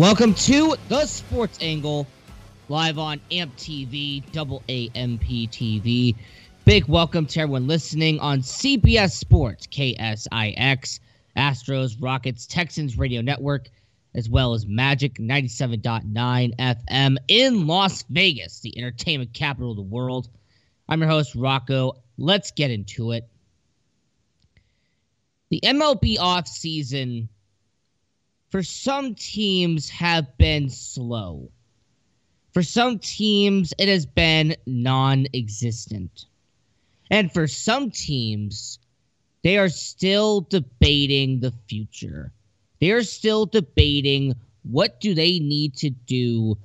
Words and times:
Welcome 0.00 0.32
to 0.32 0.76
the 0.88 1.04
Sports 1.04 1.58
Angle, 1.60 2.06
live 2.70 2.96
on 2.96 3.20
AMP 3.30 3.54
TV, 3.58 4.22
double 4.32 4.62
AMP 4.66 5.20
TV. 5.20 6.16
Big 6.64 6.86
welcome 6.86 7.26
to 7.26 7.40
everyone 7.40 7.66
listening 7.66 8.18
on 8.18 8.40
CBS 8.40 9.10
Sports, 9.10 9.66
KSIX, 9.66 11.00
Astros, 11.36 11.96
Rockets, 12.00 12.46
Texans 12.46 12.96
Radio 12.96 13.20
Network, 13.20 13.68
as 14.14 14.26
well 14.26 14.54
as 14.54 14.64
Magic 14.64 15.18
97.9 15.18 16.56
FM 16.56 17.16
in 17.28 17.66
Las 17.66 18.02
Vegas, 18.08 18.60
the 18.60 18.78
entertainment 18.78 19.34
capital 19.34 19.72
of 19.72 19.76
the 19.76 19.82
world. 19.82 20.30
I'm 20.88 21.00
your 21.00 21.10
host, 21.10 21.34
Rocco. 21.34 21.96
Let's 22.16 22.52
get 22.52 22.70
into 22.70 23.12
it. 23.12 23.28
The 25.50 25.60
MLB 25.62 26.16
offseason 26.16 27.28
for 28.50 28.62
some 28.62 29.14
teams 29.14 29.88
have 29.88 30.36
been 30.36 30.68
slow. 30.68 31.50
For 32.52 32.62
some 32.62 32.98
teams, 32.98 33.72
it 33.78 33.88
has 33.88 34.06
been 34.06 34.56
non 34.66 35.26
existent. 35.32 36.26
And 37.10 37.32
for 37.32 37.46
some 37.46 37.90
teams, 37.90 38.78
they 39.42 39.56
are 39.56 39.68
still 39.68 40.42
debating 40.42 41.40
the 41.40 41.52
future. 41.68 42.32
They 42.80 42.90
are 42.90 43.02
still 43.02 43.46
debating 43.46 44.34
what 44.62 45.00
do 45.00 45.14
they 45.14 45.38
need 45.38 45.76
to 45.76 45.90
do 45.90 46.58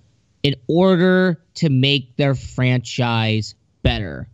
in 0.43 0.55
order 0.67 1.41
to 1.55 1.69
make 1.69 2.15
their 2.17 2.35
franchise 2.35 3.55
better. 3.83 4.27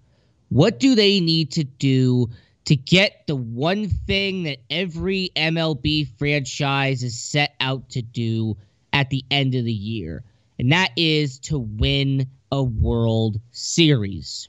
What 0.49 0.79
do 0.79 0.95
they 0.95 1.19
need 1.19 1.51
to 1.51 1.63
do 1.63 2.29
to 2.71 2.77
get 2.77 3.27
the 3.27 3.35
one 3.35 3.89
thing 3.89 4.43
that 4.43 4.59
every 4.69 5.29
MLB 5.35 6.07
franchise 6.17 7.03
is 7.03 7.19
set 7.19 7.53
out 7.59 7.89
to 7.89 8.01
do 8.01 8.55
at 8.93 9.09
the 9.09 9.25
end 9.29 9.55
of 9.55 9.65
the 9.65 9.73
year, 9.73 10.23
and 10.57 10.71
that 10.71 10.91
is 10.95 11.37
to 11.37 11.59
win 11.59 12.25
a 12.49 12.63
World 12.63 13.41
Series. 13.51 14.47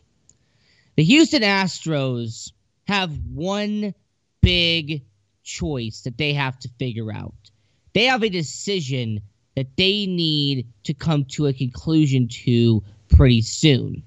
The 0.95 1.03
Houston 1.03 1.43
Astros 1.43 2.53
have 2.87 3.11
one 3.35 3.93
big 4.41 5.03
choice 5.43 6.03
that 6.03 6.17
they 6.17 6.33
have 6.33 6.57
to 6.61 6.71
figure 6.79 7.13
out. 7.13 7.51
They 7.93 8.05
have 8.05 8.23
a 8.23 8.29
decision 8.29 9.21
that 9.57 9.77
they 9.77 10.07
need 10.07 10.69
to 10.85 10.95
come 10.95 11.25
to 11.31 11.49
a 11.49 11.53
conclusion 11.53 12.29
to 12.45 12.85
pretty 13.09 13.43
soon. 13.43 14.05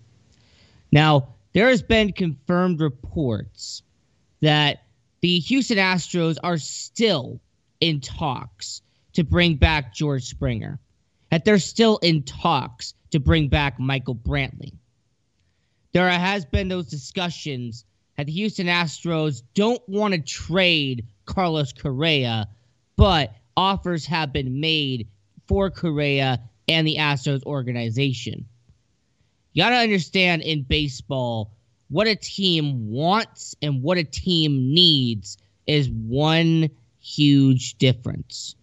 Now, 0.93 1.35
there 1.51 1.67
has 1.67 1.81
been 1.81 2.13
confirmed 2.13 2.79
reports 2.79 3.81
that 4.45 4.83
the 5.21 5.39
Houston 5.39 5.79
Astros 5.79 6.37
are 6.43 6.59
still 6.59 7.41
in 7.79 7.99
talks 7.99 8.83
to 9.13 9.23
bring 9.23 9.55
back 9.55 9.95
George 9.95 10.23
Springer, 10.25 10.79
that 11.31 11.45
they're 11.45 11.57
still 11.57 11.97
in 11.97 12.21
talks 12.21 12.93
to 13.09 13.19
bring 13.19 13.47
back 13.47 13.79
Michael 13.79 14.13
Brantley. 14.13 14.71
There 15.93 16.07
has 16.11 16.45
been 16.45 16.67
those 16.67 16.85
discussions 16.85 17.85
that 18.17 18.27
the 18.27 18.33
Houston 18.33 18.67
Astros 18.67 19.41
don't 19.55 19.81
want 19.89 20.13
to 20.13 20.21
trade 20.21 21.07
Carlos 21.25 21.73
Correa, 21.73 22.47
but 22.97 23.33
offers 23.57 24.05
have 24.05 24.31
been 24.31 24.59
made 24.59 25.07
for 25.47 25.71
Correa 25.71 26.39
and 26.67 26.85
the 26.85 26.97
Astros 26.97 27.41
organization. 27.45 28.45
You 29.53 29.63
got 29.63 29.71
to 29.71 29.77
understand 29.77 30.43
in 30.43 30.61
baseball, 30.61 31.51
what 31.89 32.07
a 32.07 32.15
team 32.15 32.91
wants 32.91 33.55
and 33.61 33.83
what 33.83 33.97
a 33.97 34.03
team 34.03 34.73
needs 34.73 35.37
is 35.67 35.89
one 35.89 36.69
huge 36.99 37.77
difference. 37.77 38.55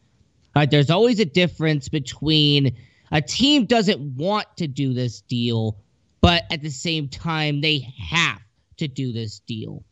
Right, 0.55 0.71
there's 0.71 0.91
always 0.91 1.19
a 1.19 1.25
difference 1.25 1.89
between 1.89 2.77
a 3.11 3.23
team 3.23 3.65
doesn't 3.65 4.17
want 4.17 4.47
to 4.57 4.67
do 4.67 4.93
this 4.93 5.23
deal, 5.23 5.77
but 6.21 6.45
at 6.51 6.63
the 6.63 6.71
same 6.71 7.09
time, 7.09 7.61
they 7.61 7.87
have 7.99 8.41
to 8.79 8.89
do 8.89 9.13
this 9.13 9.41
deal. 9.41 9.83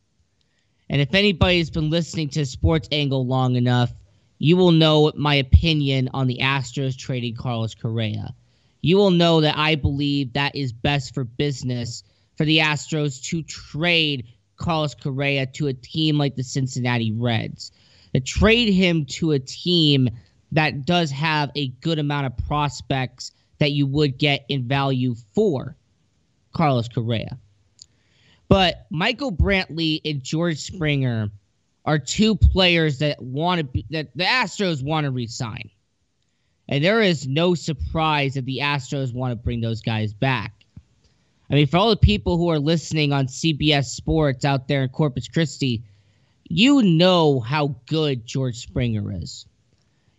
And 0.90 1.00
if 1.00 1.14
anybody's 1.14 1.70
been 1.70 1.88
listening 1.88 2.30
to 2.30 2.44
Sports 2.44 2.88
Angle 2.92 3.26
long 3.26 3.56
enough, 3.56 3.92
you 4.38 4.56
will 4.56 4.72
know 4.72 5.12
my 5.14 5.36
opinion 5.36 6.10
on 6.12 6.26
the 6.26 6.38
Astros 6.38 6.96
trading 6.96 7.36
Carlos 7.36 7.74
Correa. 7.74 8.34
You 8.80 8.96
will 8.96 9.10
know 9.10 9.42
that 9.42 9.56
I 9.56 9.76
believe 9.76 10.32
that 10.32 10.56
is 10.56 10.72
best 10.72 11.14
for 11.14 11.24
business 11.24 12.02
for 12.40 12.46
the 12.46 12.60
Astros 12.60 13.22
to 13.24 13.42
trade 13.42 14.26
Carlos 14.56 14.94
Correa 14.94 15.44
to 15.44 15.66
a 15.66 15.74
team 15.74 16.16
like 16.16 16.36
the 16.36 16.42
Cincinnati 16.42 17.12
Reds. 17.12 17.70
To 18.14 18.20
trade 18.20 18.72
him 18.72 19.04
to 19.10 19.32
a 19.32 19.38
team 19.38 20.08
that 20.52 20.86
does 20.86 21.10
have 21.10 21.50
a 21.54 21.68
good 21.82 21.98
amount 21.98 22.28
of 22.28 22.46
prospects 22.46 23.32
that 23.58 23.72
you 23.72 23.86
would 23.86 24.16
get 24.16 24.46
in 24.48 24.66
value 24.66 25.16
for 25.34 25.76
Carlos 26.54 26.88
Correa. 26.88 27.36
But 28.48 28.86
Michael 28.88 29.32
Brantley 29.32 30.00
and 30.06 30.22
George 30.22 30.60
Springer 30.60 31.28
are 31.84 31.98
two 31.98 32.36
players 32.36 33.00
that 33.00 33.20
want 33.20 33.58
to 33.58 33.64
be 33.64 33.84
that 33.90 34.16
the 34.16 34.24
Astros 34.24 34.82
want 34.82 35.04
to 35.04 35.10
resign. 35.10 35.68
And 36.70 36.82
there 36.82 37.02
is 37.02 37.26
no 37.26 37.54
surprise 37.54 38.32
that 38.32 38.46
the 38.46 38.60
Astros 38.62 39.12
want 39.12 39.32
to 39.32 39.36
bring 39.36 39.60
those 39.60 39.82
guys 39.82 40.14
back. 40.14 40.54
I 41.50 41.54
mean, 41.54 41.66
for 41.66 41.78
all 41.78 41.90
the 41.90 41.96
people 41.96 42.36
who 42.36 42.48
are 42.48 42.60
listening 42.60 43.12
on 43.12 43.26
CBS 43.26 43.86
Sports 43.86 44.44
out 44.44 44.68
there 44.68 44.84
in 44.84 44.88
Corpus 44.90 45.26
Christi, 45.26 45.82
you 46.48 46.82
know 46.82 47.40
how 47.40 47.74
good 47.86 48.24
George 48.24 48.56
Springer 48.56 49.12
is. 49.12 49.46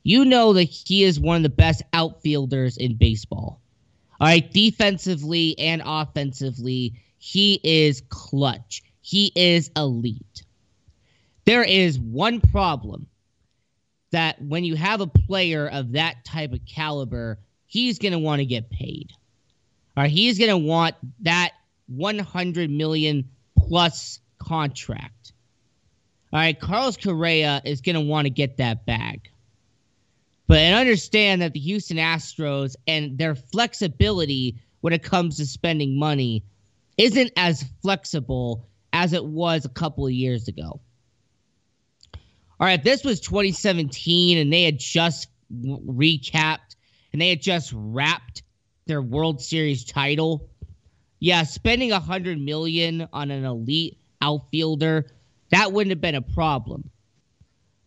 You 0.03 0.25
know 0.25 0.51
that 0.53 0.63
he 0.63 1.03
is 1.03 1.19
one 1.19 1.37
of 1.37 1.43
the 1.43 1.49
best 1.49 1.83
outfielders 1.93 2.75
in 2.77 2.95
baseball. 2.95 3.61
All 4.19 4.27
right, 4.27 4.51
defensively 4.51 5.57
and 5.57 5.81
offensively, 5.85 6.93
he 7.17 7.61
is 7.63 8.01
clutch. 8.09 8.83
He 9.01 9.31
is 9.35 9.71
elite. 9.75 10.43
There 11.45 11.63
is 11.63 11.97
one 11.97 12.41
problem 12.41 13.07
that 14.11 14.41
when 14.41 14.65
you 14.65 14.75
have 14.75 14.99
a 14.99 15.07
player 15.07 15.67
of 15.67 15.93
that 15.93 16.25
type 16.25 16.51
of 16.51 16.65
caliber, 16.65 17.39
he's 17.67 17.99
going 17.99 18.11
to 18.11 18.19
want 18.19 18.39
to 18.39 18.45
get 18.45 18.69
paid. 18.69 19.11
All 19.95 20.03
right, 20.03 20.11
he's 20.11 20.37
going 20.37 20.49
to 20.49 20.57
want 20.57 20.95
that 21.21 21.51
100 21.87 22.69
million 22.69 23.29
plus 23.57 24.19
contract. 24.39 25.33
All 26.31 26.39
right, 26.39 26.57
Carlos 26.57 26.95
Correa 26.97 27.61
is 27.65 27.81
going 27.81 27.95
to 27.95 28.01
want 28.01 28.25
to 28.25 28.29
get 28.29 28.57
that 28.57 28.85
bag. 28.85 29.29
But 30.47 30.59
and 30.59 30.75
understand 30.75 31.41
that 31.41 31.53
the 31.53 31.59
Houston 31.59 31.97
Astros 31.97 32.75
and 32.87 33.17
their 33.17 33.35
flexibility 33.35 34.61
when 34.81 34.93
it 34.93 35.03
comes 35.03 35.37
to 35.37 35.45
spending 35.45 35.97
money 35.97 36.43
isn't 36.97 37.31
as 37.37 37.65
flexible 37.81 38.67
as 38.93 39.13
it 39.13 39.23
was 39.23 39.65
a 39.65 39.69
couple 39.69 40.05
of 40.05 40.11
years 40.11 40.47
ago. 40.47 40.81
All 42.59 42.67
right, 42.67 42.83
this 42.83 43.03
was 43.03 43.19
2017 43.21 44.37
and 44.37 44.53
they 44.53 44.63
had 44.63 44.79
just 44.79 45.29
recapped 45.53 46.75
and 47.11 47.21
they 47.21 47.29
had 47.29 47.41
just 47.41 47.73
wrapped 47.75 48.43
their 48.91 49.01
World 49.01 49.41
Series 49.41 49.85
title. 49.85 50.49
Yeah, 51.19 51.43
spending 51.43 51.93
a 51.93 51.99
hundred 52.01 52.37
million 52.39 53.07
on 53.13 53.31
an 53.31 53.45
elite 53.45 53.97
outfielder, 54.21 55.05
that 55.51 55.71
wouldn't 55.71 55.91
have 55.91 56.01
been 56.01 56.15
a 56.15 56.21
problem. 56.21 56.89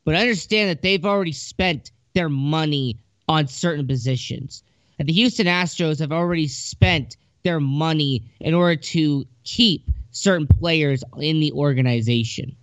But 0.07 0.15
understand 0.15 0.71
that 0.71 0.81
they've 0.81 1.05
already 1.05 1.33
spent 1.33 1.91
their 2.15 2.31
money 2.31 2.97
on 3.29 3.49
certain 3.49 3.87
positions. 3.87 4.63
And 4.99 5.07
the 5.07 5.13
Houston 5.13 5.47
Astros 5.47 5.99
have 5.99 6.13
already 6.13 6.49
spent 6.49 7.19
their 7.43 7.61
money 7.61 8.23
in 8.41 8.55
order 8.55 8.77
to 8.77 9.27
keep 9.45 9.91
certain 10.11 10.47
players 10.47 11.05
in 11.19 11.41
the 11.41 11.53
organization. 11.53 12.57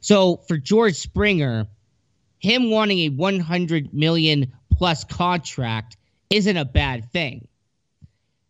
So 0.00 0.38
for 0.48 0.56
George 0.56 0.96
Springer, 0.96 1.68
him 2.40 2.70
wanting 2.70 2.98
a 2.98 3.08
100 3.10 3.94
million 3.94 4.52
plus 4.72 5.04
contract 5.04 5.96
isn't 6.30 6.56
a 6.56 6.64
bad 6.64 7.10
thing. 7.12 7.48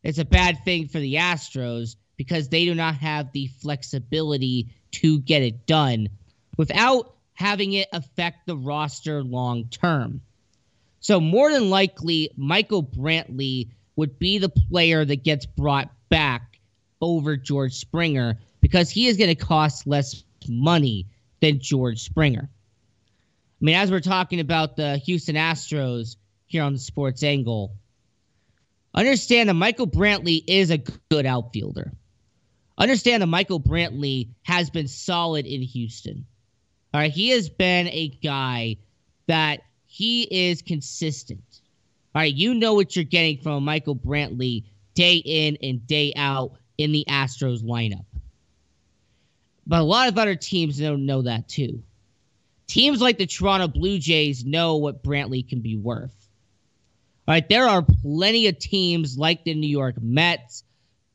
It's 0.02 0.18
a 0.18 0.24
bad 0.24 0.64
thing 0.64 0.88
for 0.88 0.98
the 0.98 1.14
Astros 1.14 1.96
because 2.16 2.48
they 2.48 2.64
do 2.64 2.74
not 2.74 2.96
have 2.96 3.32
the 3.32 3.48
flexibility 3.60 4.68
to 4.90 5.20
get 5.20 5.42
it 5.42 5.66
done 5.66 6.08
without 6.56 7.14
having 7.34 7.72
it 7.72 7.88
affect 7.92 8.46
the 8.46 8.56
roster 8.56 9.22
long 9.22 9.68
term. 9.68 10.20
So, 11.00 11.20
more 11.20 11.52
than 11.52 11.70
likely, 11.70 12.30
Michael 12.36 12.82
Brantley 12.82 13.70
would 13.96 14.18
be 14.18 14.38
the 14.38 14.48
player 14.48 15.04
that 15.04 15.24
gets 15.24 15.46
brought 15.46 15.90
back 16.08 16.58
over 17.00 17.36
George 17.36 17.74
Springer 17.74 18.38
because 18.60 18.90
he 18.90 19.06
is 19.06 19.16
going 19.16 19.28
to 19.28 19.34
cost 19.36 19.86
less 19.86 20.24
money 20.48 21.06
than 21.40 21.60
George 21.60 22.00
Springer. 22.00 22.48
I 22.50 23.64
mean, 23.64 23.76
as 23.76 23.90
we're 23.90 24.00
talking 24.00 24.40
about 24.40 24.76
the 24.76 24.98
Houston 24.98 25.36
Astros 25.36 26.16
here 26.48 26.64
on 26.64 26.72
the 26.72 26.78
sports 26.78 27.22
angle, 27.22 27.72
understand 28.94 29.48
that 29.48 29.54
Michael 29.54 29.86
Brantley 29.86 30.42
is 30.46 30.70
a 30.70 30.78
good 31.10 31.26
outfielder. 31.26 31.92
Understand 32.76 33.22
that 33.22 33.26
Michael 33.26 33.60
Brantley 33.60 34.28
has 34.42 34.70
been 34.70 34.88
solid 34.88 35.46
in 35.46 35.62
Houston. 35.62 36.26
All 36.92 37.00
right, 37.00 37.12
he 37.12 37.30
has 37.30 37.48
been 37.48 37.88
a 37.88 38.08
guy 38.08 38.76
that 39.26 39.60
he 39.86 40.22
is 40.22 40.62
consistent. 40.62 41.60
All 42.14 42.22
right, 42.22 42.34
you 42.34 42.54
know 42.54 42.74
what 42.74 42.96
you're 42.96 43.04
getting 43.04 43.38
from 43.38 43.64
Michael 43.64 43.96
Brantley 43.96 44.64
day 44.94 45.16
in 45.16 45.58
and 45.62 45.86
day 45.86 46.12
out 46.16 46.52
in 46.78 46.92
the 46.92 47.04
Astros 47.08 47.62
lineup. 47.62 48.04
But 49.66 49.80
a 49.80 49.84
lot 49.84 50.08
of 50.08 50.16
other 50.16 50.34
teams 50.34 50.78
don't 50.78 51.04
know 51.04 51.22
that 51.22 51.48
too. 51.48 51.82
Teams 52.68 53.00
like 53.00 53.18
the 53.18 53.26
Toronto 53.26 53.68
Blue 53.68 53.98
Jays 53.98 54.44
know 54.44 54.76
what 54.76 55.02
Brantley 55.02 55.46
can 55.46 55.60
be 55.60 55.76
worth. 55.76 56.17
All 57.28 57.34
right, 57.34 57.46
there 57.46 57.68
are 57.68 57.82
plenty 57.82 58.46
of 58.46 58.58
teams 58.58 59.18
like 59.18 59.44
the 59.44 59.52
New 59.52 59.68
York 59.68 60.00
Mets. 60.00 60.64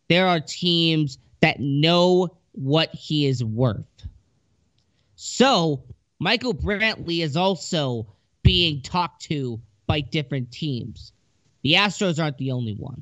There 0.09 0.27
are 0.27 0.39
teams 0.39 1.17
that 1.39 1.59
know 1.59 2.37
what 2.51 2.93
he 2.93 3.25
is 3.25 3.43
worth. 3.43 3.87
So, 5.15 5.81
Michael 6.19 6.53
Brantley 6.53 7.23
is 7.23 7.35
also 7.35 8.05
being 8.43 8.83
talked 8.83 9.23
to 9.23 9.59
by 9.87 10.01
different 10.01 10.51
teams. 10.51 11.13
The 11.63 11.73
Astros 11.73 12.21
aren't 12.21 12.37
the 12.37 12.51
only 12.51 12.75
one. 12.75 13.01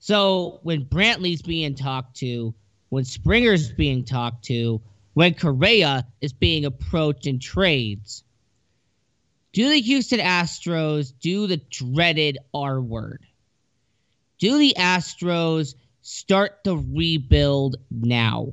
So, 0.00 0.58
when 0.64 0.84
Brantley's 0.84 1.42
being 1.42 1.76
talked 1.76 2.16
to, 2.16 2.52
when 2.88 3.04
Springer's 3.04 3.70
being 3.70 4.04
talked 4.04 4.46
to, 4.46 4.80
when 5.14 5.34
Correa 5.34 6.08
is 6.20 6.32
being 6.32 6.64
approached 6.64 7.28
in 7.28 7.38
trades, 7.38 8.24
do 9.52 9.68
the 9.68 9.80
Houston 9.80 10.20
Astros 10.20 11.12
do 11.20 11.46
the 11.46 11.60
dreaded 11.70 12.38
R 12.52 12.80
word? 12.80 13.24
Do 14.38 14.58
the 14.58 14.74
Astros 14.78 15.74
start 16.02 16.60
the 16.64 16.76
rebuild 16.76 17.76
now? 17.90 18.52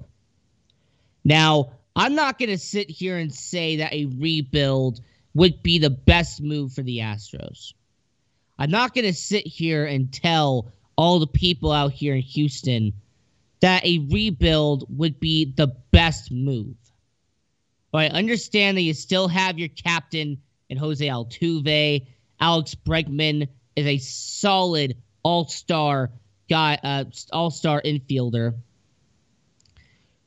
Now, 1.24 1.74
I'm 1.96 2.16
not 2.16 2.40
going 2.40 2.50
to 2.50 2.58
sit 2.58 2.90
here 2.90 3.18
and 3.18 3.34
say 3.34 3.78
that 3.78 3.94
a 3.94 4.06
rebuild 4.06 5.02
would 5.34 5.62
be 5.64 5.80
the 5.80 5.90
best 5.90 6.42
move 6.42 6.74
for 6.74 6.82
the 6.82 7.00
Astros. 7.00 7.74
I'm 8.58 8.72
not 8.72 8.94
going 8.94 9.06
to 9.06 9.14
sit 9.14 9.46
here 9.46 9.86
and 9.86 10.12
tell 10.12 10.72
all 10.96 11.20
the 11.20 11.28
people 11.28 11.72
out 11.72 11.92
here 11.92 12.16
in 12.16 12.22
Houston 12.22 12.94
that 13.60 13.86
a 13.86 14.06
rebuild 14.12 14.86
would 14.90 15.20
be 15.20 15.46
the 15.46 15.68
best 15.92 16.32
move. 16.32 16.76
But 17.92 18.12
I 18.12 18.18
understand 18.18 18.78
that 18.78 18.82
you 18.82 18.94
still 18.94 19.28
have 19.28 19.60
your 19.60 19.70
captain 19.70 20.42
in 20.70 20.78
Jose 20.78 21.06
Altuve. 21.06 22.06
Alex 22.40 22.76
Bregman 22.76 23.48
is 23.76 23.86
a 23.86 23.98
solid 23.98 24.98
all-star 25.24 26.12
guy, 26.50 26.78
uh, 26.84 27.06
all-star 27.32 27.82
infielder. 27.84 28.56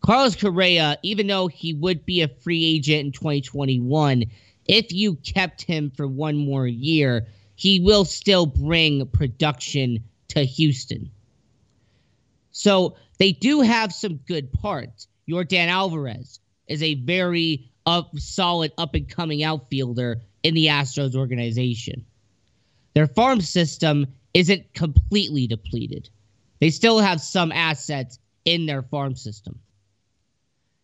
Carlos 0.01 0.37
Correa, 0.37 0.99
even 1.03 1.27
though 1.27 1.49
he 1.49 1.75
would 1.75 2.07
be 2.07 2.23
a 2.23 2.29
free 2.29 2.65
agent 2.65 3.07
in 3.07 3.13
2021, 3.13 4.25
if 4.67 4.93
you 4.93 5.17
kept 5.17 5.63
him 5.63 5.91
for 5.91 6.07
one 6.07 6.37
more 6.37 6.67
year, 6.67 7.27
he 7.57 7.81
will 7.81 8.05
still 8.05 8.47
bring 8.47 9.07
production 9.07 10.05
to 10.29 10.45
Houston. 10.45 11.11
So 12.53 12.97
they 13.19 13.33
do 13.33 13.61
have 13.61 13.93
some 13.93 14.17
good 14.17 14.53
parts. 14.53 15.09
Yordan 15.29 15.69
Alvarez 15.69 16.41
is 16.67 16.83
a 16.83 16.95
very 16.95 17.71
up, 17.85 18.17
solid 18.19 18.73
up 18.79 18.95
and 18.95 19.09
coming 19.09 19.43
outfielder 19.43 20.21
in 20.43 20.55
the 20.55 20.67
Astros 20.67 21.15
organization. 21.15 22.05
Their 22.95 23.07
farm 23.07 23.41
system 23.41 24.07
isn't 24.35 24.75
completely 24.75 25.47
depleted. 25.47 26.11
They 26.61 26.71
still 26.71 26.99
have 26.99 27.21
some 27.21 27.53
assets 27.53 28.19
in 28.45 28.67
their 28.67 28.83
farm 28.83 29.15
system. 29.15 29.61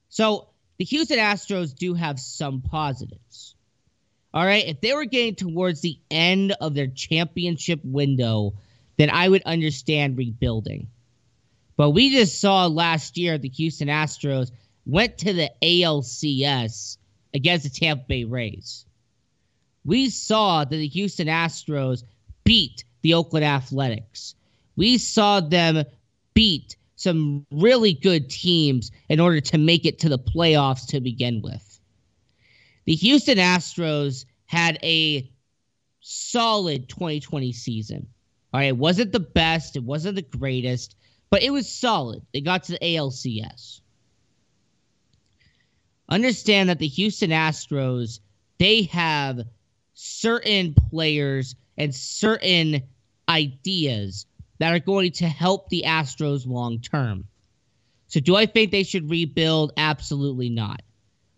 So 0.08 0.48
the 0.78 0.84
Houston 0.84 1.18
Astros 1.18 1.74
do 1.74 1.94
have 1.94 2.20
some 2.20 2.62
positives. 2.62 3.54
All 4.32 4.44
right. 4.44 4.66
If 4.66 4.80
they 4.80 4.92
were 4.92 5.04
getting 5.04 5.36
towards 5.36 5.80
the 5.80 5.98
end 6.10 6.52
of 6.60 6.74
their 6.74 6.88
championship 6.88 7.80
window, 7.84 8.54
then 8.96 9.10
I 9.10 9.28
would 9.28 9.42
understand 9.44 10.18
rebuilding. 10.18 10.88
But 11.76 11.90
we 11.90 12.10
just 12.10 12.40
saw 12.40 12.66
last 12.66 13.16
year 13.16 13.38
the 13.38 13.48
Houston 13.48 13.88
Astros 13.88 14.50
went 14.86 15.18
to 15.18 15.32
the 15.32 15.50
ALCS 15.62 16.98
against 17.32 17.64
the 17.64 17.70
Tampa 17.70 18.04
Bay 18.06 18.24
Rays. 18.24 18.86
We 19.84 20.08
saw 20.08 20.64
that 20.64 20.76
the 20.76 20.88
Houston 20.88 21.28
Astros 21.28 22.04
beat 22.44 22.84
the 23.02 23.14
Oakland 23.14 23.44
Athletics. 23.44 24.34
We 24.76 24.98
saw 24.98 25.40
them 25.40 25.84
beat 26.32 26.76
some 26.96 27.46
really 27.50 27.92
good 27.92 28.30
teams 28.30 28.90
in 29.08 29.20
order 29.20 29.40
to 29.40 29.58
make 29.58 29.84
it 29.84 29.98
to 30.00 30.08
the 30.08 30.18
playoffs 30.18 30.86
to 30.88 31.00
begin 31.00 31.42
with. 31.42 31.80
The 32.86 32.94
Houston 32.94 33.38
Astros 33.38 34.24
had 34.46 34.78
a 34.82 35.30
solid 36.00 36.88
2020 36.88 37.52
season. 37.52 38.06
All 38.52 38.60
right, 38.60 38.68
it 38.68 38.76
wasn't 38.76 39.12
the 39.12 39.20
best, 39.20 39.76
it 39.76 39.82
wasn't 39.82 40.16
the 40.16 40.22
greatest, 40.22 40.96
but 41.30 41.42
it 41.42 41.50
was 41.50 41.70
solid. 41.70 42.22
They 42.32 42.40
got 42.40 42.64
to 42.64 42.72
the 42.72 42.78
ALCS. 42.78 43.80
Understand 46.08 46.68
that 46.68 46.78
the 46.78 46.86
Houston 46.86 47.30
Astros, 47.30 48.20
they 48.58 48.82
have 48.82 49.40
certain 49.94 50.74
players 50.90 51.56
and 51.78 51.94
certain 51.94 52.82
ideas 53.28 54.26
that 54.58 54.72
are 54.72 54.80
going 54.80 55.12
to 55.12 55.28
help 55.28 55.68
the 55.68 55.84
Astros 55.86 56.46
long 56.46 56.80
term. 56.80 57.24
So, 58.08 58.20
do 58.20 58.36
I 58.36 58.46
think 58.46 58.70
they 58.70 58.82
should 58.82 59.10
rebuild? 59.10 59.72
Absolutely 59.76 60.48
not. 60.48 60.82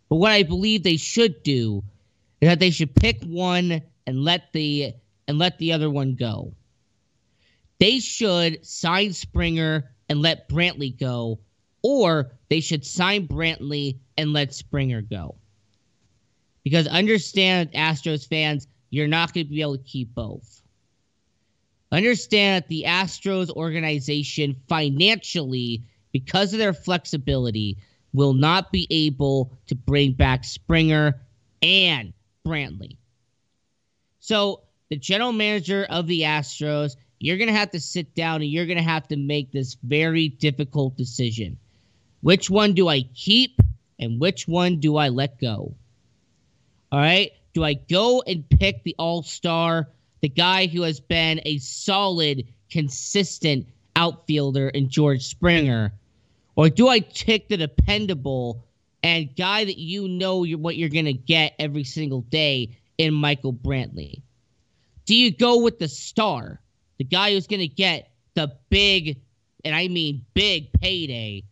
But 0.09 0.17
what 0.17 0.33
I 0.33 0.43
believe 0.43 0.83
they 0.83 0.97
should 0.97 1.43
do 1.43 1.83
is 2.41 2.49
that 2.49 2.61
they 2.61 2.71
should 2.71 2.95
pick 2.95 3.23
one 3.25 3.81
and 4.07 4.25
let 4.25 4.53
the 4.53 4.95
and 5.29 5.39
let 5.39 5.59
the 5.59 5.73
other 5.73 5.91
one 5.91 6.15
go. 6.15 6.53
They 7.79 7.99
should 7.99 8.65
sign 8.65 9.13
Springer 9.13 9.91
and 10.09 10.23
let 10.23 10.49
Brantley 10.49 10.99
go, 10.99 11.41
or 11.83 12.33
they 12.49 12.61
should 12.61 12.87
sign 12.87 13.27
Brantley 13.27 13.99
and 14.17 14.33
let 14.33 14.55
Springer 14.55 15.03
go. 15.03 15.37
Because 16.66 16.88
understand, 16.88 17.70
Astros 17.75 18.26
fans, 18.26 18.66
you're 18.90 19.06
not 19.06 19.32
going 19.32 19.46
to 19.46 19.52
be 19.52 19.61
able 19.61 19.78
to 19.78 19.85
keep 19.85 20.12
both. 20.16 20.62
Understand 21.92 22.64
that 22.64 22.68
the 22.68 22.87
Astros 22.88 23.50
organization 23.50 24.56
financially, 24.66 25.85
because 26.11 26.52
of 26.52 26.58
their 26.58 26.73
flexibility, 26.73 27.76
will 28.12 28.32
not 28.32 28.73
be 28.73 28.88
able 28.90 29.52
to 29.68 29.76
bring 29.76 30.14
back 30.14 30.42
Springer 30.42 31.20
and 31.62 32.12
Brantley. 32.44 32.96
So, 34.18 34.62
the 34.88 34.96
general 34.96 35.30
manager 35.30 35.87
of 35.88 36.08
the 36.08 36.23
Astros, 36.23 36.96
you're 37.20 37.38
going 37.38 37.46
to 37.46 37.54
have 37.54 37.70
to 37.70 37.80
sit 37.80 38.12
down 38.16 38.42
and 38.42 38.50
you're 38.50 38.66
going 38.66 38.76
to 38.76 38.82
have 38.82 39.06
to 39.06 39.16
make 39.16 39.52
this 39.52 39.76
very 39.85 40.30
difficult 40.30 40.96
decision. 40.96 41.58
Which 42.23 42.50
one 42.50 42.75
do 42.75 42.88
I 42.88 43.02
keep 43.14 43.61
and 44.00 44.20
which 44.20 44.49
one 44.49 44.80
do 44.80 44.96
I 44.96 45.11
let 45.11 45.38
go? 45.38 45.76
All 46.93 46.99
right. 46.99 47.33
Do 47.52 47.64
I 47.64 47.75
go 47.75 48.23
and 48.26 48.49
pick 48.49 48.85
the 48.85 48.95
all 48.99 49.23
star 49.23 49.88
the 50.21 50.28
guy 50.28 50.66
who 50.66 50.83
has 50.83 51.00
been 51.00 51.40
a 51.45 51.59
solid, 51.59 52.47
consistent 52.71 53.66
outfielder 53.95 54.69
in 54.69 54.88
George 54.88 55.23
Springer? 55.23 55.93
Or 56.55 56.69
do 56.69 56.88
I 56.88 57.00
take 57.00 57.49
the 57.49 57.57
dependable 57.57 58.64
and 59.02 59.35
guy 59.37 59.64
that 59.64 59.78
you 59.78 60.09
know 60.09 60.45
you're, 60.45 60.59
what 60.59 60.76
you're 60.76 60.88
going 60.88 61.05
to 61.05 61.12
get 61.12 61.55
every 61.59 61.85
single 61.85 62.23
day 62.23 62.76
in 62.99 63.14
Michael 63.14 63.52
Brantley? 63.52 64.23
Do 65.05 65.14
you 65.14 65.31
go 65.31 65.62
with 65.62 65.78
the 65.78 65.88
star, 65.88 66.61
the 66.99 67.05
guy 67.05 67.33
who's 67.33 67.47
going 67.47 67.61
to 67.61 67.69
get 67.69 68.11
the 68.35 68.52
big 68.69 69.21
and 69.64 69.75
I 69.75 69.88
mean 69.88 70.25
big 70.35 70.73
payday, 70.73 71.45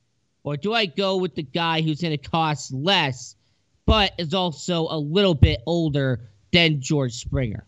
or 0.42 0.56
do 0.56 0.72
I 0.72 0.86
go 0.86 1.16
with 1.16 1.34
the 1.34 1.42
guy 1.42 1.82
who's 1.82 2.00
going 2.00 2.16
to 2.16 2.30
cost 2.30 2.72
less, 2.72 3.36
but 3.86 4.12
is 4.18 4.34
also 4.34 4.88
a 4.90 4.98
little 4.98 5.34
bit 5.34 5.60
older 5.66 6.20
than 6.52 6.80
George 6.80 7.14
Springer? 7.14 7.64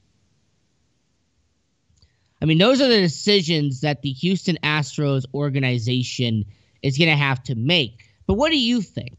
I 2.40 2.44
mean, 2.44 2.58
those 2.58 2.80
are 2.80 2.88
the 2.88 3.00
decisions 3.00 3.80
that 3.80 4.02
the 4.02 4.12
Houston 4.12 4.58
Astros 4.62 5.24
organization 5.34 6.44
is 6.82 6.98
going 6.98 7.10
to 7.10 7.16
have 7.16 7.42
to 7.44 7.54
make. 7.54 8.10
But 8.26 8.34
what 8.34 8.50
do 8.50 8.58
you 8.58 8.82
think? 8.82 9.16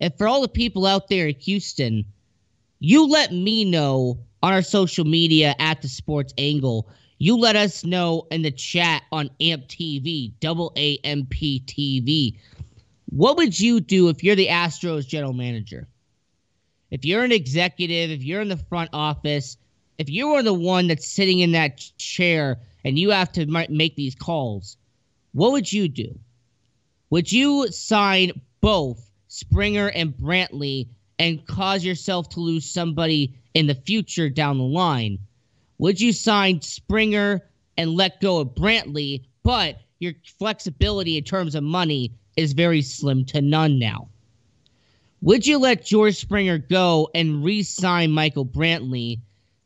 And 0.00 0.16
for 0.16 0.28
all 0.28 0.42
the 0.42 0.48
people 0.48 0.86
out 0.86 1.08
there 1.08 1.28
in 1.28 1.34
Houston, 1.36 2.04
you 2.78 3.08
let 3.08 3.32
me 3.32 3.64
know 3.64 4.18
on 4.42 4.52
our 4.52 4.62
social 4.62 5.04
media 5.04 5.54
at 5.58 5.82
the 5.82 5.88
Sports 5.88 6.32
Angle. 6.38 6.88
You 7.18 7.36
let 7.36 7.56
us 7.56 7.84
know 7.84 8.26
in 8.30 8.42
the 8.42 8.52
chat 8.52 9.02
on 9.10 9.30
AMP 9.40 9.66
TV, 9.66 10.32
double 10.38 10.72
AMP 10.76 11.32
TV. 11.32 12.38
What 13.10 13.38
would 13.38 13.58
you 13.58 13.80
do 13.80 14.08
if 14.08 14.22
you're 14.22 14.36
the 14.36 14.48
Astros 14.48 15.06
general 15.06 15.32
manager? 15.32 15.88
If 16.90 17.04
you're 17.04 17.24
an 17.24 17.32
executive, 17.32 18.10
if 18.10 18.22
you're 18.22 18.42
in 18.42 18.48
the 18.48 18.56
front 18.56 18.90
office, 18.92 19.56
if 19.96 20.10
you 20.10 20.34
are 20.34 20.42
the 20.42 20.54
one 20.54 20.86
that's 20.86 21.10
sitting 21.10 21.40
in 21.40 21.52
that 21.52 21.78
chair 21.96 22.58
and 22.84 22.98
you 22.98 23.10
have 23.10 23.32
to 23.32 23.46
make 23.70 23.96
these 23.96 24.14
calls, 24.14 24.76
what 25.32 25.52
would 25.52 25.72
you 25.72 25.88
do? 25.88 26.18
Would 27.10 27.32
you 27.32 27.68
sign 27.68 28.32
both 28.60 29.10
Springer 29.28 29.88
and 29.88 30.14
Brantley 30.14 30.88
and 31.18 31.46
cause 31.46 31.84
yourself 31.84 32.28
to 32.30 32.40
lose 32.40 32.70
somebody 32.70 33.34
in 33.54 33.66
the 33.66 33.74
future 33.74 34.28
down 34.28 34.58
the 34.58 34.64
line? 34.64 35.18
Would 35.78 36.00
you 36.00 36.12
sign 36.12 36.60
Springer 36.60 37.42
and 37.76 37.94
let 37.94 38.20
go 38.20 38.38
of 38.38 38.48
Brantley, 38.48 39.24
but 39.42 39.80
your 39.98 40.12
flexibility 40.38 41.16
in 41.16 41.24
terms 41.24 41.54
of 41.54 41.62
money 41.62 42.12
is 42.38 42.52
very 42.52 42.82
slim 42.82 43.24
to 43.24 43.42
none 43.42 43.80
now? 43.80 44.08
Would 45.22 45.44
you 45.44 45.58
let 45.58 45.84
George 45.84 46.14
Springer 46.14 46.56
go 46.56 47.10
and 47.12 47.44
re 47.44 47.64
sign 47.64 48.12
Michael 48.12 48.46
Brantley, 48.46 49.18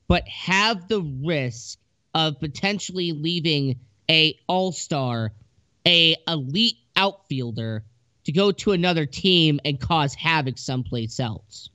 but 0.09 0.27
have 0.27 0.89
the 0.89 1.03
risk 1.03 1.79
of 2.15 2.41
potentially 2.41 3.13
leaving 3.13 3.79
a 4.11 4.39
all 4.47 4.73
star, 4.73 5.33
a 5.87 6.17
elite 6.27 6.79
outfielder 6.97 7.85
to 8.25 8.33
go 8.33 8.51
to 8.53 8.73
another 8.73 9.05
team 9.05 9.61
and 9.67 9.79
cause 9.79 10.15
havoc 10.15 10.57
someplace 10.57 11.21
else. 11.21 11.69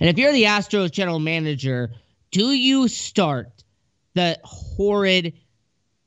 And 0.00 0.08
if 0.08 0.16
you're 0.16 0.32
the 0.32 0.44
Astros 0.44 0.90
general 0.90 1.18
manager, 1.18 1.92
do 2.30 2.46
you 2.52 2.88
start 2.88 3.50
the 4.14 4.38
horrid, 4.42 5.34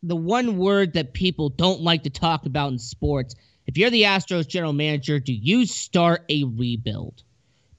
the 0.03 0.15
one 0.15 0.57
word 0.57 0.93
that 0.93 1.13
people 1.13 1.49
don't 1.49 1.81
like 1.81 2.03
to 2.03 2.09
talk 2.09 2.45
about 2.45 2.71
in 2.71 2.79
sports? 2.79 3.35
If 3.67 3.77
you're 3.77 3.89
the 3.89 4.03
Astros 4.03 4.47
general 4.47 4.73
manager, 4.73 5.19
do 5.19 5.33
you 5.33 5.65
start 5.65 6.25
a 6.29 6.43
rebuild? 6.43 7.23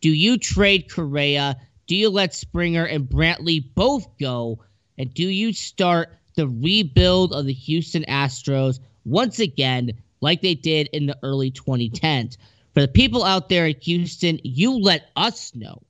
Do 0.00 0.11
you 0.11 0.39
trade 0.39 0.91
Correa? 0.91 1.57
Do 1.87 1.97
you 1.97 2.11
let 2.11 2.35
Springer 2.35 2.85
and 2.85 3.09
Brantley 3.09 3.65
both 3.75 4.07
go? 4.19 4.61
And 4.99 5.12
do 5.15 5.27
you 5.27 5.53
start 5.53 6.17
the 6.35 6.49
rebuild 6.49 7.33
of 7.33 7.47
the 7.47 7.53
Houston 7.53 8.05
Astros 8.05 8.81
once 9.05 9.39
again 9.39 9.93
like 10.21 10.43
they 10.43 10.55
did 10.55 10.89
in 10.93 11.07
the 11.07 11.19
early 11.23 11.50
2010s. 11.50 12.37
For 12.75 12.81
the 12.81 12.89
people 12.89 13.25
out 13.25 13.49
there 13.49 13.67
in 13.67 13.77
Houston, 13.83 14.39
you 14.45 14.79
let 14.79 15.11
us 15.17 15.55
know. 15.55 15.83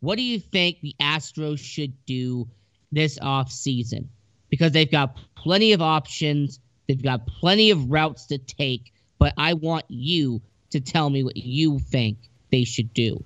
What 0.00 0.16
do 0.16 0.22
you 0.22 0.40
think 0.40 0.80
the 0.80 0.94
Astros 1.00 1.58
should 1.58 1.92
do 2.06 2.48
this 2.90 3.18
offseason? 3.18 4.06
Because 4.52 4.72
they've 4.72 4.90
got 4.90 5.16
plenty 5.34 5.72
of 5.72 5.80
options, 5.80 6.60
they've 6.86 7.02
got 7.02 7.26
plenty 7.26 7.70
of 7.70 7.90
routes 7.90 8.26
to 8.26 8.36
take, 8.36 8.92
but 9.18 9.32
I 9.38 9.54
want 9.54 9.86
you 9.88 10.42
to 10.72 10.80
tell 10.80 11.08
me 11.08 11.24
what 11.24 11.38
you 11.38 11.78
think 11.78 12.18
they 12.50 12.64
should 12.64 12.92
do. 12.92 13.24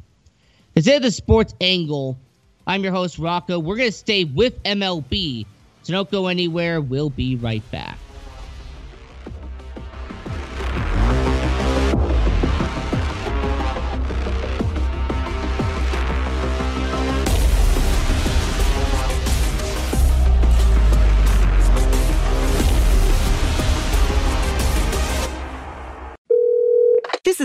This 0.75 0.87
is 0.87 1.01
the 1.01 1.11
sports 1.11 1.53
angle. 1.61 2.17
I'm 2.65 2.85
your 2.85 2.93
host, 2.93 3.19
Rocco. 3.19 3.59
We're 3.59 3.75
going 3.75 3.89
to 3.89 3.97
stay 3.97 4.23
with 4.23 4.63
MLB, 4.63 5.47
so 5.83 5.93
don't 5.93 6.09
go 6.09 6.29
anywhere. 6.29 6.81
We'll 6.81 7.11
be 7.11 7.35
right 7.35 7.69
back. 7.73 7.99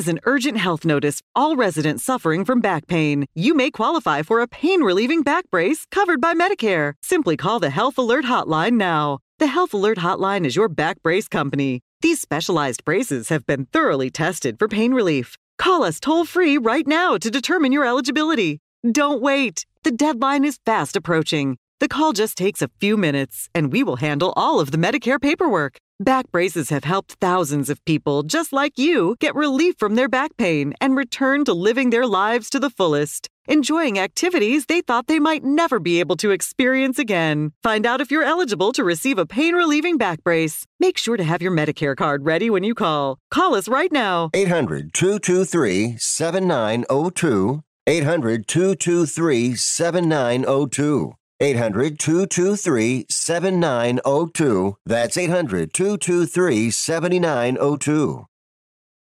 Is 0.01 0.07
an 0.07 0.19
urgent 0.23 0.57
health 0.57 0.83
notice. 0.83 1.21
All 1.35 1.55
residents 1.55 2.03
suffering 2.03 2.43
from 2.43 2.59
back 2.59 2.87
pain. 2.87 3.25
You 3.35 3.53
may 3.53 3.69
qualify 3.69 4.23
for 4.23 4.41
a 4.41 4.47
pain 4.47 4.81
relieving 4.81 5.21
back 5.21 5.43
brace 5.51 5.85
covered 5.91 6.19
by 6.19 6.33
Medicare. 6.33 6.93
Simply 7.03 7.37
call 7.37 7.59
the 7.59 7.69
Health 7.69 7.99
Alert 7.99 8.25
Hotline 8.25 8.73
now. 8.73 9.19
The 9.37 9.53
Health 9.55 9.75
Alert 9.75 9.99
Hotline 9.99 10.43
is 10.47 10.55
your 10.55 10.69
back 10.69 10.97
brace 11.03 11.27
company. 11.27 11.81
These 12.01 12.19
specialized 12.19 12.83
braces 12.83 13.29
have 13.29 13.45
been 13.45 13.67
thoroughly 13.67 14.09
tested 14.09 14.57
for 14.57 14.67
pain 14.67 14.91
relief. 14.91 15.37
Call 15.59 15.83
us 15.83 15.99
toll 15.99 16.25
free 16.25 16.57
right 16.57 16.87
now 16.87 17.17
to 17.19 17.29
determine 17.29 17.71
your 17.71 17.85
eligibility. 17.85 18.59
Don't 18.91 19.21
wait. 19.21 19.67
The 19.83 19.91
deadline 19.91 20.45
is 20.45 20.57
fast 20.65 20.95
approaching. 20.95 21.57
The 21.79 21.87
call 21.87 22.13
just 22.13 22.37
takes 22.37 22.63
a 22.63 22.69
few 22.79 22.97
minutes, 22.97 23.49
and 23.53 23.71
we 23.71 23.83
will 23.83 23.97
handle 23.97 24.33
all 24.35 24.59
of 24.59 24.71
the 24.71 24.77
Medicare 24.79 25.21
paperwork. 25.21 25.77
Back 26.01 26.31
braces 26.31 26.71
have 26.71 26.83
helped 26.83 27.17
thousands 27.21 27.69
of 27.69 27.85
people 27.85 28.23
just 28.23 28.51
like 28.51 28.79
you 28.79 29.15
get 29.19 29.35
relief 29.35 29.75
from 29.77 29.93
their 29.93 30.09
back 30.09 30.35
pain 30.35 30.73
and 30.81 30.95
return 30.95 31.45
to 31.45 31.53
living 31.53 31.91
their 31.91 32.07
lives 32.07 32.49
to 32.49 32.59
the 32.59 32.71
fullest, 32.71 33.29
enjoying 33.47 33.99
activities 33.99 34.65
they 34.65 34.81
thought 34.81 35.05
they 35.05 35.19
might 35.19 35.43
never 35.43 35.79
be 35.79 35.99
able 35.99 36.15
to 36.15 36.31
experience 36.31 36.97
again. 36.97 37.51
Find 37.61 37.85
out 37.85 38.01
if 38.01 38.09
you're 38.09 38.23
eligible 38.23 38.71
to 38.71 38.83
receive 38.83 39.19
a 39.19 39.27
pain 39.27 39.53
relieving 39.53 39.99
back 39.99 40.23
brace. 40.23 40.65
Make 40.79 40.97
sure 40.97 41.17
to 41.17 41.23
have 41.23 41.43
your 41.43 41.51
Medicare 41.51 41.95
card 41.95 42.25
ready 42.25 42.49
when 42.49 42.63
you 42.63 42.73
call. 42.73 43.19
Call 43.29 43.53
us 43.53 43.67
right 43.67 43.91
now. 43.91 44.31
800 44.33 44.95
223 44.95 45.97
7902. 45.99 47.61
800 47.85 48.47
223 48.47 49.55
7902. 49.55 51.13
800 51.41 51.99
223 51.99 53.07
7902. 53.09 54.77
That's 54.85 55.17
800 55.17 55.73
223 55.73 56.69
7902. 56.69 58.27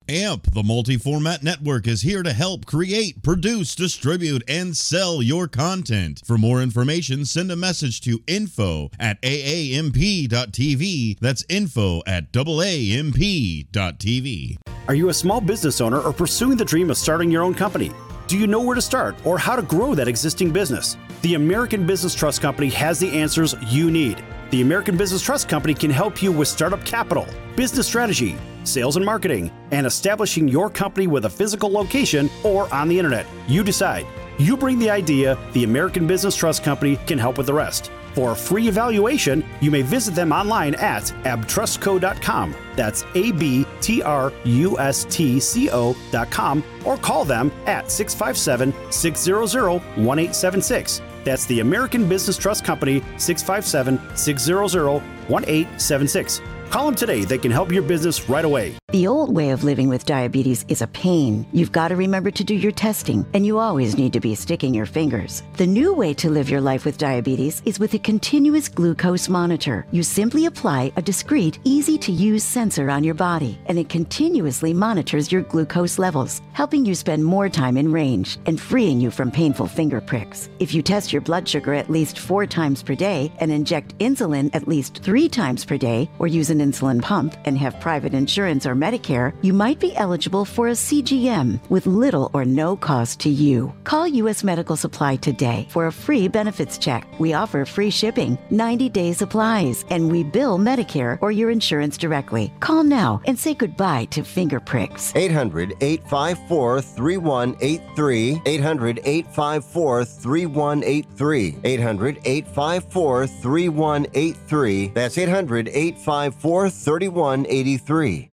AMP, 0.07 0.53
the 0.53 0.61
multi 0.61 0.97
format 0.97 1.41
network, 1.41 1.87
is 1.87 2.03
here 2.03 2.21
to 2.21 2.31
help 2.31 2.67
create, 2.67 3.23
produce, 3.23 3.73
distribute, 3.73 4.43
and 4.47 4.77
sell 4.77 5.23
your 5.23 5.47
content. 5.47 6.21
For 6.23 6.37
more 6.37 6.61
information, 6.61 7.25
send 7.25 7.51
a 7.51 7.55
message 7.55 8.01
to 8.01 8.21
info 8.27 8.91
at 8.99 9.19
aamp.tv. 9.23 11.17
That's 11.19 11.43
info 11.49 12.03
at 12.05 12.31
double 12.31 12.57
aamp.tv. 12.57 14.57
Are 14.87 14.93
you 14.93 15.09
a 15.09 15.13
small 15.13 15.41
business 15.41 15.81
owner 15.81 16.01
or 16.01 16.13
pursuing 16.13 16.57
the 16.57 16.65
dream 16.65 16.91
of 16.91 16.97
starting 16.97 17.31
your 17.31 17.41
own 17.41 17.55
company? 17.55 17.91
Do 18.27 18.39
you 18.39 18.47
know 18.47 18.59
where 18.59 18.73
to 18.73 18.81
start 18.81 19.15
or 19.23 19.37
how 19.37 19.55
to 19.55 19.61
grow 19.61 19.93
that 19.93 20.07
existing 20.07 20.49
business? 20.49 20.97
The 21.21 21.35
American 21.35 21.85
Business 21.85 22.15
Trust 22.15 22.41
Company 22.41 22.69
has 22.69 22.97
the 22.97 23.11
answers 23.11 23.53
you 23.67 23.91
need. 23.91 24.23
The 24.49 24.63
American 24.63 24.97
Business 24.97 25.21
Trust 25.21 25.47
Company 25.47 25.75
can 25.75 25.91
help 25.91 26.23
you 26.23 26.31
with 26.31 26.47
startup 26.47 26.83
capital, 26.83 27.27
business 27.55 27.85
strategy, 27.85 28.35
sales 28.63 28.95
and 28.95 29.05
marketing, 29.05 29.51
and 29.69 29.85
establishing 29.85 30.47
your 30.47 30.71
company 30.71 31.05
with 31.05 31.25
a 31.25 31.29
physical 31.29 31.69
location 31.69 32.31
or 32.43 32.73
on 32.73 32.87
the 32.87 32.97
internet. 32.97 33.27
You 33.47 33.63
decide. 33.63 34.07
You 34.39 34.57
bring 34.57 34.79
the 34.79 34.89
idea, 34.89 35.37
the 35.53 35.63
American 35.63 36.07
Business 36.07 36.35
Trust 36.35 36.63
Company 36.63 36.97
can 37.05 37.19
help 37.19 37.37
with 37.37 37.45
the 37.45 37.53
rest. 37.53 37.91
For 38.15 38.31
a 38.31 38.35
free 38.35 38.69
evaluation, 38.69 39.43
you 39.59 39.69
may 39.69 39.81
visit 39.81 40.15
them 40.15 40.31
online 40.31 40.73
at 40.75 41.03
abtrustco.com. 41.25 42.55
That's 42.77 43.03
A 43.13 43.33
B 43.33 43.65
T 43.81 44.01
R 44.01 44.31
U 44.45 44.79
S 44.79 45.05
T 45.09 45.37
C 45.41 45.69
O.com 45.69 46.63
or 46.85 46.95
call 46.95 47.25
them 47.25 47.51
at 47.65 47.91
657 47.91 48.73
600 48.89 49.69
1876. 49.69 51.01
That's 51.25 51.45
the 51.47 51.59
American 51.59 52.07
Business 52.07 52.37
Trust 52.37 52.63
Company, 52.63 53.03
657 53.17 54.15
600 54.15 54.87
1876. 55.27 56.41
Call 56.69 56.85
them 56.85 56.95
today. 56.95 57.23
They 57.23 57.37
can 57.37 57.51
help 57.51 57.71
your 57.71 57.83
business 57.83 58.29
right 58.29 58.45
away. 58.45 58.75
The 58.91 59.07
old 59.07 59.35
way 59.35 59.49
of 59.49 59.65
living 59.65 59.89
with 59.89 60.05
diabetes 60.05 60.63
is 60.69 60.81
a 60.81 60.87
pain. 60.87 61.45
You've 61.51 61.73
got 61.73 61.89
to 61.89 61.97
remember 61.97 62.31
to 62.31 62.43
do 62.45 62.55
your 62.55 62.71
testing, 62.71 63.25
and 63.33 63.45
you 63.45 63.59
always 63.59 63.97
need 63.97 64.13
to 64.13 64.21
be 64.21 64.35
sticking 64.35 64.73
your 64.73 64.85
fingers. 64.85 65.43
The 65.57 65.67
new 65.67 65.93
way 65.93 66.13
to 66.13 66.29
live 66.29 66.49
your 66.49 66.61
life 66.61 66.85
with 66.85 66.97
diabetes 66.97 67.61
is 67.65 67.77
with 67.77 67.93
a 67.93 67.99
continuous 67.99 68.69
glucose 68.69 69.27
monitor. 69.27 69.85
You 69.91 70.01
simply 70.01 70.45
apply 70.45 70.93
a 70.95 71.01
discreet, 71.01 71.59
easy 71.65 71.97
to 71.97 72.11
use 72.11 72.43
sensor 72.43 72.89
on 72.89 73.03
your 73.03 73.15
body, 73.15 73.59
and 73.65 73.77
it 73.77 73.89
continuously 73.89 74.73
monitors 74.73 75.29
your 75.29 75.41
glucose 75.41 75.99
levels, 75.99 76.41
helping 76.53 76.85
you 76.85 76.95
spend 76.95 77.25
more 77.25 77.49
time 77.49 77.75
in 77.75 77.91
range 77.91 78.37
and 78.45 78.61
freeing 78.61 79.01
you 79.01 79.11
from 79.11 79.29
painful 79.29 79.67
finger 79.67 79.99
pricks. 79.99 80.49
If 80.59 80.73
you 80.73 80.81
test 80.81 81.11
your 81.11 81.21
blood 81.21 81.49
sugar 81.49 81.73
at 81.73 81.89
least 81.89 82.19
four 82.19 82.45
times 82.45 82.81
per 82.81 82.95
day 82.95 83.33
and 83.39 83.51
inject 83.51 83.97
insulin 83.97 84.49
at 84.55 84.69
least 84.69 84.99
three 85.03 85.27
times 85.27 85.65
per 85.65 85.77
day, 85.77 86.09
or 86.17 86.27
use 86.27 86.49
an 86.49 86.54
insulin 86.59 87.01
pump 87.01 87.35
and 87.45 87.57
have 87.57 87.79
private 87.79 88.13
insurance 88.13 88.65
or 88.65 88.75
Medicare, 88.75 89.33
you 89.41 89.53
might 89.53 89.79
be 89.79 89.95
eligible 89.95 90.45
for 90.45 90.67
a 90.67 90.71
CGM 90.73 91.59
with 91.69 91.87
little 91.87 92.29
or 92.33 92.45
no 92.45 92.75
cost 92.75 93.19
to 93.21 93.29
you. 93.29 93.73
Call 93.83 94.07
U.S. 94.07 94.43
Medical 94.43 94.75
Supply 94.75 95.15
today 95.15 95.67
for 95.69 95.87
a 95.87 95.91
free 95.91 96.27
benefits 96.27 96.77
check. 96.77 97.07
We 97.19 97.33
offer 97.33 97.65
free 97.65 97.89
shipping, 97.89 98.37
90 98.49 98.89
day 98.89 99.13
supplies, 99.13 99.83
and 99.89 100.11
we 100.11 100.23
bill 100.23 100.57
Medicare 100.57 101.17
or 101.21 101.31
your 101.31 101.49
insurance 101.49 101.97
directly. 101.97 102.53
Call 102.59 102.83
now 102.83 103.21
and 103.25 103.37
say 103.37 103.53
goodbye 103.53 104.05
to 104.11 104.23
finger 104.23 104.59
pricks. 104.59 105.11
800 105.15 105.73
854 105.81 106.81
3183. 106.81 108.41
800 108.45 108.99
854 109.03 110.05
3183. 110.05 111.57
800 111.63 112.19
854 112.23 113.27
3183. 113.27 114.87
That's 114.89 115.17
800 115.17 115.67
854 115.69 116.44
3183. 116.69 118.29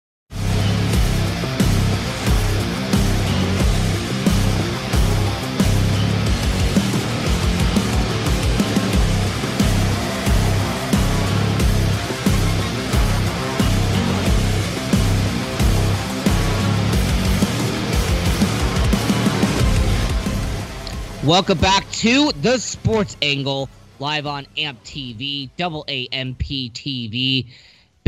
Welcome 21.23 21.59
back 21.59 21.87
to 21.91 22.31
the 22.41 22.57
Sports 22.57 23.15
Angle, 23.21 23.69
live 23.99 24.25
on 24.25 24.47
AMP 24.57 24.83
TV, 24.83 25.51
double 25.57 25.85
AMP 25.87 26.39
TV. 26.39 27.45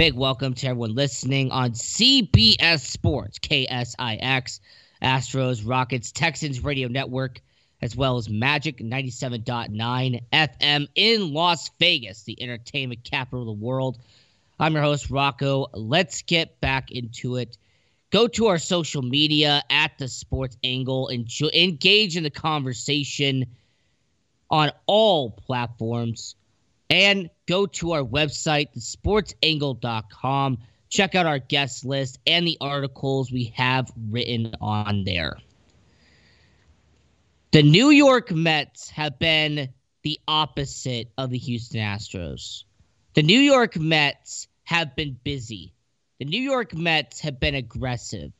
Big 0.01 0.15
welcome 0.15 0.55
to 0.55 0.65
everyone 0.65 0.95
listening 0.95 1.51
on 1.51 1.73
CBS 1.73 2.79
Sports, 2.79 3.37
KSIX, 3.37 4.59
Astros, 4.99 5.61
Rockets, 5.63 6.11
Texans 6.11 6.63
Radio 6.63 6.87
Network, 6.87 7.39
as 7.83 7.95
well 7.95 8.17
as 8.17 8.27
Magic 8.27 8.79
97.9 8.79 10.23
FM 10.33 10.87
in 10.95 11.31
Las 11.31 11.69
Vegas, 11.77 12.23
the 12.23 12.41
entertainment 12.41 13.03
capital 13.03 13.41
of 13.41 13.45
the 13.45 13.63
world. 13.63 13.99
I'm 14.59 14.73
your 14.73 14.81
host, 14.81 15.11
Rocco. 15.11 15.67
Let's 15.75 16.23
get 16.23 16.59
back 16.61 16.89
into 16.89 17.35
it 17.35 17.59
go 18.09 18.27
to 18.29 18.47
our 18.47 18.57
social 18.57 19.03
media 19.03 19.61
at 19.69 19.99
the 19.99 20.07
sports 20.07 20.57
angle 20.63 21.09
and 21.09 21.29
engage 21.53 22.17
in 22.17 22.23
the 22.23 22.31
conversation 22.31 23.45
on 24.49 24.71
all 24.87 25.29
platforms 25.29 26.33
and 26.91 27.29
go 27.47 27.65
to 27.65 27.93
our 27.93 28.03
website 28.03 28.67
thesportsangle.com 28.75 30.57
check 30.89 31.15
out 31.15 31.25
our 31.25 31.39
guest 31.39 31.85
list 31.85 32.19
and 32.27 32.45
the 32.45 32.57
articles 32.59 33.31
we 33.31 33.45
have 33.55 33.89
written 34.09 34.53
on 34.59 35.05
there. 35.05 35.37
The 37.51 37.63
new 37.63 37.89
york 37.89 38.31
mets 38.31 38.89
have 38.91 39.17
been 39.17 39.69
the 40.03 40.19
opposite 40.27 41.11
of 41.17 41.29
the 41.31 41.37
houston 41.37 41.79
astros. 41.79 42.65
The 43.13 43.23
new 43.23 43.39
york 43.39 43.77
mets 43.77 44.47
have 44.65 44.95
been 44.95 45.17
busy. 45.23 45.73
The 46.21 46.25
New 46.25 46.39
York 46.39 46.75
Mets 46.75 47.19
have 47.21 47.39
been 47.39 47.55
aggressive. 47.55 48.31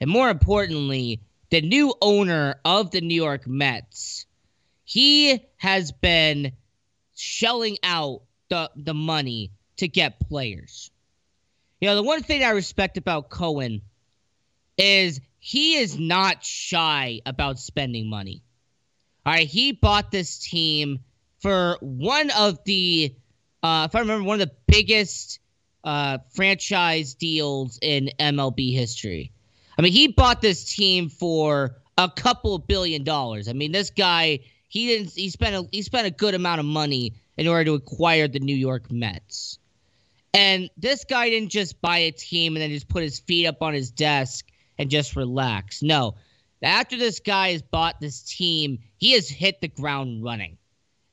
And 0.00 0.10
more 0.10 0.28
importantly, 0.28 1.20
the 1.50 1.60
new 1.60 1.94
owner 2.02 2.56
of 2.64 2.90
the 2.90 3.00
New 3.00 3.14
York 3.14 3.46
Mets, 3.46 4.26
he 4.82 5.46
has 5.56 5.92
been 5.92 6.50
shelling 7.18 7.76
out 7.82 8.22
the, 8.48 8.70
the 8.76 8.94
money 8.94 9.50
to 9.76 9.88
get 9.88 10.20
players. 10.20 10.90
You 11.80 11.88
know, 11.88 11.96
the 11.96 12.02
one 12.02 12.22
thing 12.22 12.44
I 12.44 12.50
respect 12.50 12.96
about 12.96 13.28
Cohen 13.28 13.82
is 14.76 15.20
he 15.38 15.76
is 15.76 15.98
not 15.98 16.44
shy 16.44 17.20
about 17.26 17.58
spending 17.58 18.08
money. 18.08 18.42
All 19.26 19.32
right, 19.32 19.48
he 19.48 19.72
bought 19.72 20.10
this 20.10 20.38
team 20.38 21.00
for 21.40 21.76
one 21.80 22.30
of 22.30 22.62
the, 22.64 23.14
uh, 23.62 23.88
if 23.88 23.94
I 23.94 24.00
remember, 24.00 24.24
one 24.24 24.40
of 24.40 24.48
the 24.48 24.54
biggest 24.66 25.40
uh, 25.84 26.18
franchise 26.30 27.14
deals 27.14 27.78
in 27.82 28.10
MLB 28.18 28.72
history. 28.72 29.32
I 29.76 29.82
mean, 29.82 29.92
he 29.92 30.08
bought 30.08 30.40
this 30.40 30.64
team 30.64 31.08
for 31.08 31.76
a 31.96 32.08
couple 32.08 32.58
billion 32.58 33.04
dollars. 33.04 33.48
I 33.48 33.52
mean, 33.52 33.72
this 33.72 33.90
guy 33.90 34.40
he 34.68 34.86
didn't 34.86 35.12
he 35.14 35.30
spent 35.30 35.56
a 35.56 35.68
he 35.72 35.82
spent 35.82 36.06
a 36.06 36.10
good 36.10 36.34
amount 36.34 36.60
of 36.60 36.66
money 36.66 37.14
in 37.36 37.48
order 37.48 37.64
to 37.64 37.74
acquire 37.74 38.28
the 38.28 38.40
New 38.40 38.54
York 38.54 38.90
Mets. 38.90 39.58
And 40.34 40.70
this 40.76 41.04
guy 41.04 41.30
didn't 41.30 41.50
just 41.50 41.80
buy 41.80 41.98
a 41.98 42.10
team 42.10 42.54
and 42.54 42.62
then 42.62 42.70
just 42.70 42.88
put 42.88 43.02
his 43.02 43.18
feet 43.18 43.46
up 43.46 43.62
on 43.62 43.72
his 43.72 43.90
desk 43.90 44.46
and 44.78 44.90
just 44.90 45.16
relax. 45.16 45.82
No. 45.82 46.16
After 46.62 46.96
this 46.96 47.20
guy 47.20 47.52
has 47.52 47.62
bought 47.62 48.00
this 48.00 48.22
team, 48.22 48.80
he 48.98 49.12
has 49.12 49.28
hit 49.28 49.60
the 49.60 49.68
ground 49.68 50.22
running. 50.22 50.58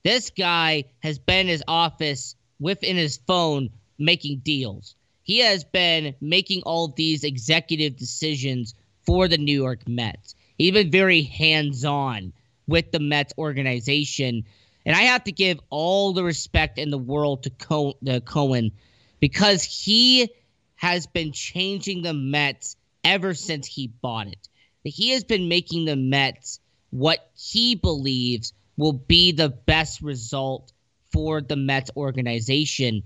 This 0.04 0.32
guy 0.32 0.86
has 1.00 1.18
been 1.18 1.42
in 1.42 1.48
his 1.48 1.64
office 1.68 2.36
within 2.60 2.98
his 2.98 3.18
phone 3.26 3.70
making 3.98 4.40
deals. 4.40 4.96
He 5.24 5.40
has 5.40 5.64
been 5.64 6.16
making 6.20 6.64
all 6.64 6.90
these 6.90 7.24
executive 7.24 7.96
decisions 7.96 8.76
for 9.06 9.28
the 9.28 9.38
New 9.38 9.60
York 9.60 9.88
Mets. 9.88 10.36
He's 10.58 10.72
been 10.72 10.92
very 10.92 11.22
hands 11.22 11.86
on 11.86 12.34
with 12.68 12.92
the 12.92 13.00
Mets 13.00 13.34
organization. 13.38 14.46
And 14.86 14.96
I 14.96 15.02
have 15.02 15.24
to 15.26 15.32
give 15.32 15.60
all 15.70 16.14
the 16.14 16.24
respect 16.24 16.78
in 16.78 16.90
the 16.90 16.98
world 16.98 17.44
to, 17.44 17.50
Co- 17.50 17.98
Cohen 18.26 18.72
because 19.20 19.64
he 19.64 20.30
has 20.76 21.08
been 21.08 21.32
changing 21.32 22.02
the 22.02 22.14
Mets 22.14 22.76
ever 23.04 23.34
since 23.34 23.68
he 23.68 23.88
bought 23.88 24.28
it. 24.28 24.50
He 24.84 25.12
has 25.12 25.24
been 25.24 25.50
making 25.50 25.86
the 25.86 25.96
Mets 25.96 26.60
what 26.92 27.32
he 27.36 27.76
believes 27.76 28.54
will 28.78 28.94
be 28.94 29.32
the 29.32 29.50
best 29.50 30.02
result 30.02 30.72
for 31.12 31.42
the 31.42 31.56
Mets 31.56 31.90
organization 31.98 33.04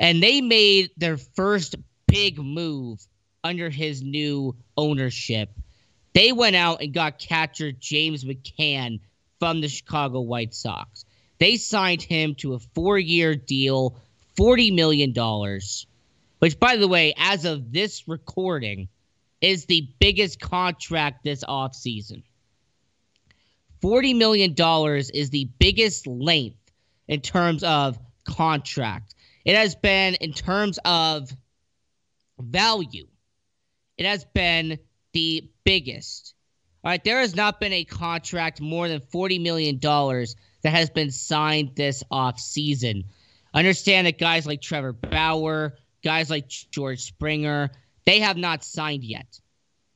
and 0.00 0.22
they 0.22 0.40
made 0.40 0.90
their 0.96 1.18
first 1.18 1.76
big 2.06 2.38
move 2.38 3.06
under 3.44 3.68
his 3.70 4.02
new 4.02 4.56
ownership. 4.76 5.50
They 6.12 6.32
went 6.32 6.56
out 6.56 6.82
and 6.82 6.92
got 6.92 7.18
catcher 7.18 7.72
James 7.72 8.24
McCann 8.24 9.00
from 9.38 9.60
the 9.60 9.68
Chicago 9.68 10.20
White 10.20 10.54
Sox. 10.54 11.04
They 11.38 11.56
signed 11.56 12.02
him 12.02 12.34
to 12.36 12.54
a 12.54 12.58
four 12.58 12.98
year 12.98 13.34
deal, 13.34 13.96
$40 14.38 14.74
million, 14.74 15.14
which, 16.38 16.58
by 16.58 16.76
the 16.76 16.88
way, 16.88 17.14
as 17.16 17.44
of 17.44 17.72
this 17.72 18.06
recording, 18.08 18.88
is 19.40 19.64
the 19.64 19.88
biggest 19.98 20.40
contract 20.40 21.24
this 21.24 21.44
offseason. 21.44 22.22
$40 23.82 24.16
million 24.16 24.54
is 25.14 25.30
the 25.30 25.48
biggest 25.58 26.06
length 26.06 26.58
in 27.08 27.20
terms 27.20 27.62
of 27.64 27.98
contract. 28.24 29.14
It 29.44 29.56
has 29.56 29.74
been, 29.74 30.14
in 30.16 30.32
terms 30.34 30.78
of 30.84 31.30
value, 32.38 33.06
it 33.96 34.04
has 34.04 34.24
been 34.24 34.78
the 35.12 35.50
biggest. 35.64 36.34
All 36.82 36.90
right, 36.90 37.02
there 37.04 37.20
has 37.20 37.36
not 37.36 37.60
been 37.60 37.72
a 37.72 37.84
contract 37.84 38.60
more 38.60 38.88
than 38.88 39.00
$40 39.00 39.42
million 39.42 39.78
that 39.80 40.70
has 40.70 40.90
been 40.90 41.10
signed 41.10 41.72
this 41.76 42.02
off 42.10 42.40
season. 42.40 43.04
Understand 43.52 44.06
that 44.06 44.18
guys 44.18 44.46
like 44.46 44.62
Trevor 44.62 44.92
Bauer, 44.92 45.76
guys 46.02 46.30
like 46.30 46.48
George 46.48 47.02
Springer, 47.02 47.70
they 48.06 48.20
have 48.20 48.36
not 48.36 48.64
signed 48.64 49.04
yet. 49.04 49.40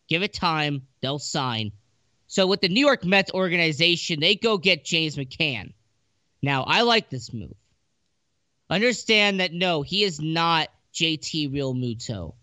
Give 0.09 0.23
it 0.23 0.35
time, 0.35 0.83
they'll 1.01 1.19
sign. 1.19 1.73
So 2.27 2.47
with 2.47 2.61
the 2.61 2.69
New 2.69 2.85
York 2.85 3.05
Mets 3.05 3.33
organization, 3.33 4.21
they 4.21 4.35
go 4.35 4.59
get 4.59 4.85
James 4.85 5.17
McCann. 5.17 5.73
Now, 6.43 6.65
I 6.65 6.83
like 6.83 7.09
this 7.09 7.33
move. 7.33 7.55
Understand 8.69 9.41
that 9.41 9.53
no, 9.53 9.83
he 9.83 10.05
is 10.05 10.21
not 10.21 10.69
JT 10.93 11.53
Realmuto. 11.53 12.35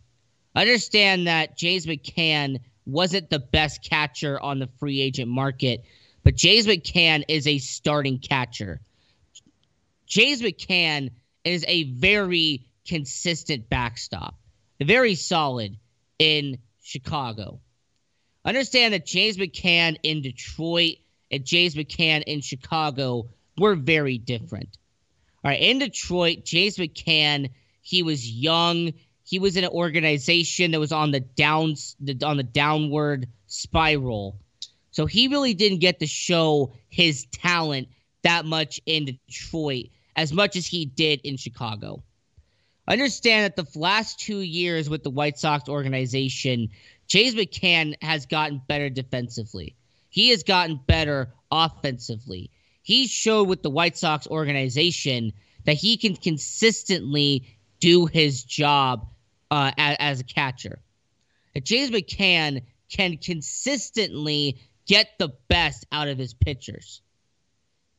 Understand 0.56 1.28
that 1.28 1.58
James 1.58 1.86
McCann 1.86 2.60
wasn't 2.86 3.30
the 3.30 3.40
best 3.40 3.84
catcher 3.84 4.40
on 4.40 4.60
the 4.60 4.68
free 4.80 5.02
agent 5.02 5.30
market, 5.30 5.84
but 6.24 6.36
James 6.36 6.68
McCann 6.68 7.24
is 7.28 7.48
a 7.48 7.58
starting 7.58 8.20
catcher. 8.20 8.82
James 10.08 10.42
McCann 10.42 11.12
is 11.44 11.64
a 11.68 11.84
very 11.84 12.66
consistent 12.86 13.70
backstop, 13.70 14.36
very 14.82 15.16
solid 15.16 15.78
in 16.20 16.58
Chicago. 16.84 17.60
Understand 18.44 18.94
that 18.94 19.06
James 19.06 19.38
McCann 19.38 19.98
in 20.04 20.22
Detroit 20.22 20.98
and 21.32 21.46
James 21.46 21.76
McCann 21.76 22.24
in 22.24 22.42
Chicago 22.42 23.30
were 23.58 23.76
very 23.76 24.18
different. 24.18 24.78
All 25.44 25.50
right, 25.50 25.62
in 25.62 25.80
Detroit, 25.80 26.44
James 26.44 26.78
McCann, 26.78 27.52
he 27.82 28.04
was 28.04 28.30
young. 28.30 28.94
He 29.32 29.40
was 29.40 29.56
in 29.56 29.64
an 29.64 29.70
organization 29.70 30.72
that 30.72 30.82
was 30.82 30.92
on 30.92 31.12
the 31.12 31.22
downs 31.22 31.96
on 32.22 32.36
the 32.36 32.44
downward 32.44 33.30
spiral. 33.48 34.38
So 34.92 35.06
he 35.06 35.30
really 35.30 35.54
didn't 35.54 35.80
get 35.80 36.00
to 36.00 36.06
show 36.06 36.74
his 36.90 37.28
talent 37.32 37.88
that 38.24 38.44
much 38.44 38.82
in 38.86 39.06
Detroit 39.06 39.86
as 40.18 40.34
much 40.34 40.58
as 40.58 40.68
he 40.68 40.84
did 40.84 41.22
in 41.24 41.38
Chicago. 41.38 42.04
Understand 42.90 43.46
that 43.46 43.56
the 43.56 43.80
last 43.80 44.20
two 44.20 44.42
years 44.42 44.90
with 44.90 45.02
the 45.02 45.10
White 45.10 45.40
Sox 45.40 45.70
organization, 45.70 46.68
James 47.08 47.34
McCann 47.34 47.96
has 48.02 48.26
gotten 48.26 48.62
better 48.68 48.90
defensively. 48.90 49.78
He 50.10 50.28
has 50.32 50.44
gotten 50.44 50.78
better 50.88 51.34
offensively. 51.50 52.52
He 52.82 53.08
showed 53.08 53.48
with 53.48 53.64
the 53.64 53.70
White 53.70 53.98
Sox 53.98 54.28
organization 54.28 55.32
that 55.64 55.78
he 55.78 55.96
can 55.96 56.18
consistently 56.18 57.46
do 57.80 58.08
his 58.08 58.44
job 58.44 59.08
uh, 59.52 59.72
as, 59.78 59.98
as, 60.00 60.20
a 60.22 60.24
catcher. 60.24 60.80
That 61.54 61.66
James 61.66 61.92
McCann 61.92 62.64
can 62.90 63.18
consistently 63.18 64.58
get 64.88 65.10
the 65.20 65.34
best 65.50 65.86
out 65.92 66.08
of 66.08 66.18
his 66.18 66.34
pitchers. 66.34 67.02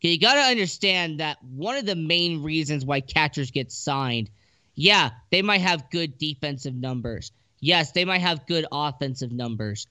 You 0.00 0.18
got 0.18 0.34
to 0.34 0.40
understand 0.40 1.20
that 1.20 1.38
one 1.44 1.76
of 1.76 1.86
the 1.86 1.94
main 1.94 2.42
reasons 2.42 2.84
why 2.84 3.00
catchers 3.00 3.52
get 3.52 3.70
signed, 3.70 4.30
yeah, 4.74 5.10
they 5.30 5.42
might 5.42 5.60
have 5.60 5.90
good 5.90 6.18
defensive 6.18 6.74
numbers. 6.74 7.30
Yes, 7.60 7.92
they 7.92 8.04
might 8.04 8.20
have 8.20 8.46
good 8.46 8.66
offensive 8.72 9.30
numbers. 9.30 9.86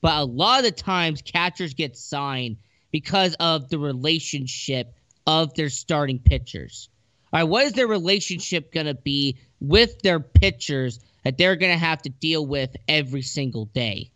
But 0.00 0.16
a 0.16 0.24
lot 0.24 0.60
of 0.60 0.64
the 0.64 0.70
times, 0.70 1.22
catchers 1.22 1.74
get 1.74 1.96
signed 1.96 2.58
because 2.92 3.34
of 3.40 3.68
the 3.68 3.80
relationship 3.80 4.94
of 5.26 5.54
their 5.54 5.70
starting 5.70 6.20
pitchers. 6.20 6.88
All 7.32 7.40
right, 7.40 7.48
what 7.48 7.66
is 7.66 7.72
their 7.72 7.88
relationship 7.88 8.72
going 8.72 8.86
to 8.86 8.94
be 8.94 9.38
with 9.60 10.00
their 10.02 10.20
pitchers 10.20 11.00
that 11.24 11.38
they're 11.38 11.56
going 11.56 11.72
to 11.72 11.78
have 11.78 12.02
to 12.02 12.10
deal 12.10 12.44
with 12.44 12.76
every 12.86 13.22
single 13.22 13.66
day? 13.66 14.10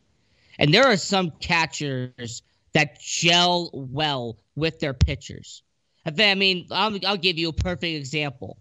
And 0.59 0.73
there 0.73 0.87
are 0.87 0.97
some 0.97 1.31
catchers 1.41 2.43
that 2.73 3.01
gel 3.01 3.71
well 3.73 4.39
with 4.55 4.81
their 4.81 4.95
pitchers. 4.95 5.63
I 6.07 6.35
mean, 6.35 6.67
I'll, 6.71 6.99
I'll 7.07 7.17
give 7.17 7.39
you 7.39 7.51
a 7.51 7.53
perfect 7.53 7.85
example 7.85 8.59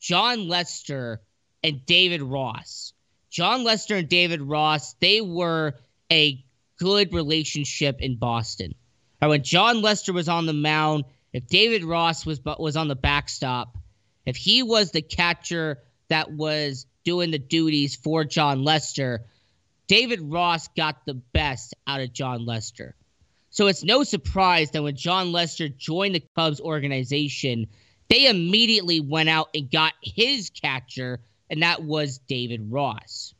Jon 0.00 0.48
Lester 0.48 1.20
and 1.62 1.84
David 1.86 2.22
Ross. 2.22 2.92
Jon 3.30 3.64
Lester 3.64 3.96
and 3.96 4.08
David 4.08 4.40
Ross, 4.40 4.94
they 4.94 5.20
were 5.20 5.74
a 6.10 6.42
good 6.78 7.12
relationship 7.12 8.00
in 8.00 8.16
Boston. 8.16 8.74
Right, 9.20 9.28
when 9.28 9.42
Jon 9.42 9.82
Lester 9.82 10.12
was 10.12 10.28
on 10.28 10.46
the 10.46 10.52
mound, 10.52 11.04
if 11.32 11.46
David 11.46 11.84
Ross 11.84 12.24
was 12.24 12.40
was 12.44 12.76
on 12.76 12.88
the 12.88 12.96
backstop, 12.96 13.76
if 14.24 14.36
he 14.36 14.62
was 14.62 14.92
the 14.92 15.02
catcher 15.02 15.78
that 16.08 16.32
was 16.32 16.86
doing 17.04 17.30
the 17.30 17.38
duties 17.38 17.96
for 17.96 18.24
Jon 18.24 18.64
Lester, 18.64 19.24
David 19.86 20.20
Ross 20.20 20.68
got 20.68 21.06
the 21.06 21.14
best 21.14 21.74
out 21.86 22.00
of 22.00 22.12
Jon 22.12 22.44
Lester. 22.44 22.94
So 23.50 23.66
it's 23.66 23.82
no 23.82 24.04
surprise 24.04 24.70
that 24.72 24.82
when 24.82 24.96
Jon 24.96 25.32
Lester 25.32 25.68
joined 25.68 26.14
the 26.14 26.22
Cubs 26.36 26.60
organization, 26.60 27.66
they 28.08 28.26
immediately 28.26 29.00
went 29.00 29.28
out 29.28 29.48
and 29.54 29.70
got 29.70 29.94
his 30.02 30.50
catcher, 30.50 31.20
and 31.50 31.62
that 31.62 31.82
was 31.82 32.18
David 32.18 32.70
Ross. 32.70 33.34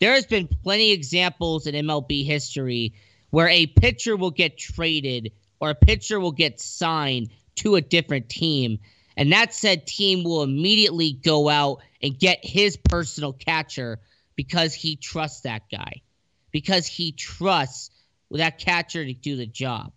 There 0.00 0.14
has 0.14 0.26
been 0.26 0.48
plenty 0.48 0.92
of 0.92 0.96
examples 0.98 1.66
in 1.66 1.74
MLB 1.74 2.24
history 2.24 2.94
where 3.30 3.48
a 3.48 3.66
pitcher 3.66 4.16
will 4.16 4.30
get 4.30 4.58
traded 4.58 5.32
or 5.60 5.70
a 5.70 5.74
pitcher 5.74 6.18
will 6.18 6.32
get 6.32 6.60
signed 6.60 7.30
to 7.56 7.76
a 7.76 7.80
different 7.80 8.28
team, 8.28 8.78
and 9.16 9.32
that 9.32 9.54
said 9.54 9.86
team 9.86 10.24
will 10.24 10.42
immediately 10.42 11.12
go 11.12 11.48
out 11.48 11.82
and 12.02 12.18
get 12.18 12.44
his 12.44 12.76
personal 12.76 13.32
catcher 13.32 14.00
because 14.36 14.74
he 14.74 14.96
trusts 14.96 15.42
that 15.42 15.62
guy, 15.70 16.02
because 16.50 16.86
he 16.86 17.12
trusts 17.12 17.90
that 18.30 18.58
catcher 18.58 19.04
to 19.04 19.12
do 19.12 19.36
the 19.36 19.46
job. 19.46 19.92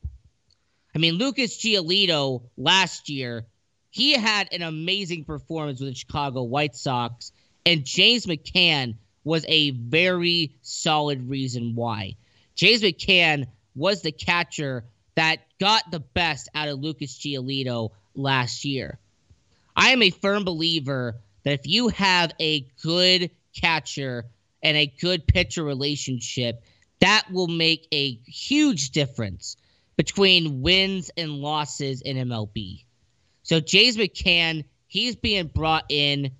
I 0.93 0.97
mean, 0.97 1.15
Lucas 1.15 1.57
Giolito 1.57 2.43
last 2.57 3.09
year, 3.09 3.45
he 3.89 4.13
had 4.13 4.49
an 4.53 4.61
amazing 4.61 5.23
performance 5.23 5.79
with 5.79 5.89
the 5.89 5.95
Chicago 5.95 6.43
White 6.43 6.75
Sox, 6.75 7.31
and 7.65 7.85
James 7.85 8.25
McCann 8.25 8.95
was 9.23 9.45
a 9.47 9.71
very 9.71 10.55
solid 10.61 11.29
reason 11.29 11.75
why. 11.75 12.15
James 12.55 12.81
McCann 12.81 13.47
was 13.75 14.01
the 14.01 14.11
catcher 14.11 14.85
that 15.15 15.39
got 15.59 15.89
the 15.91 15.99
best 15.99 16.49
out 16.53 16.67
of 16.67 16.79
Lucas 16.79 17.17
Giolito 17.17 17.91
last 18.13 18.65
year. 18.65 18.99
I 19.75 19.89
am 19.89 20.01
a 20.01 20.09
firm 20.09 20.45
believer 20.45 21.15
that 21.45 21.53
if 21.53 21.65
you 21.65 21.87
have 21.87 22.33
a 22.41 22.67
good 22.83 23.31
catcher 23.55 24.25
and 24.61 24.75
a 24.75 24.93
good 24.99 25.25
pitcher 25.25 25.63
relationship, 25.63 26.61
that 26.99 27.23
will 27.31 27.47
make 27.47 27.87
a 27.93 28.19
huge 28.25 28.89
difference 28.89 29.55
between 29.95 30.61
wins 30.61 31.09
and 31.15 31.31
losses 31.31 32.01
in 32.01 32.17
MLB. 32.17 32.83
So 33.43 33.61
James 33.61 33.95
McCann, 33.95 34.65
he's 34.87 35.15
being 35.15 35.47
brought 35.47 35.85
in 35.87 36.31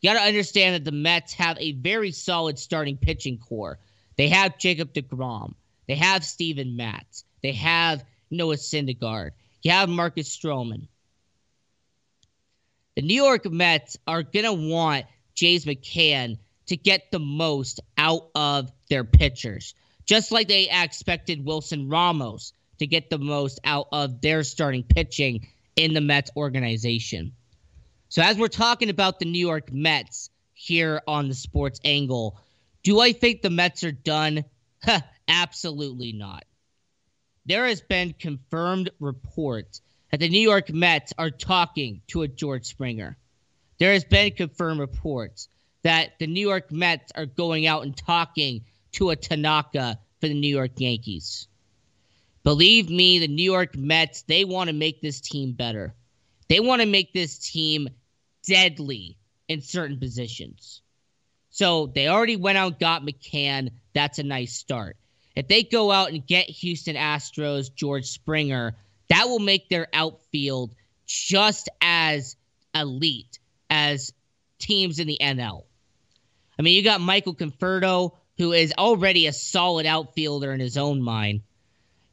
you 0.00 0.08
got 0.08 0.20
to 0.20 0.26
understand 0.26 0.74
that 0.74 0.84
the 0.84 0.96
Mets 0.96 1.34
have 1.34 1.58
a 1.58 1.72
very 1.72 2.10
solid 2.10 2.58
starting 2.58 2.96
pitching 2.96 3.38
core. 3.38 3.78
They 4.16 4.28
have 4.28 4.58
Jacob 4.58 4.94
DeGrom. 4.94 5.54
They 5.88 5.94
have 5.96 6.24
Steven 6.24 6.76
Matz. 6.76 7.24
They 7.42 7.52
have 7.52 8.04
Noah 8.30 8.56
Syndergaard. 8.56 9.32
You 9.62 9.72
have 9.72 9.88
Marcus 9.88 10.34
Stroman. 10.34 10.88
The 12.96 13.02
New 13.02 13.14
York 13.14 13.50
Mets 13.50 13.96
are 14.06 14.22
going 14.22 14.44
to 14.44 14.52
want 14.52 15.06
James 15.34 15.64
McCann 15.64 16.38
to 16.66 16.76
get 16.76 17.10
the 17.10 17.20
most 17.20 17.80
out 17.96 18.28
of 18.34 18.70
their 18.88 19.04
pitchers, 19.04 19.74
just 20.06 20.32
like 20.32 20.48
they 20.48 20.68
expected 20.70 21.44
Wilson 21.44 21.88
Ramos 21.88 22.52
to 22.78 22.86
get 22.86 23.10
the 23.10 23.18
most 23.18 23.60
out 23.64 23.88
of 23.92 24.20
their 24.20 24.42
starting 24.42 24.82
pitching 24.82 25.46
in 25.76 25.94
the 25.94 26.00
Mets 26.00 26.30
organization. 26.36 27.32
So, 28.08 28.22
as 28.22 28.36
we're 28.36 28.48
talking 28.48 28.90
about 28.90 29.18
the 29.18 29.24
New 29.24 29.38
York 29.38 29.72
Mets 29.72 30.30
here 30.52 31.00
on 31.06 31.28
the 31.28 31.34
sports 31.34 31.80
angle, 31.84 32.40
do 32.82 33.00
I 33.00 33.12
think 33.12 33.42
the 33.42 33.50
Mets 33.50 33.84
are 33.84 33.92
done? 33.92 34.44
Absolutely 35.28 36.12
not. 36.12 36.44
There 37.46 37.66
has 37.66 37.80
been 37.80 38.14
confirmed 38.18 38.90
reports 38.98 39.80
that 40.10 40.20
the 40.20 40.28
New 40.28 40.40
York 40.40 40.70
Mets 40.70 41.12
are 41.18 41.30
talking 41.30 42.02
to 42.08 42.22
a 42.22 42.28
George 42.28 42.66
Springer. 42.66 43.16
There 43.78 43.92
has 43.92 44.04
been 44.04 44.32
confirmed 44.32 44.80
reports 44.80 45.48
that 45.82 46.18
the 46.18 46.26
New 46.26 46.46
York 46.46 46.70
Mets 46.70 47.12
are 47.14 47.26
going 47.26 47.66
out 47.66 47.84
and 47.84 47.96
talking 47.96 48.64
to 48.92 49.10
a 49.10 49.16
Tanaka 49.16 49.98
for 50.20 50.28
the 50.28 50.34
New 50.34 50.54
York 50.54 50.72
Yankees. 50.76 51.48
Believe 52.42 52.90
me, 52.90 53.18
the 53.18 53.28
New 53.28 53.44
York 53.44 53.76
Mets, 53.76 54.22
they 54.22 54.44
want 54.44 54.68
to 54.68 54.74
make 54.74 55.00
this 55.00 55.20
team 55.20 55.52
better. 55.52 55.94
They 56.48 56.60
want 56.60 56.82
to 56.82 56.86
make 56.86 57.12
this 57.12 57.38
team 57.38 57.88
deadly 58.46 59.16
in 59.48 59.62
certain 59.62 59.98
positions. 59.98 60.82
So 61.50 61.86
they 61.86 62.08
already 62.08 62.36
went 62.36 62.58
out 62.58 62.72
and 62.72 62.78
got 62.78 63.02
McCann. 63.02 63.70
That's 63.94 64.18
a 64.18 64.22
nice 64.22 64.52
start. 64.54 64.96
If 65.36 65.48
they 65.48 65.62
go 65.62 65.90
out 65.90 66.10
and 66.10 66.26
get 66.26 66.48
Houston 66.48 66.96
Astros, 66.96 67.74
George 67.74 68.06
Springer, 68.06 68.74
that 69.10 69.28
will 69.28 69.40
make 69.40 69.68
their 69.68 69.88
outfield 69.92 70.74
just 71.06 71.68
as 71.82 72.36
elite 72.74 73.38
as 73.68 74.12
teams 74.58 74.98
in 74.98 75.06
the 75.06 75.18
NL. 75.20 75.64
I 76.58 76.62
mean, 76.62 76.76
you 76.76 76.82
got 76.82 77.00
Michael 77.00 77.34
Conforto, 77.34 78.16
who 78.38 78.52
is 78.52 78.72
already 78.78 79.26
a 79.26 79.32
solid 79.32 79.84
outfielder 79.84 80.52
in 80.52 80.60
his 80.60 80.76
own 80.76 81.02
mind. 81.02 81.42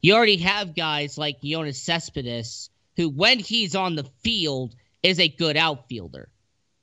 You 0.02 0.14
already 0.14 0.38
have 0.38 0.74
guys 0.74 1.16
like 1.16 1.40
Yoenis 1.40 1.76
Cespedes, 1.76 2.70
who, 2.96 3.08
when 3.08 3.38
he's 3.38 3.74
on 3.74 3.94
the 3.94 4.04
field, 4.22 4.74
is 5.02 5.20
a 5.20 5.28
good 5.28 5.56
outfielder. 5.56 6.28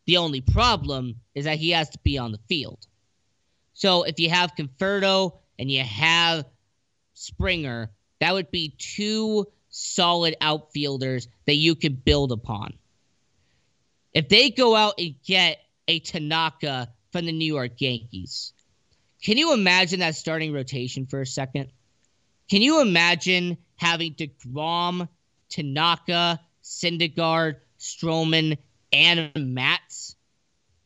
The 0.06 0.18
only 0.18 0.42
problem 0.42 1.16
is 1.34 1.46
that 1.46 1.58
he 1.58 1.72
has 1.72 1.90
to 1.90 2.00
be 2.04 2.18
on 2.18 2.32
the 2.32 2.40
field. 2.48 2.86
So 3.74 4.04
if 4.04 4.20
you 4.20 4.30
have 4.30 4.56
Conforto 4.56 5.40
and 5.60 5.70
you 5.70 5.84
have 5.84 6.46
Springer, 7.14 7.92
that 8.20 8.34
would 8.34 8.52
be 8.52 8.76
two 8.78 9.48
solid 9.76 10.36
outfielders 10.42 11.28
that 11.46 11.56
you 11.56 11.76
can 11.76 11.94
build 11.94 12.32
upon. 12.32 12.74
If 14.14 14.30
they 14.30 14.50
go 14.50 14.76
out 14.76 14.96
and 14.98 15.16
get 15.26 15.60
a 15.88 16.00
Tanaka 16.00 16.90
from 17.12 17.26
the 17.26 17.32
New 17.32 17.54
York 17.54 17.74
Yankees, 17.80 18.54
can 19.24 19.38
you 19.38 19.54
imagine 19.54 20.00
that 20.00 20.16
starting 20.16 20.54
rotation 20.54 21.06
for 21.06 21.22
a 21.22 21.26
second? 21.26 21.72
Can 22.50 22.62
you 22.62 22.82
imagine 22.82 23.58
having 23.76 24.14
DeGrom, 24.14 25.08
Tanaka, 25.50 26.40
Syndergaard, 26.64 27.58
Stroman, 27.80 28.58
and 28.92 29.32
Matz. 29.36 30.16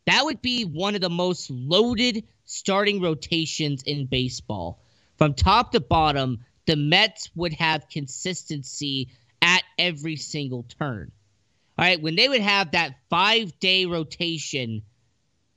That 0.06 0.26
would 0.26 0.42
be 0.42 0.66
one 0.66 0.96
of 0.96 1.02
the 1.02 1.10
most 1.10 1.50
loaded 1.50 2.24
starting 2.46 3.02
rotations 3.02 3.84
in 3.84 4.08
baseball. 4.08 4.82
From 5.18 5.34
top 5.34 5.72
to 5.74 5.80
bottom, 5.80 6.40
the 6.70 6.76
Mets 6.76 7.32
would 7.34 7.54
have 7.54 7.90
consistency 7.90 9.10
at 9.42 9.64
every 9.80 10.18
single 10.18 10.62
turn. 10.78 11.12
All 11.76 11.86
right, 11.86 12.00
when 12.00 12.16
they 12.16 12.30
would 12.30 12.42
have 12.42 12.72
that 12.72 13.00
five 13.10 13.60
day 13.60 13.88
rotation, 13.88 14.84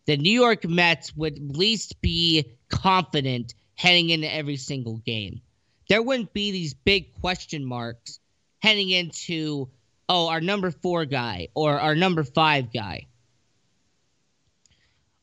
the 0.07 0.17
New 0.17 0.33
York 0.33 0.65
Mets 0.67 1.15
would 1.15 1.37
at 1.37 1.43
least 1.43 2.01
be 2.01 2.57
confident 2.71 3.53
heading 3.75 4.09
into 4.09 4.35
every 4.35 4.57
single 4.57 4.97
game. 5.05 5.43
There 5.91 6.03
wouldn't 6.03 6.33
be 6.33 6.51
these 6.51 6.73
big 6.73 7.13
question 7.21 7.63
marks 7.63 8.19
heading 8.61 8.89
into, 8.89 9.69
oh, 10.09 10.29
our 10.29 10.41
number 10.41 10.71
four 10.71 11.05
guy 11.05 11.49
or 11.53 11.79
our 11.79 11.95
number 11.95 12.25
five 12.25 12.73
guy. 12.73 13.07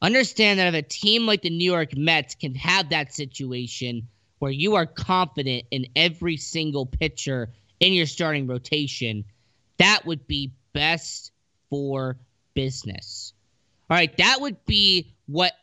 Understand 0.03 0.59
that 0.59 0.71
if 0.71 0.85
a 0.85 0.87
team 0.87 1.25
like 1.25 1.41
the 1.41 1.49
New 1.49 1.65
York 1.65 1.97
Mets 1.97 2.35
can 2.35 2.53
have 2.53 2.89
that 2.89 3.11
situation 3.11 4.07
where 4.39 4.51
you 4.51 4.75
are 4.75 4.85
confident 4.85 5.65
in 5.71 5.87
every 5.95 6.37
single 6.37 6.85
pitcher 6.85 7.51
in 7.79 7.93
your 7.93 8.05
starting 8.05 8.47
rotation, 8.47 9.25
that 9.77 10.05
would 10.05 10.27
be 10.27 10.51
best 10.73 11.31
for 11.69 12.17
business. 12.53 13.33
All 13.89 13.97
right, 13.97 14.15
that 14.17 14.41
would 14.41 14.65
be 14.65 15.13
what 15.27 15.53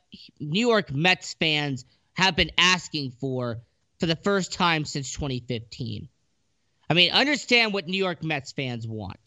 New 0.41 0.67
York 0.67 0.93
Mets 0.93 1.35
fans 1.35 1.85
have 2.15 2.37
been 2.37 2.51
asking 2.57 3.13
for 3.13 3.59
for 3.99 4.07
the 4.07 4.17
first 4.17 4.53
time 4.53 4.85
since 4.85 5.13
2015. 5.13 6.09
I 6.89 6.95
mean, 6.95 7.11
understand 7.11 7.73
what 7.73 7.89
New 7.89 7.99
York 7.99 8.23
Mets 8.23 8.53
fans 8.53 8.87
want. 8.87 9.19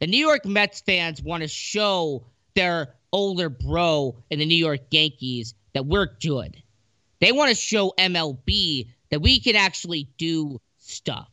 The 0.00 0.06
New 0.06 0.18
York 0.18 0.44
Mets 0.44 0.80
fans 0.80 1.22
want 1.22 1.42
to 1.42 1.48
show 1.48 2.26
their 2.54 2.94
older 3.12 3.48
bro 3.48 4.16
in 4.30 4.38
the 4.38 4.46
New 4.46 4.56
York 4.56 4.80
Yankees 4.90 5.54
that 5.74 5.86
we're 5.86 6.08
good. 6.20 6.62
They 7.22 7.30
want 7.30 7.50
to 7.50 7.54
show 7.54 7.94
MLB 7.96 8.88
that 9.10 9.22
we 9.22 9.38
can 9.38 9.54
actually 9.54 10.08
do 10.18 10.60
stuff. 10.78 11.30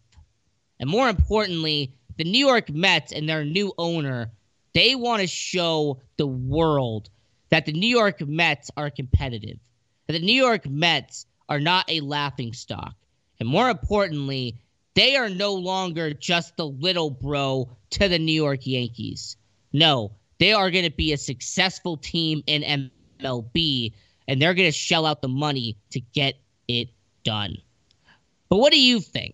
And 0.80 0.88
more 0.88 1.10
importantly, 1.10 1.96
the 2.16 2.26
New 2.26 2.46
York 2.46 2.70
Mets 2.70 3.12
and 3.12 3.28
their 3.28 3.44
new 3.44 3.74
owner, 3.76 4.32
they 4.76 4.94
want 4.94 5.22
to 5.22 5.28
show 5.28 6.00
the 6.18 6.28
world 6.28 7.10
that 7.50 7.66
the 7.66 7.74
New 7.74 7.88
York 7.88 8.22
Mets 8.22 8.70
are 8.78 8.92
competitive. 8.92 9.58
That 10.06 10.14
the 10.14 10.20
New 10.20 10.40
York 10.40 10.70
Mets 10.70 11.26
are 11.50 11.60
not 11.60 11.90
a 11.90 12.02
laughing 12.02 12.54
stock. 12.54 12.94
And 13.40 13.50
more 13.50 13.72
importantly, 13.72 14.60
they 14.94 15.16
are 15.16 15.30
no 15.30 15.56
longer 15.56 16.14
just 16.14 16.56
the 16.56 16.68
little 16.68 17.10
bro 17.10 17.68
to 17.92 18.08
the 18.08 18.20
New 18.20 18.32
York 18.32 18.68
Yankees. 18.68 19.38
No, 19.74 20.12
they 20.38 20.54
are 20.54 20.70
going 20.70 20.86
to 20.86 20.92
be 20.92 21.14
a 21.14 21.18
successful 21.18 21.98
team 21.98 22.44
in 22.46 22.92
MLB, 23.24 23.94
and 24.30 24.40
they're 24.40 24.54
going 24.54 24.68
to 24.68 24.72
shell 24.72 25.08
out 25.08 25.24
the 25.24 25.28
money 25.28 25.76
to 25.90 26.00
get 26.00 26.36
it 26.68 26.90
done. 27.24 27.58
But 28.48 28.58
what 28.58 28.72
do 28.72 28.80
you 28.80 29.00
think? 29.00 29.34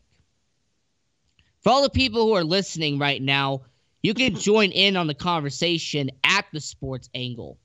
For 1.60 1.70
all 1.70 1.84
the 1.84 1.90
people 1.90 2.26
who 2.26 2.34
are 2.34 2.46
listening 2.46 2.98
right 2.98 3.22
now, 3.22 3.64
you 4.04 4.14
can 4.14 4.36
join 4.36 4.72
in 4.72 4.96
on 4.96 5.08
the 5.08 5.14
conversation 5.14 6.12
at 6.24 6.46
the 6.54 6.62
sports 6.62 7.10
angle. 7.14 7.58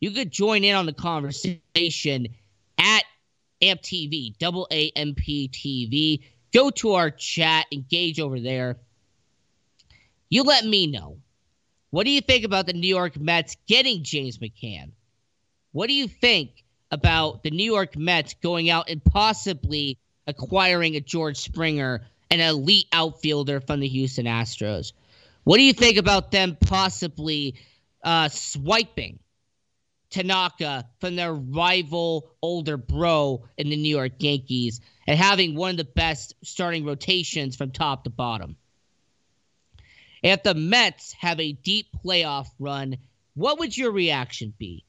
You 0.00 0.10
could 0.10 0.30
join 0.30 0.64
in 0.64 0.74
on 0.74 0.86
the 0.86 0.94
conversation 0.94 2.28
at 2.78 3.02
AMP 3.60 3.82
TV, 3.82 4.36
double 4.38 4.66
AMP 4.70 5.18
TV. 5.18 6.22
Go 6.54 6.70
to 6.70 6.92
our 6.92 7.10
chat, 7.10 7.66
engage 7.72 8.20
over 8.20 8.40
there. 8.40 8.78
You 10.30 10.44
let 10.44 10.64
me 10.64 10.86
know. 10.86 11.18
What 11.90 12.04
do 12.04 12.10
you 12.10 12.22
think 12.22 12.46
about 12.46 12.66
the 12.66 12.72
New 12.72 12.88
York 12.88 13.20
Mets 13.20 13.54
getting 13.66 14.02
James 14.02 14.38
McCann? 14.38 14.92
What 15.74 15.88
do 15.88 15.94
you 15.94 16.06
think 16.06 16.62
about 16.92 17.42
the 17.42 17.50
New 17.50 17.64
York 17.64 17.96
Mets 17.96 18.34
going 18.34 18.70
out 18.70 18.88
and 18.88 19.02
possibly 19.04 19.98
acquiring 20.24 20.94
a 20.94 21.00
George 21.00 21.38
Springer, 21.38 22.06
an 22.30 22.38
elite 22.38 22.86
outfielder 22.92 23.60
from 23.60 23.80
the 23.80 23.88
Houston 23.88 24.26
Astros? 24.26 24.92
What 25.42 25.56
do 25.56 25.64
you 25.64 25.72
think 25.72 25.98
about 25.98 26.30
them 26.30 26.56
possibly 26.60 27.56
uh, 28.04 28.28
swiping 28.28 29.18
Tanaka 30.10 30.88
from 31.00 31.16
their 31.16 31.34
rival 31.34 32.30
older 32.40 32.76
bro 32.76 33.44
in 33.58 33.68
the 33.68 33.76
New 33.76 33.88
York 33.88 34.12
Yankees 34.20 34.80
and 35.08 35.18
having 35.18 35.56
one 35.56 35.72
of 35.72 35.76
the 35.76 35.82
best 35.82 36.34
starting 36.44 36.84
rotations 36.84 37.56
from 37.56 37.72
top 37.72 38.04
to 38.04 38.10
bottom. 38.10 38.54
If 40.22 40.44
the 40.44 40.54
Mets 40.54 41.14
have 41.14 41.40
a 41.40 41.50
deep 41.50 41.88
playoff 42.06 42.46
run, 42.60 42.98
what 43.34 43.58
would 43.58 43.76
your 43.76 43.90
reaction 43.90 44.54
be? 44.56 44.84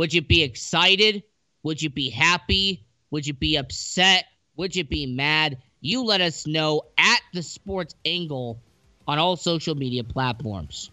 Would 0.00 0.14
you 0.14 0.22
be 0.22 0.42
excited? 0.42 1.24
Would 1.62 1.82
you 1.82 1.90
be 1.90 2.08
happy? 2.08 2.86
Would 3.10 3.26
you 3.26 3.34
be 3.34 3.56
upset? 3.56 4.24
Would 4.56 4.74
you 4.74 4.82
be 4.82 5.04
mad? 5.04 5.58
You 5.82 6.04
let 6.04 6.22
us 6.22 6.46
know 6.46 6.84
at 6.96 7.20
the 7.34 7.42
Sports 7.42 7.94
Angle 8.06 8.58
on 9.06 9.18
all 9.18 9.36
social 9.36 9.74
media 9.74 10.02
platforms. 10.02 10.90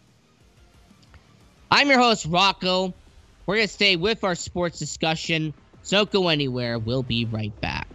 I'm 1.72 1.88
your 1.88 2.00
host, 2.00 2.26
Rocco. 2.26 2.93
We're 3.46 3.56
going 3.56 3.67
to 3.70 3.74
stay 3.74 3.96
with 3.96 4.26
our 4.26 4.36
sports 4.36 4.78
discussion, 4.78 5.54
so 5.84 6.04
go 6.04 6.28
anywhere. 6.28 6.78
We'll 6.78 7.02
be 7.02 7.24
right 7.24 7.58
back. 7.62 7.88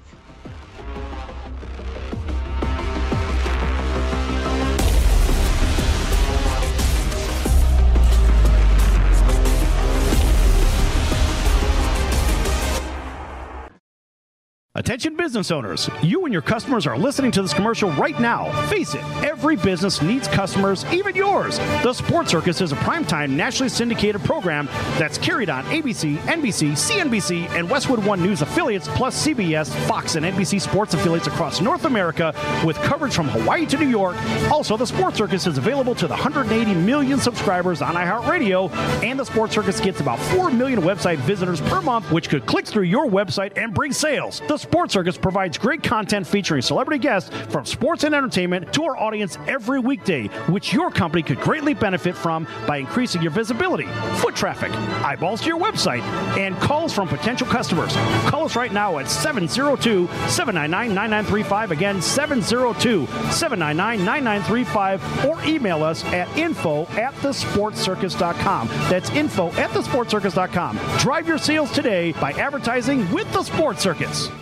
Attention 14.92 15.16
business 15.16 15.50
owners, 15.50 15.88
you 16.02 16.24
and 16.26 16.35
your 16.35 16.42
customers 16.42 16.87
are 16.87 16.98
listening 16.98 17.31
to 17.31 17.40
this 17.40 17.55
commercial 17.55 17.90
right 17.92 18.20
now. 18.20 18.52
Face 18.66 18.92
it, 18.92 19.02
every 19.24 19.57
business 19.57 20.02
needs 20.02 20.28
customers, 20.28 20.85
even 20.92 21.16
yours. 21.16 21.57
The 21.83 21.94
Sports 21.94 22.31
Circus 22.31 22.61
is 22.61 22.72
a 22.72 22.76
primetime 22.76 23.31
nationally 23.31 23.70
syndicated 23.70 24.22
program 24.22 24.66
that's 24.98 25.16
carried 25.16 25.48
on 25.48 25.64
ABC, 25.64 26.18
NBC, 26.18 26.72
CNBC, 26.72 27.48
and 27.52 27.70
Westwood 27.70 28.05
One 28.05 28.20
News 28.22 28.42
affiliates, 28.42 28.87
plus 28.88 29.26
CBS, 29.26 29.70
Fox, 29.87 30.16
and 30.16 30.26
NBC 30.26 30.61
sports 30.61 30.92
affiliates 30.92 31.26
across 31.26 31.62
North 31.62 31.87
America 31.87 32.35
with 32.62 32.76
coverage 32.83 33.14
from 33.14 33.28
Hawaii 33.28 33.64
to 33.64 33.78
New 33.78 33.88
York. 33.88 34.18
Also, 34.50 34.76
the 34.76 34.87
Sports 34.87 35.16
Circus 35.16 35.46
is 35.46 35.57
available 35.57 35.94
to 35.94 36.07
the 36.07 36.12
180 36.14 36.74
million 36.74 37.18
subscribers 37.18 37.81
on 37.81 37.94
iHeartRadio, 37.94 38.70
and 39.02 39.18
the 39.18 39.24
Sports 39.24 39.55
Circus 39.55 39.81
gets 39.81 40.00
about 40.00 40.18
4 40.18 40.50
million 40.50 40.83
website 40.83 41.16
visitors 41.20 41.62
per 41.62 41.81
month, 41.81 42.12
which 42.12 42.28
could 42.28 42.44
click 42.44 42.66
through 42.66 42.83
your 42.83 43.07
website 43.07 43.57
and 43.57 43.72
bring 43.72 43.90
sales. 43.90 44.42
The 44.48 44.59
Sports 44.59 44.81
Circus 44.90 45.16
provides 45.16 45.58
great 45.58 45.82
content 45.82 46.26
featuring 46.26 46.62
celebrity 46.62 46.98
guests 46.98 47.30
from 47.50 47.64
sports 47.64 48.04
and 48.04 48.14
entertainment 48.14 48.72
to 48.72 48.84
our 48.84 48.96
audience 48.96 49.38
every 49.46 49.78
weekday, 49.78 50.26
which 50.48 50.72
your 50.72 50.90
company 50.90 51.22
could 51.22 51.40
greatly 51.40 51.74
benefit 51.74 52.16
from 52.16 52.46
by 52.66 52.78
increasing 52.78 53.22
your 53.22 53.30
visibility, 53.30 53.86
foot 54.16 54.34
traffic, 54.34 54.72
eyeballs 55.04 55.40
to 55.42 55.48
your 55.48 55.58
website, 55.58 56.02
and 56.36 56.56
calls 56.56 56.92
from 56.92 57.08
potential 57.08 57.46
customers. 57.46 57.92
Call 58.26 58.44
us 58.44 58.56
right 58.56 58.72
now 58.72 58.98
at 58.98 59.08
702 59.08 60.06
799 60.28 60.94
9935. 60.94 61.70
Again, 61.70 62.02
702 62.02 63.06
799 63.30 64.04
9935, 64.04 65.24
or 65.26 65.42
email 65.44 65.82
us 65.82 66.04
at 66.06 66.28
info 66.36 66.82
at 66.92 67.14
thesportcircus.com. 67.14 68.68
That's 68.88 69.10
info 69.10 69.48
at 69.52 69.70
thesportcircus.com. 69.70 70.78
Drive 70.98 71.28
your 71.28 71.38
sales 71.38 71.70
today 71.72 72.12
by 72.12 72.32
advertising 72.32 73.10
with 73.12 73.30
the 73.32 73.42
Sports 73.42 73.82
Circus. 73.82 74.41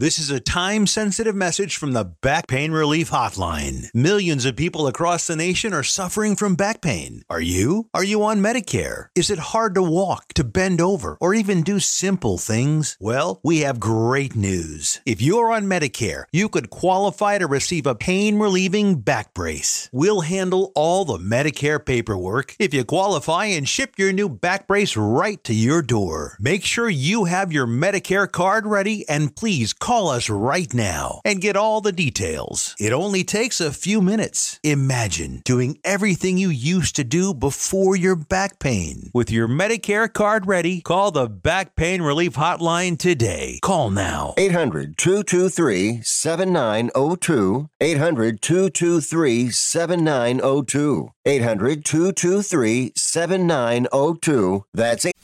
This 0.00 0.18
is 0.18 0.30
a 0.30 0.40
time 0.40 0.86
sensitive 0.86 1.34
message 1.36 1.76
from 1.76 1.92
the 1.92 2.04
Back 2.04 2.46
Pain 2.46 2.72
Relief 2.72 3.10
Hotline. 3.10 3.92
Millions 3.92 4.46
of 4.46 4.56
people 4.56 4.86
across 4.86 5.26
the 5.26 5.36
nation 5.36 5.74
are 5.74 5.82
suffering 5.82 6.36
from 6.36 6.54
back 6.54 6.80
pain. 6.80 7.22
Are 7.28 7.38
you? 7.38 7.90
Are 7.92 8.02
you 8.02 8.22
on 8.22 8.38
Medicare? 8.38 9.08
Is 9.14 9.28
it 9.28 9.50
hard 9.52 9.74
to 9.74 9.82
walk, 9.82 10.32
to 10.36 10.42
bend 10.42 10.80
over, 10.80 11.18
or 11.20 11.34
even 11.34 11.60
do 11.60 11.78
simple 11.80 12.38
things? 12.38 12.96
Well, 12.98 13.42
we 13.44 13.58
have 13.58 13.78
great 13.78 14.34
news. 14.34 15.02
If 15.04 15.20
you're 15.20 15.52
on 15.52 15.64
Medicare, 15.64 16.24
you 16.32 16.48
could 16.48 16.70
qualify 16.70 17.36
to 17.36 17.46
receive 17.46 17.86
a 17.86 17.94
pain 17.94 18.38
relieving 18.38 19.02
back 19.02 19.34
brace. 19.34 19.90
We'll 19.92 20.22
handle 20.22 20.72
all 20.74 21.04
the 21.04 21.18
Medicare 21.18 21.84
paperwork 21.84 22.56
if 22.58 22.72
you 22.72 22.86
qualify 22.86 23.52
and 23.52 23.68
ship 23.68 23.98
your 23.98 24.14
new 24.14 24.30
back 24.30 24.66
brace 24.66 24.96
right 24.96 25.44
to 25.44 25.52
your 25.52 25.82
door. 25.82 26.38
Make 26.40 26.64
sure 26.64 26.88
you 26.88 27.26
have 27.26 27.52
your 27.52 27.66
Medicare 27.66 28.32
card 28.32 28.66
ready 28.66 29.06
and 29.06 29.36
please 29.36 29.74
call 29.74 29.89
Call 29.90 30.08
us 30.08 30.30
right 30.30 30.72
now 30.72 31.20
and 31.24 31.40
get 31.40 31.56
all 31.56 31.80
the 31.80 31.90
details. 31.90 32.76
It 32.78 32.92
only 32.92 33.24
takes 33.24 33.60
a 33.60 33.72
few 33.72 34.00
minutes. 34.00 34.60
Imagine 34.62 35.42
doing 35.44 35.78
everything 35.82 36.38
you 36.38 36.48
used 36.48 36.94
to 36.94 37.02
do 37.02 37.34
before 37.34 37.96
your 37.96 38.14
back 38.14 38.60
pain. 38.60 39.10
With 39.12 39.32
your 39.32 39.48
Medicare 39.48 40.06
card 40.12 40.46
ready, 40.46 40.80
call 40.80 41.10
the 41.10 41.26
Back 41.26 41.74
Pain 41.74 42.02
Relief 42.02 42.34
Hotline 42.34 42.98
today. 42.98 43.58
Call 43.62 43.90
now. 43.90 44.34
800 44.38 44.96
223 44.96 46.02
7902. 46.04 47.68
800 47.80 48.40
223 48.40 49.50
7902. 49.50 51.10
800 51.26 51.84
223 51.84 52.92
7902. 52.94 54.64
That's 54.72 55.04
it. 55.04 55.14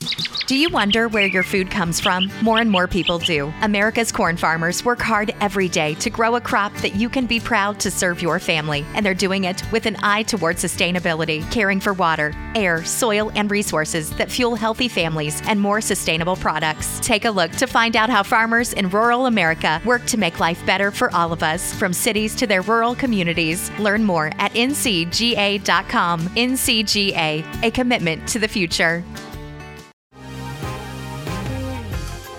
Do 0.47 0.55
you 0.55 0.69
wonder 0.69 1.09
where 1.09 1.25
your 1.25 1.43
food 1.43 1.69
comes 1.69 1.99
from? 1.99 2.31
More 2.41 2.59
and 2.59 2.71
more 2.71 2.87
people 2.87 3.19
do. 3.19 3.51
America's 3.61 4.13
corn 4.13 4.37
farmers 4.57 4.83
work 4.83 4.99
hard 4.99 5.35
every 5.39 5.69
day 5.69 5.93
to 5.93 6.09
grow 6.09 6.35
a 6.35 6.41
crop 6.41 6.73
that 6.77 6.95
you 6.95 7.09
can 7.09 7.27
be 7.27 7.39
proud 7.39 7.79
to 7.79 7.91
serve 7.91 8.23
your 8.23 8.39
family. 8.39 8.83
And 8.95 9.05
they're 9.05 9.13
doing 9.13 9.43
it 9.43 9.61
with 9.71 9.85
an 9.85 9.95
eye 10.01 10.23
toward 10.23 10.55
sustainability, 10.55 11.43
caring 11.51 11.79
for 11.79 11.93
water, 11.93 12.33
air, 12.55 12.83
soil, 12.83 13.31
and 13.35 13.51
resources 13.51 14.09
that 14.17 14.31
fuel 14.31 14.55
healthy 14.55 14.87
families 14.87 15.43
and 15.47 15.61
more 15.61 15.79
sustainable 15.79 16.35
products. 16.35 16.99
Take 17.03 17.25
a 17.25 17.29
look 17.29 17.51
to 17.51 17.67
find 17.67 17.95
out 17.95 18.09
how 18.09 18.23
farmers 18.23 18.73
in 18.73 18.89
rural 18.89 19.27
America 19.27 19.79
work 19.85 20.03
to 20.07 20.17
make 20.17 20.39
life 20.39 20.65
better 20.65 20.89
for 20.89 21.13
all 21.13 21.31
of 21.31 21.43
us, 21.43 21.71
from 21.75 21.93
cities 21.93 22.33
to 22.37 22.47
their 22.47 22.63
rural 22.63 22.95
communities. 22.95 23.69
Learn 23.77 24.03
more 24.03 24.31
at 24.39 24.53
ncga.com. 24.53 26.19
NCGA, 26.29 27.63
a 27.63 27.69
commitment 27.69 28.27
to 28.29 28.39
the 28.39 28.47
future. 28.47 29.03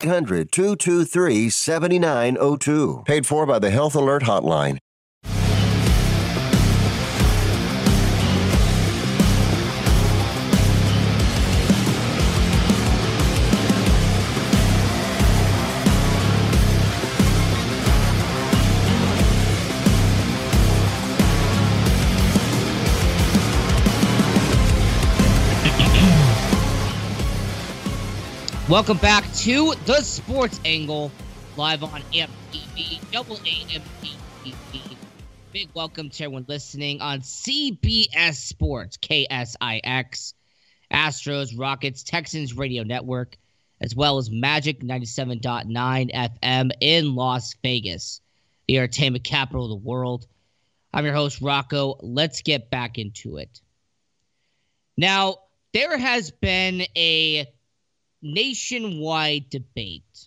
800 0.00 0.52
223 0.52 1.50
7902. 1.50 3.02
Paid 3.04 3.26
for 3.26 3.46
by 3.46 3.58
the 3.58 3.70
Health 3.70 3.96
Alert 3.96 4.22
Hotline. 4.22 4.78
Welcome 28.68 28.98
back 28.98 29.24
to 29.36 29.72
the 29.86 30.02
Sports 30.02 30.60
Angle, 30.62 31.10
live 31.56 31.82
on 31.82 32.02
AMP 32.14 32.30
TV, 32.52 33.00
double 33.10 33.36
AMP 33.36 33.82
TV. 34.44 34.96
Big 35.54 35.70
welcome 35.72 36.10
to 36.10 36.24
everyone 36.24 36.44
listening 36.48 37.00
on 37.00 37.20
CBS 37.20 38.34
Sports, 38.34 38.98
KSIX, 38.98 40.34
Astros, 40.92 41.58
Rockets, 41.58 42.02
Texans 42.02 42.58
Radio 42.58 42.82
Network, 42.82 43.38
as 43.80 43.96
well 43.96 44.18
as 44.18 44.30
Magic 44.30 44.80
97.9 44.80 46.12
FM 46.12 46.70
in 46.82 47.14
Las 47.14 47.54
Vegas, 47.62 48.20
the 48.66 48.76
entertainment 48.76 49.24
capital 49.24 49.64
of 49.64 49.70
the 49.70 49.88
world. 49.88 50.26
I'm 50.92 51.06
your 51.06 51.14
host, 51.14 51.40
Rocco. 51.40 51.96
Let's 52.02 52.42
get 52.42 52.68
back 52.68 52.98
into 52.98 53.38
it. 53.38 53.62
Now, 54.98 55.38
there 55.72 55.96
has 55.96 56.30
been 56.30 56.82
a 56.94 57.46
nationwide 58.22 59.50
debate. 59.50 60.26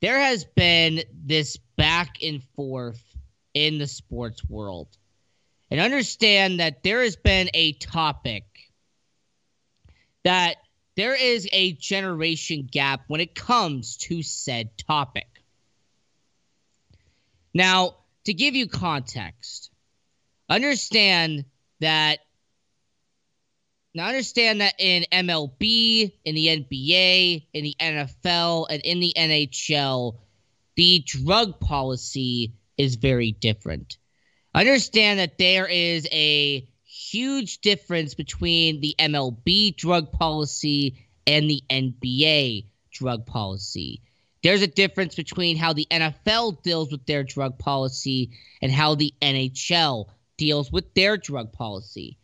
There 0.00 0.18
has 0.18 0.44
been 0.44 1.02
this 1.12 1.56
back 1.76 2.16
and 2.22 2.42
forth 2.54 3.02
in 3.54 3.78
the 3.78 3.86
sports 3.86 4.44
world. 4.48 4.88
And 5.70 5.80
understand 5.80 6.60
that 6.60 6.82
there 6.82 7.02
has 7.02 7.16
been 7.16 7.50
a 7.54 7.72
topic 7.72 8.44
that 10.24 10.56
there 10.96 11.14
is 11.14 11.48
a 11.52 11.72
generation 11.72 12.68
gap 12.70 13.02
when 13.06 13.20
it 13.20 13.34
comes 13.34 13.96
to 13.96 14.22
said 14.22 14.76
topic. 14.76 15.28
Now, 17.54 17.96
to 18.24 18.34
give 18.34 18.54
you 18.54 18.66
context, 18.66 19.70
understand 20.48 21.44
that 21.80 22.18
now, 23.96 24.08
understand 24.08 24.60
that 24.60 24.74
in 24.78 25.06
MLB, 25.10 26.12
in 26.26 26.34
the 26.34 26.48
NBA, 26.48 27.46
in 27.54 27.64
the 27.64 27.74
NFL, 27.80 28.66
and 28.68 28.82
in 28.82 29.00
the 29.00 29.14
NHL, 29.16 30.18
the 30.76 31.02
drug 31.06 31.58
policy 31.60 32.52
is 32.76 32.96
very 32.96 33.32
different. 33.32 33.96
Understand 34.54 35.18
that 35.18 35.38
there 35.38 35.66
is 35.66 36.06
a 36.12 36.68
huge 36.84 37.62
difference 37.62 38.12
between 38.12 38.82
the 38.82 38.94
MLB 38.98 39.74
drug 39.74 40.12
policy 40.12 41.06
and 41.26 41.48
the 41.48 41.62
NBA 41.70 42.66
drug 42.90 43.24
policy. 43.24 44.02
There's 44.42 44.60
a 44.60 44.66
difference 44.66 45.14
between 45.14 45.56
how 45.56 45.72
the 45.72 45.86
NFL 45.90 46.62
deals 46.62 46.92
with 46.92 47.06
their 47.06 47.24
drug 47.24 47.58
policy 47.58 48.32
and 48.60 48.70
how 48.70 48.94
the 48.94 49.14
NHL 49.22 50.08
deals 50.36 50.70
with 50.70 50.92
their 50.92 51.16
drug 51.16 51.54
policy. 51.54 52.18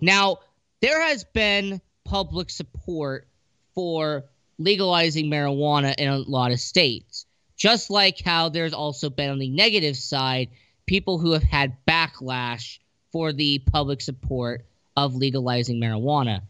Now, 0.00 0.38
there 0.82 1.00
has 1.00 1.24
been 1.24 1.80
public 2.04 2.50
support 2.50 3.28
for 3.74 4.24
legalizing 4.58 5.30
marijuana 5.30 5.94
in 5.96 6.08
a 6.08 6.18
lot 6.18 6.50
of 6.50 6.60
states. 6.60 7.24
Just 7.56 7.88
like 7.88 8.20
how 8.20 8.48
there's 8.48 8.74
also 8.74 9.08
been 9.08 9.30
on 9.30 9.38
the 9.38 9.48
negative 9.48 9.96
side, 9.96 10.48
people 10.84 11.18
who 11.18 11.32
have 11.32 11.44
had 11.44 11.76
backlash 11.86 12.80
for 13.12 13.32
the 13.32 13.60
public 13.60 14.00
support 14.00 14.66
of 14.96 15.14
legalizing 15.14 15.80
marijuana. 15.80 16.42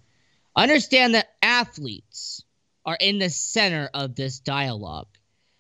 Understand 0.57 1.15
that 1.15 1.35
athletes 1.43 2.43
are 2.87 2.97
in 2.99 3.19
the 3.19 3.29
center 3.29 3.91
of 3.93 4.15
this 4.15 4.41
dialogue. 4.41 5.09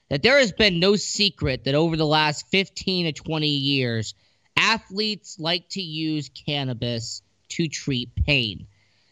That 0.08 0.22
there 0.22 0.38
has 0.38 0.52
been 0.52 0.80
no 0.80 0.96
secret 0.96 1.64
that 1.64 1.74
over 1.74 1.96
the 1.96 2.06
last 2.06 2.46
15 2.48 3.06
to 3.06 3.12
20 3.12 3.46
years, 3.46 4.14
athletes 4.56 5.38
like 5.38 5.68
to 5.70 5.82
use 5.82 6.30
cannabis 6.30 7.22
to 7.56 7.68
treat 7.68 8.14
pain. 8.14 8.66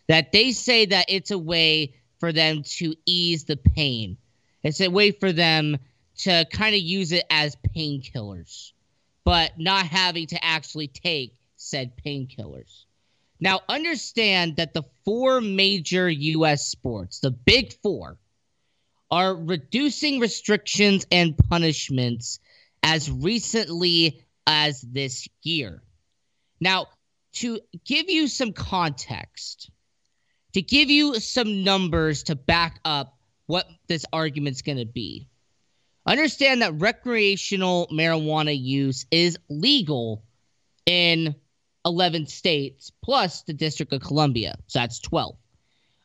That 0.09 0.33
they 0.33 0.53
say 0.53 0.87
that 0.87 1.07
it's 1.09 1.31
a 1.31 1.38
way 1.38 1.94
for 2.18 2.33
them 2.33 2.62
to 2.62 2.94
ease 3.07 3.44
the 3.44 3.57
pain. 3.57 4.16
It's 4.62 4.81
a 4.81 4.88
way 4.88 5.11
for 5.12 5.33
them 5.33 5.79
to 6.18 6.46
kind 6.53 6.74
of 6.74 6.81
use 6.81 7.12
it 7.12 7.24
as 7.31 7.57
painkillers, 7.76 8.72
but 9.24 9.53
not 9.59 9.87
having 9.87 10.26
to 10.29 10.44
actually 10.44 10.88
take 10.88 11.35
said 11.57 11.92
painkillers. 12.05 12.85
Now, 13.40 13.61
understand 13.68 14.57
that 14.57 14.74
the 14.74 14.85
four 15.05 15.40
major 15.40 16.11
U.S. 16.11 16.66
sports, 16.66 17.20
the 17.20 17.31
big 17.31 17.72
four, 17.83 18.18
are 19.11 19.34
reducing 19.34 20.20
restrictions 20.20 21.07
and 21.11 21.36
punishments 21.36 22.38
as 22.82 23.11
recently 23.11 24.22
as 24.47 24.80
this 24.82 25.26
year. 25.43 25.82
Now, 26.61 26.86
to 27.35 27.61
give 27.85 28.11
you 28.11 28.28
some 28.28 28.53
context, 28.53 29.70
to 30.55 30.62
give 30.62 30.91
you 30.91 31.20
some 31.20 31.64
numbers 31.64 32.24
to 32.24 32.35
back 32.35 32.81
up 32.85 33.16
what 33.47 33.66
this 33.89 34.05
argument's 34.12 34.62
going 34.62 34.78
to 34.78 34.87
be, 34.87 35.28
understand 36.07 36.62
that 36.62 36.81
recreational 36.81 37.89
marijuana 37.93 38.57
use 38.59 39.07
is 39.11 39.39
legal 39.49 40.24
in 40.87 41.35
11 41.85 42.26
states 42.26 42.91
plus 43.03 43.43
the 43.43 43.53
District 43.53 43.93
of 43.93 44.01
Columbia. 44.03 44.57
So 44.66 44.81
that's 44.81 44.99
12. 45.01 45.37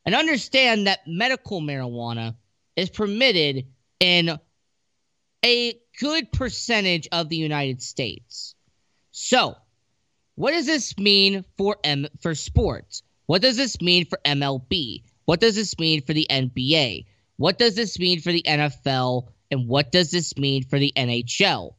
And 0.05 0.15
understand 0.15 0.87
that 0.87 0.99
medical 1.07 1.61
marijuana 1.61 2.35
is 2.75 2.89
permitted 2.89 3.65
in 3.99 4.37
a 5.43 5.79
good 5.99 6.31
percentage 6.31 7.07
of 7.11 7.29
the 7.29 7.37
United 7.37 7.81
States. 7.81 8.55
So, 9.11 9.55
what 10.35 10.51
does 10.51 10.65
this 10.65 10.97
mean 10.97 11.43
for 11.57 11.77
M 11.83 12.07
for 12.21 12.35
sports? 12.35 13.03
What 13.25 13.41
does 13.41 13.57
this 13.57 13.81
mean 13.81 14.05
for 14.05 14.19
MLB? 14.25 15.03
What 15.25 15.39
does 15.39 15.55
this 15.55 15.79
mean 15.79 16.01
for 16.01 16.13
the 16.13 16.27
NBA? 16.29 17.05
What 17.37 17.57
does 17.57 17.75
this 17.75 17.97
mean 17.97 18.21
for 18.21 18.31
the 18.31 18.43
NFL? 18.43 19.29
And 19.49 19.67
what 19.67 19.91
does 19.91 20.11
this 20.11 20.37
mean 20.37 20.63
for 20.63 20.77
the 20.77 20.93
NHL? 20.95 21.73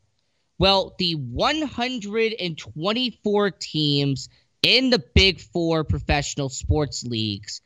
Well, 0.59 0.97
the 0.99 1.15
124 1.15 3.51
teams 3.51 4.29
in 4.63 4.91
the 4.91 5.05
Big 5.15 5.41
Four 5.41 5.85
professional 5.85 6.49
sports 6.49 7.05
leagues, 7.05 7.61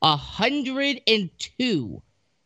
102 0.00 2.02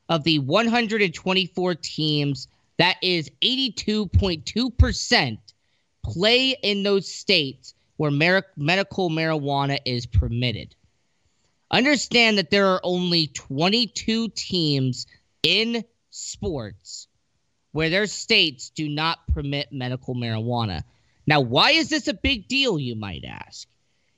of 0.09 0.24
the 0.24 0.38
124 0.38 1.74
teams, 1.74 2.49
that 2.78 2.96
is 3.03 3.30
82.2%, 3.42 5.38
play 6.05 6.57
in 6.62 6.82
those 6.84 7.12
states 7.12 7.74
where 7.99 8.11
mer- 8.11 8.46
medical 8.57 9.11
marijuana 9.11 9.78
is 9.84 10.07
permitted. 10.07 10.74
Understand 11.70 12.38
that 12.38 12.51
there 12.51 12.68
are 12.68 12.80
only 12.82 13.26
22 13.26 14.30
teams 14.30 15.07
in 15.42 15.84
sports 16.09 17.09
where 17.72 17.90
their 17.90 18.07
states 18.07 18.70
do 18.70 18.88
not 18.88 19.18
permit 19.34 19.68
medical 19.72 20.14
marijuana. 20.14 20.82
Now, 21.26 21.42
why 21.42 21.72
is 21.72 21.90
this 21.90 22.09
a 22.09 22.14
big 22.14 22.49
deal, 22.49 22.78
you 22.78 22.94
might 22.94 23.24
ask? 23.24 23.68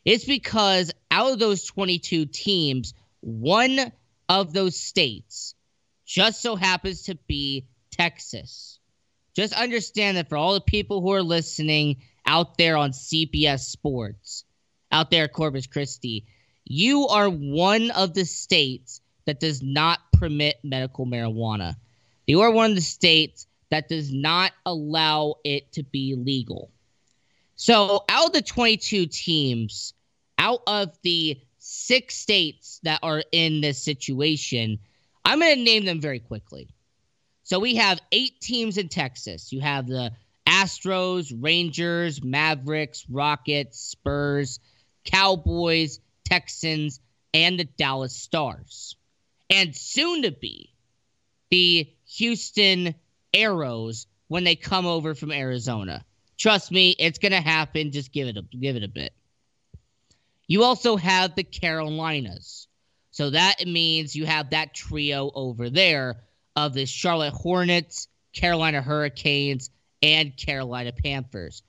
It's 0.05 0.25
because 0.25 0.93
out 1.11 1.33
of 1.33 1.39
those 1.39 1.65
22 1.65 2.27
teams, 2.27 2.95
one 3.21 3.93
of 4.29 4.53
those 4.53 4.79
states 4.79 5.55
just 6.07 6.43
so 6.43 6.55
happens 6.55 7.03
to 7.05 7.17
be 7.27 7.67
Texas. 7.91 8.79
Just 9.35 9.55
understand 9.55 10.17
that 10.17 10.29
for 10.29 10.37
all 10.37 10.55
the 10.55 10.61
people 10.61 11.01
who 11.01 11.13
are 11.13 11.23
listening 11.23 12.03
out 12.31 12.57
there 12.57 12.77
on 12.77 12.93
CBS 12.93 13.61
Sports, 13.61 14.45
out 14.93 15.11
there 15.11 15.25
at 15.25 15.33
Corpus 15.33 15.67
Christi, 15.67 16.27
you 16.65 17.09
are 17.09 17.29
one 17.29 17.91
of 17.91 18.15
the 18.15 18.25
states 18.25 19.01
that 19.27 19.41
does 19.41 19.61
not 19.65 19.99
permit 20.13 20.61
medical 20.63 21.07
marijuana. 21.07 21.75
You 22.29 22.43
are 22.43 22.53
one 22.53 22.71
of 22.71 22.77
the 22.77 22.83
states 22.83 23.49
that 23.71 23.89
does 23.89 24.13
not 24.13 24.53
allow 24.65 25.35
it 25.43 25.73
to 25.73 25.83
be 25.83 26.15
legal. 26.15 26.71
So, 27.57 28.05
out 28.09 28.29
of 28.29 28.33
the 28.33 28.43
22 28.43 29.07
teams, 29.07 29.93
out 30.39 30.63
of 30.69 30.97
the 31.03 31.41
six 31.59 32.15
states 32.15 32.79
that 32.85 33.01
are 33.03 33.25
in 33.33 33.61
this 33.61 33.83
situation, 33.83 34.79
I'm 35.25 35.41
going 35.41 35.57
to 35.57 35.65
name 35.65 35.85
them 35.85 36.01
very 36.01 36.21
quickly. 36.21 36.69
So, 37.43 37.59
we 37.59 37.75
have 37.75 38.01
eight 38.13 38.41
teams 38.41 38.79
in 38.79 38.89
Texas. 38.89 39.53
You 39.53 39.61
have 39.63 39.89
the 39.89 40.13
Astros, 40.61 41.33
Rangers, 41.39 42.23
Mavericks, 42.23 43.07
Rockets, 43.09 43.79
Spurs, 43.79 44.61
Cowboys, 45.05 46.01
Texans, 46.25 47.01
and 47.33 47.59
the 47.59 47.65
Dallas 47.65 48.15
Stars. 48.15 48.97
And 49.49 49.75
soon 49.75 50.23
to 50.23 50.31
be 50.31 50.73
the 51.51 51.91
Houston 52.17 52.95
Aeros 53.33 54.07
when 54.29 54.45
they 54.45 54.55
come 54.55 54.87
over 54.87 55.15
from 55.15 55.33
Arizona. 55.33 56.05
Trust 56.39 56.71
me, 56.71 56.95
it's 56.99 57.19
going 57.19 57.33
to 57.33 57.41
happen. 57.41 57.93
Just 57.93 58.13
give 58.13 58.29
it 58.29 58.37
a 58.37 58.43
give 58.43 58.77
it 58.77 58.85
a 58.85 58.89
bit. 58.89 59.13
You 60.47 60.65
also 60.65 60.97
have 60.97 61.35
the 61.35 61.45
Carolinas. 61.45 62.69
So 63.11 63.31
that 63.31 63.67
means 63.67 64.15
you 64.17 64.27
have 64.27 64.51
that 64.51 64.75
trio 64.75 65.31
over 65.35 65.69
there 65.69 66.23
of 66.57 66.75
the 66.75 66.87
Charlotte 66.87 67.35
Hornets, 67.35 68.09
Carolina 68.33 68.81
Hurricanes, 68.81 69.71
and 70.03 70.37
Carolina 70.37 70.93
Panthers. 70.93 71.63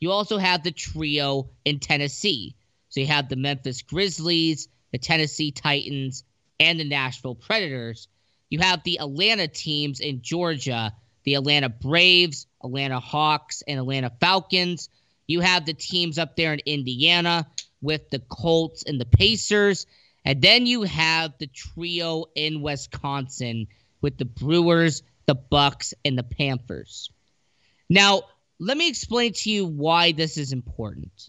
You 0.00 0.10
also 0.10 0.38
have 0.38 0.62
the 0.62 0.72
trio 0.72 1.50
in 1.64 1.78
Tennessee. 1.78 2.54
So 2.88 3.00
you 3.00 3.06
have 3.06 3.28
the 3.28 3.36
Memphis 3.36 3.82
Grizzlies, 3.82 4.68
the 4.90 4.98
Tennessee 4.98 5.52
Titans, 5.52 6.24
and 6.60 6.78
the 6.78 6.84
Nashville 6.84 7.34
Predators. 7.34 8.08
You 8.50 8.58
have 8.58 8.82
the 8.82 8.98
Atlanta 9.00 9.48
teams 9.48 10.00
in 10.00 10.22
Georgia, 10.22 10.92
the 11.24 11.34
Atlanta 11.34 11.68
Braves, 11.68 12.46
Atlanta 12.62 13.00
Hawks, 13.00 13.62
and 13.66 13.78
Atlanta 13.78 14.10
Falcons. 14.20 14.88
You 15.26 15.40
have 15.40 15.64
the 15.64 15.72
teams 15.72 16.18
up 16.18 16.36
there 16.36 16.52
in 16.52 16.60
Indiana 16.66 17.46
with 17.80 18.10
the 18.10 18.18
Colts 18.18 18.84
and 18.84 19.00
the 19.00 19.06
Pacers. 19.06 19.86
And 20.24 20.42
then 20.42 20.66
you 20.66 20.82
have 20.82 21.32
the 21.38 21.46
trio 21.46 22.26
in 22.34 22.60
Wisconsin 22.60 23.68
with 24.00 24.18
the 24.18 24.24
Brewers, 24.24 25.02
the 25.26 25.34
Bucks, 25.34 25.94
and 26.04 26.18
the 26.18 26.22
Panthers. 26.22 27.10
Now, 27.92 28.22
let 28.58 28.78
me 28.78 28.88
explain 28.88 29.34
to 29.34 29.50
you 29.50 29.66
why 29.66 30.12
this 30.12 30.38
is 30.38 30.54
important. 30.54 31.28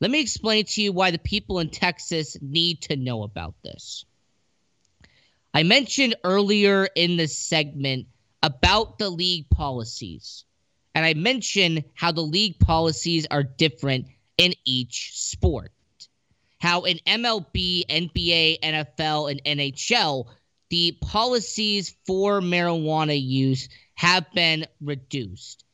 Let 0.00 0.10
me 0.10 0.20
explain 0.20 0.64
to 0.64 0.82
you 0.82 0.92
why 0.92 1.12
the 1.12 1.20
people 1.20 1.60
in 1.60 1.70
Texas 1.70 2.36
need 2.40 2.82
to 2.82 2.96
know 2.96 3.22
about 3.22 3.54
this. 3.62 4.04
I 5.54 5.62
mentioned 5.62 6.16
earlier 6.24 6.88
in 6.96 7.16
this 7.16 7.38
segment 7.38 8.08
about 8.42 8.98
the 8.98 9.08
league 9.08 9.48
policies, 9.50 10.44
and 10.96 11.06
I 11.06 11.14
mentioned 11.14 11.84
how 11.94 12.10
the 12.10 12.22
league 12.22 12.58
policies 12.58 13.28
are 13.30 13.44
different 13.44 14.06
in 14.36 14.54
each 14.64 15.12
sport. 15.14 15.70
How 16.58 16.82
in 16.82 16.98
MLB, 17.06 17.86
NBA, 17.86 18.58
NFL, 18.64 19.30
and 19.30 19.44
NHL, 19.44 20.26
the 20.70 20.98
policies 21.00 21.94
for 22.04 22.40
marijuana 22.40 23.16
use 23.16 23.68
have 23.94 24.26
been 24.32 24.66
reduced. 24.80 25.64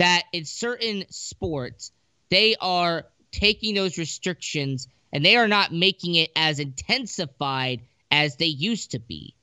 That 0.00 0.24
in 0.32 0.44
certain 0.44 1.04
sports, 1.10 1.92
they 2.30 2.56
are 2.60 3.06
taking 3.32 3.74
those 3.74 3.98
restrictions 3.98 4.88
and 5.12 5.24
they 5.24 5.36
are 5.36 5.46
not 5.46 5.72
making 5.72 6.14
it 6.14 6.30
as 6.34 6.58
intensified 6.58 7.82
as 8.10 8.36
they 8.36 8.46
used 8.46 8.92
to 8.92 8.98
be. 8.98 9.34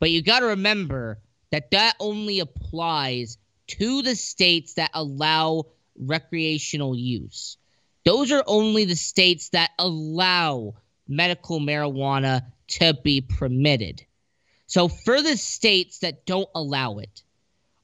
But 0.00 0.10
you 0.10 0.22
got 0.22 0.40
to 0.40 0.46
remember 0.46 1.20
that 1.50 1.70
that 1.72 1.96
only 2.00 2.40
applies 2.40 3.38
to 3.68 4.02
the 4.02 4.14
states 4.14 4.74
that 4.74 4.90
allow 4.94 5.66
recreational 5.98 6.96
use. 6.96 7.56
Those 8.04 8.32
are 8.32 8.44
only 8.46 8.84
the 8.84 8.96
states 8.96 9.50
that 9.50 9.70
allow 9.78 10.76
medical 11.08 11.60
marijuana 11.60 12.42
to 12.68 12.94
be 13.04 13.20
permitted. 13.20 14.04
So 14.66 14.88
for 14.88 15.20
the 15.22 15.36
states 15.36 15.98
that 15.98 16.26
don't 16.26 16.48
allow 16.54 16.98
it, 16.98 17.22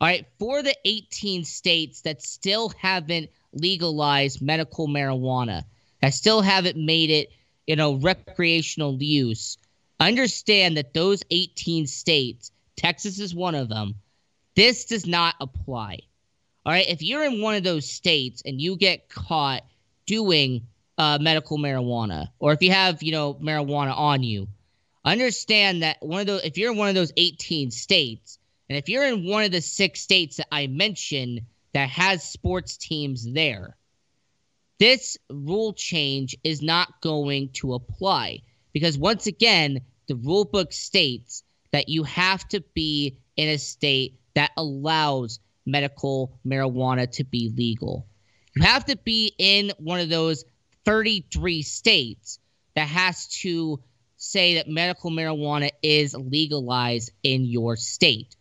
all 0.03 0.09
right, 0.09 0.27
for 0.41 0.65
the 0.65 0.75
18 0.85 1.45
states 1.45 2.01
that 2.01 2.23
still 2.23 2.71
haven't 2.71 3.31
legalized 3.53 4.43
medical 4.43 4.89
marijuana, 4.89 5.63
that 6.01 6.13
still 6.13 6.41
haven't 6.41 6.77
made 6.77 7.11
it, 7.11 7.31
you 7.69 7.77
know, 7.77 7.95
recreational 7.95 9.01
use. 9.01 9.59
Understand 10.01 10.77
that 10.77 10.93
those 10.93 11.23
18 11.31 11.87
states, 11.87 12.51
Texas 12.75 13.21
is 13.21 13.33
one 13.33 13.55
of 13.55 13.69
them, 13.69 13.95
this 14.57 14.87
does 14.87 15.07
not 15.07 15.37
apply. 15.41 16.01
All 16.67 16.73
right, 16.73 16.89
if 16.89 17.01
you're 17.01 17.23
in 17.25 17.41
one 17.41 17.55
of 17.55 17.63
those 17.63 17.89
states 17.89 18.43
and 18.45 18.61
you 18.61 18.75
get 18.75 19.09
caught 19.09 19.63
doing 20.07 20.67
uh, 20.99 21.19
medical 21.21 21.59
marijuana, 21.59 22.27
or 22.41 22.53
if 22.53 22.61
you 22.61 22.73
have, 22.73 23.05
you 23.05 23.13
know, 23.13 23.35
marijuana 23.35 23.97
on 23.97 24.25
you, 24.25 24.49
understand 25.05 25.85
that 25.85 25.99
one 26.01 26.23
of 26.23 26.27
those, 26.27 26.43
if 26.43 26.59
you're 26.59 26.73
in 26.73 26.77
one 26.77 26.89
of 26.89 26.97
those 26.97 27.13
18 27.17 27.71
states, 27.71 28.41
and 28.73 28.79
if 28.79 28.89
you're 28.89 29.05
in 29.05 29.27
one 29.27 29.45
of 29.45 29.53
the 29.53 29.61
six 29.61 30.01
states 30.01 30.39
that 30.39 30.47
I 30.51 30.67
mentioned 30.67 31.43
that 31.75 31.91
has 31.91 32.25
sports 32.25 32.79
teams 32.79 33.31
there. 33.31 33.77
This 34.79 35.19
rule 35.29 35.75
change 35.75 36.35
is 36.43 36.63
not 36.63 37.03
going 37.03 37.51
to 37.57 37.75
apply 37.75 38.41
because, 38.73 38.97
once 38.97 39.27
again, 39.27 39.83
the 40.09 40.17
rule 40.17 40.47
book 40.47 40.73
states 40.73 41.43
that 41.73 41.91
you 41.91 42.05
have 42.05 42.49
to 42.49 42.63
be 42.73 43.19
in 43.37 43.51
a 43.51 43.59
state 43.59 44.19
that 44.35 44.53
allows 44.57 45.39
medical 45.67 46.39
marijuana 46.47 47.11
to 47.13 47.25
be 47.25 47.53
legal. 47.55 48.07
You 48.57 48.63
have 48.63 48.87
to 48.87 48.97
be 48.97 49.35
in 49.37 49.71
one 49.77 50.01
of 50.01 50.09
those 50.09 50.47
33 50.87 51.61
states 51.61 52.39
that 52.75 52.89
has 52.89 53.29
to 53.43 53.83
say 54.17 54.55
that 54.55 54.67
medical 54.67 55.11
marijuana 55.11 55.69
is 55.83 56.15
legalized 56.15 57.11
in 57.23 57.45
your 57.45 57.77
state. 57.77 58.35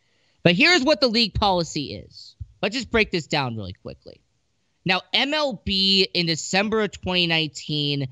But 0.44 0.56
here's 0.56 0.84
what 0.84 1.02
the 1.02 1.08
league 1.08 1.34
policy 1.34 1.94
is 1.94 2.36
Let's 2.62 2.76
just 2.76 2.92
break 2.92 3.12
this 3.12 3.28
down 3.28 3.58
really 3.58 3.74
quickly. 3.74 4.22
Now, 4.86 5.02
MLB 5.14 6.08
in 6.14 6.28
December 6.28 6.82
of 6.82 6.92
2019, 6.92 8.08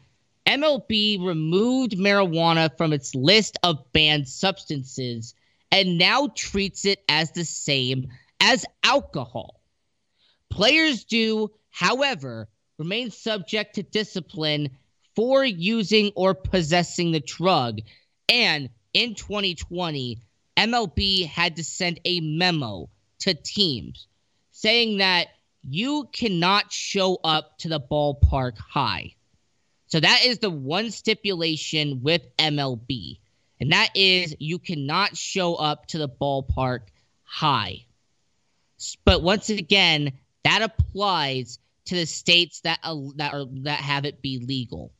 MLB 0.45 1.23
removed 1.23 1.93
marijuana 1.93 2.75
from 2.75 2.93
its 2.93 3.13
list 3.13 3.57
of 3.63 3.91
banned 3.93 4.27
substances 4.27 5.36
and 5.71 5.99
now 5.99 6.30
treats 6.36 6.86
it 6.86 7.03
as 7.07 7.32
the 7.32 7.45
same 7.45 8.07
as 8.39 8.65
alcohol. 8.84 9.61
Players 10.49 11.03
do, 11.03 11.51
however, 11.69 12.47
remain 12.80 13.11
subject 13.11 13.75
to 13.75 13.84
discipline 13.84 14.69
for 15.15 15.45
using 15.45 16.11
or 16.15 16.34
possessing 16.34 17.11
the 17.11 17.19
drug. 17.19 17.82
And 18.27 18.69
in 18.93 19.13
2020, 19.13 20.21
MLB 20.60 21.26
had 21.26 21.55
to 21.55 21.64
send 21.64 22.01
a 22.03 22.20
memo 22.20 22.89
to 23.20 23.34
teams 23.34 24.07
saying 24.51 24.97
that 24.97 25.28
you 25.64 26.10
cannot 26.12 26.74
show 26.74 27.18
up 27.24 27.57
to 27.60 27.70
the 27.70 27.80
ballpark 27.80 28.57
high. 28.57 29.16
So 29.88 30.01
that 30.01 30.26
is 30.26 30.39
the 30.39 30.49
one 30.49 30.91
stipulation 30.91 32.01
with 32.03 32.24
MLB. 32.38 33.20
And 33.62 33.72
that 33.72 33.89
is 33.95 34.36
you 34.39 34.60
cannot 34.60 35.16
show 35.16 35.55
up 35.55 35.88
to 35.88 35.97
the 35.97 36.10
ballpark 36.10 36.82
high. 37.24 37.86
But 39.05 39.24
once 39.24 39.49
again, 39.49 40.12
that 40.43 40.62
applies 40.62 41.60
to 41.86 41.95
the 41.95 42.05
states 42.05 42.62
that 42.62 42.80
that 43.16 43.34
are 43.34 43.45
that 43.64 43.80
have 43.80 44.03
it 44.05 44.22
be 44.22 44.39
legal. 44.39 44.91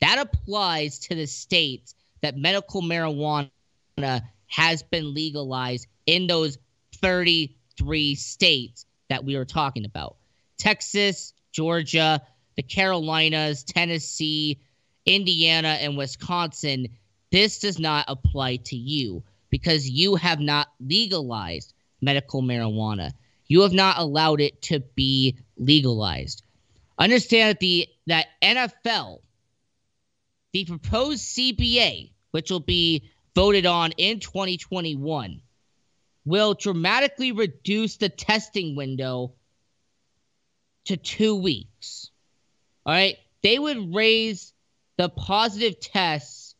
That 0.00 0.18
applies 0.18 0.98
to 1.00 1.14
the 1.14 1.26
states 1.26 1.94
that 2.22 2.36
medical 2.36 2.82
marijuana 2.82 3.50
has 4.46 4.82
been 4.82 5.14
legalized 5.14 5.86
in 6.06 6.26
those 6.26 6.58
33 6.96 8.14
states 8.14 8.86
that 9.08 9.24
we 9.24 9.36
were 9.36 9.44
talking 9.44 9.84
about 9.84 10.16
Texas, 10.58 11.32
Georgia, 11.52 12.22
the 12.56 12.62
Carolinas, 12.62 13.64
Tennessee, 13.64 14.60
Indiana, 15.04 15.78
and 15.80 15.96
Wisconsin. 15.96 16.88
This 17.30 17.60
does 17.60 17.78
not 17.78 18.06
apply 18.08 18.56
to 18.56 18.76
you 18.76 19.22
because 19.50 19.88
you 19.88 20.16
have 20.16 20.40
not 20.40 20.68
legalized 20.80 21.72
medical 22.00 22.42
marijuana. 22.42 23.12
You 23.46 23.62
have 23.62 23.72
not 23.72 23.98
allowed 23.98 24.40
it 24.40 24.62
to 24.62 24.80
be 24.80 25.38
legalized. 25.56 26.42
Understand 26.98 27.50
that 27.50 27.60
the 27.60 27.88
that 28.06 28.26
NFL, 28.42 29.20
the 30.52 30.64
proposed 30.64 31.22
CBA, 31.22 32.12
which 32.30 32.50
will 32.50 32.60
be 32.60 33.10
voted 33.36 33.66
on 33.66 33.92
in 33.98 34.18
2021, 34.18 35.42
will 36.24 36.54
dramatically 36.54 37.32
reduce 37.32 37.98
the 37.98 38.08
testing 38.08 38.74
window 38.74 39.34
to 40.86 40.96
two 40.96 41.36
weeks. 41.36 42.10
All 42.86 42.94
right. 42.94 43.18
They 43.42 43.58
would 43.58 43.94
raise 43.94 44.54
the 44.96 45.10
positive 45.10 45.78
tests 45.78 46.54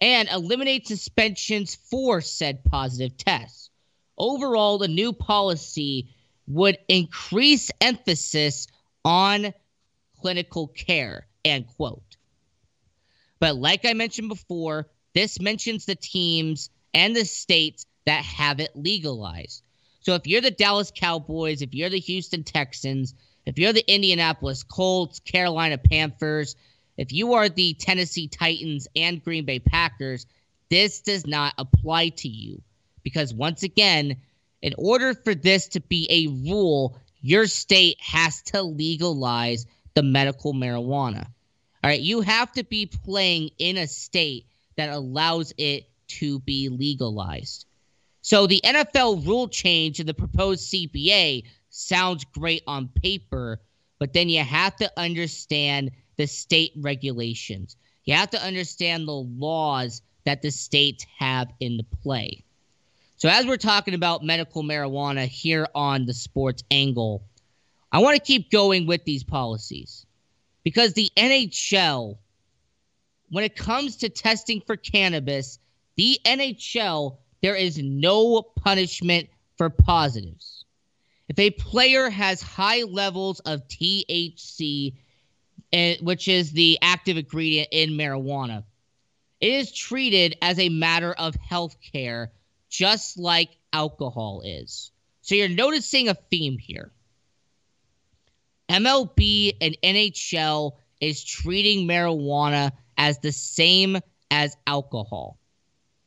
and 0.00 0.28
eliminate 0.28 0.86
suspensions 0.86 1.74
for 1.74 2.20
said 2.20 2.62
positive 2.62 3.16
tests. 3.16 3.70
Overall, 4.18 4.76
the 4.76 4.88
new 4.88 5.14
policy 5.14 6.10
would 6.46 6.76
increase 6.86 7.70
emphasis 7.80 8.66
on 9.06 9.54
clinical 10.20 10.68
care, 10.68 11.26
end 11.46 11.66
quote. 11.66 12.02
But 13.40 13.56
like 13.56 13.86
I 13.86 13.94
mentioned 13.94 14.28
before, 14.28 14.86
this 15.16 15.40
mentions 15.40 15.86
the 15.86 15.94
teams 15.94 16.68
and 16.92 17.16
the 17.16 17.24
states 17.24 17.86
that 18.04 18.22
have 18.22 18.60
it 18.60 18.70
legalized. 18.74 19.62
So 20.00 20.14
if 20.14 20.26
you're 20.26 20.42
the 20.42 20.50
Dallas 20.50 20.92
Cowboys, 20.94 21.62
if 21.62 21.74
you're 21.74 21.88
the 21.88 21.98
Houston 21.98 22.44
Texans, 22.44 23.14
if 23.46 23.58
you're 23.58 23.72
the 23.72 23.92
Indianapolis 23.92 24.62
Colts, 24.62 25.20
Carolina 25.20 25.78
Panthers, 25.78 26.54
if 26.98 27.14
you 27.14 27.32
are 27.32 27.48
the 27.48 27.72
Tennessee 27.74 28.28
Titans 28.28 28.88
and 28.94 29.24
Green 29.24 29.46
Bay 29.46 29.58
Packers, 29.58 30.26
this 30.68 31.00
does 31.00 31.26
not 31.26 31.54
apply 31.56 32.10
to 32.10 32.28
you. 32.28 32.60
Because 33.02 33.32
once 33.32 33.62
again, 33.62 34.16
in 34.60 34.74
order 34.76 35.14
for 35.14 35.34
this 35.34 35.68
to 35.68 35.80
be 35.80 36.06
a 36.10 36.50
rule, 36.50 36.98
your 37.22 37.46
state 37.46 37.96
has 38.00 38.42
to 38.42 38.62
legalize 38.62 39.64
the 39.94 40.02
medical 40.02 40.52
marijuana. 40.52 41.24
All 41.82 41.90
right, 41.90 42.00
you 42.00 42.20
have 42.20 42.52
to 42.52 42.64
be 42.64 42.84
playing 42.84 43.50
in 43.58 43.78
a 43.78 43.86
state 43.86 44.44
that 44.76 44.90
allows 44.90 45.52
it 45.58 45.88
to 46.08 46.38
be 46.40 46.68
legalized. 46.68 47.66
So 48.22 48.46
the 48.46 48.60
NFL 48.64 49.26
rule 49.26 49.48
change 49.48 50.00
in 50.00 50.06
the 50.06 50.14
proposed 50.14 50.72
CBA 50.72 51.44
sounds 51.70 52.24
great 52.24 52.62
on 52.66 52.88
paper, 52.88 53.60
but 53.98 54.12
then 54.12 54.28
you 54.28 54.42
have 54.42 54.76
to 54.76 54.90
understand 54.96 55.90
the 56.16 56.26
state 56.26 56.72
regulations. 56.76 57.76
You 58.04 58.14
have 58.14 58.30
to 58.30 58.42
understand 58.42 59.06
the 59.06 59.12
laws 59.12 60.02
that 60.24 60.42
the 60.42 60.50
states 60.50 61.06
have 61.18 61.52
in 61.60 61.76
the 61.76 61.84
play. 62.02 62.42
So 63.16 63.28
as 63.28 63.46
we're 63.46 63.56
talking 63.56 63.94
about 63.94 64.24
medical 64.24 64.62
marijuana 64.62 65.26
here 65.26 65.66
on 65.74 66.04
the 66.04 66.14
sports 66.14 66.62
angle, 66.70 67.22
I 67.92 68.00
want 68.00 68.16
to 68.16 68.22
keep 68.22 68.50
going 68.50 68.86
with 68.86 69.04
these 69.04 69.24
policies 69.24 70.04
because 70.64 70.92
the 70.92 71.10
NHL 71.16 72.18
when 73.30 73.44
it 73.44 73.56
comes 73.56 73.96
to 73.96 74.08
testing 74.08 74.60
for 74.60 74.76
cannabis, 74.76 75.58
the 75.96 76.18
NHL 76.24 77.18
there 77.42 77.54
is 77.54 77.78
no 77.78 78.42
punishment 78.42 79.28
for 79.56 79.70
positives. 79.70 80.64
If 81.28 81.38
a 81.38 81.50
player 81.50 82.08
has 82.08 82.40
high 82.40 82.82
levels 82.82 83.40
of 83.40 83.66
THC, 83.68 84.94
eh, 85.72 85.96
which 86.00 86.28
is 86.28 86.52
the 86.52 86.78
active 86.82 87.16
ingredient 87.16 87.68
in 87.72 87.90
marijuana, 87.90 88.64
it 89.40 89.52
is 89.52 89.72
treated 89.72 90.36
as 90.40 90.58
a 90.58 90.68
matter 90.68 91.12
of 91.12 91.34
health 91.34 91.76
care, 91.80 92.32
just 92.68 93.18
like 93.18 93.50
alcohol 93.72 94.42
is. 94.44 94.90
So 95.20 95.34
you're 95.34 95.48
noticing 95.48 96.08
a 96.08 96.14
theme 96.14 96.58
here. 96.58 96.90
MLB 98.68 99.56
and 99.60 99.76
NHL 99.82 100.72
is 101.00 101.22
treating 101.22 101.86
marijuana 101.86 102.72
as 102.96 103.18
the 103.18 103.32
same 103.32 103.98
as 104.30 104.56
alcohol. 104.66 105.38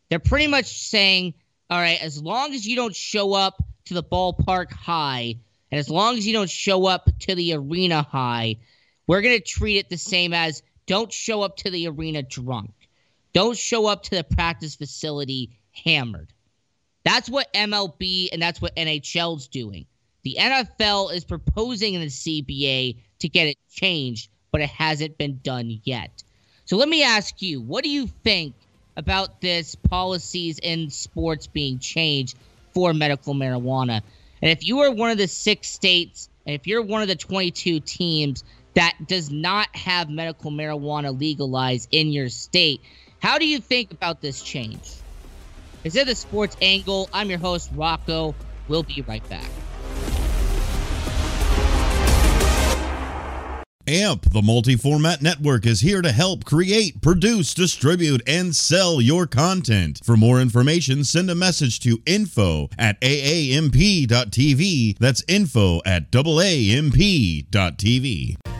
They're 0.10 0.20
pretty 0.20 0.48
much 0.48 0.90
saying, 0.90 1.34
all 1.70 1.80
right, 1.80 2.02
as 2.02 2.22
long 2.22 2.54
as 2.54 2.68
you 2.68 2.76
don't 2.76 2.96
show 2.96 3.34
up 3.34 3.64
to 3.86 3.94
the 3.94 4.04
ballpark 4.04 4.72
high, 4.72 5.36
and 5.72 5.80
as 5.80 5.90
long 5.90 6.18
as 6.18 6.26
you 6.26 6.34
don't 6.34 6.50
show 6.50 6.88
up 6.88 7.10
to 7.20 7.36
the 7.36 7.54
arena 7.54 8.02
high, 8.02 8.58
we're 9.08 9.22
going 9.22 9.38
to 9.38 9.44
treat 9.44 9.78
it 9.78 9.90
the 9.90 9.98
same 9.98 10.34
as 10.34 10.64
don't 10.88 11.14
show 11.14 11.42
up 11.42 11.58
to 11.58 11.70
the 11.70 11.88
arena 11.88 12.24
drunk. 12.24 12.72
Don't 13.34 13.58
show 13.58 13.86
up 13.86 14.04
to 14.04 14.16
the 14.16 14.24
practice 14.24 14.76
facility 14.76 15.52
hammered. 15.72 16.34
That's 17.04 17.30
what 17.30 17.54
MLB 17.54 18.30
and 18.34 18.42
that's 18.42 18.62
what 18.62 18.76
NHL's 18.76 19.48
doing. 19.48 19.86
The 20.24 20.38
NFL 20.40 21.14
is 21.14 21.24
proposing 21.24 21.94
in 21.94 22.02
the 22.02 22.08
CBA 22.08 22.98
to 23.20 23.30
get 23.30 23.48
it 23.48 23.58
changed, 23.72 24.30
but 24.52 24.62
it 24.62 24.70
hasn't 24.70 25.18
been 25.18 25.40
done 25.44 25.80
yet. 25.84 26.24
So 26.70 26.78
let 26.78 26.88
me 26.88 27.02
ask 27.02 27.42
you, 27.42 27.62
what 27.62 27.84
do 27.84 27.90
you 27.90 28.06
think 28.06 28.54
about 28.96 29.42
this 29.42 29.74
policies 29.74 30.60
in 30.62 30.92
sports 30.92 31.48
being 31.48 31.80
changed 31.80 32.38
for 32.74 32.94
medical 32.94 33.34
marijuana. 33.34 34.02
And 34.42 34.52
if 34.52 34.68
you 34.68 34.80
are 34.82 34.92
one 34.92 35.10
of 35.10 35.18
the 35.18 35.28
six 35.28 35.70
states, 35.70 36.30
and 36.46 36.54
if 36.54 36.68
you're 36.68 36.84
one 36.84 37.02
of 37.02 37.08
the 37.08 37.16
22 37.16 37.80
teams 37.80 38.44
that 38.76 38.96
does 39.08 39.32
not 39.32 39.68
have 39.74 40.10
medical 40.10 40.52
marijuana 40.52 41.18
legalized 41.18 41.88
in 41.92 42.12
your 42.12 42.30
state, 42.30 42.82
how 43.20 43.40
do 43.40 43.48
you 43.48 43.60
think 43.60 43.92
about 43.92 44.22
this 44.22 44.40
change? 44.42 45.02
Is 45.84 45.96
it 45.96 46.06
the 46.06 46.16
sports 46.16 46.56
angle? 46.62 47.10
I'm 47.14 47.30
your 47.30 47.40
host, 47.40 47.72
Rocco. 47.74 48.36
We'll 48.68 48.84
be 48.84 49.02
right 49.08 49.28
back. 49.28 49.69
AMP, 53.90 54.30
the 54.32 54.44
multi 54.44 54.76
format 54.76 55.22
network, 55.24 55.66
is 55.66 55.82
here 55.82 56.04
to 56.04 56.12
help 56.12 56.46
create, 56.46 57.02
produce, 57.02 57.56
distribute, 57.56 58.22
and 58.28 58.56
sell 58.56 59.02
your 59.02 59.26
content. 59.26 60.00
For 60.04 60.16
more 60.16 60.40
information, 60.40 61.04
send 61.04 61.28
a 61.32 61.36
message 61.36 61.80
to 61.80 62.00
info 62.06 62.70
at 62.78 63.02
aamp.tv. 63.02 64.08
That's 65.00 65.24
info 65.28 65.82
at 65.88 66.12
aamp.tv. 66.12 67.48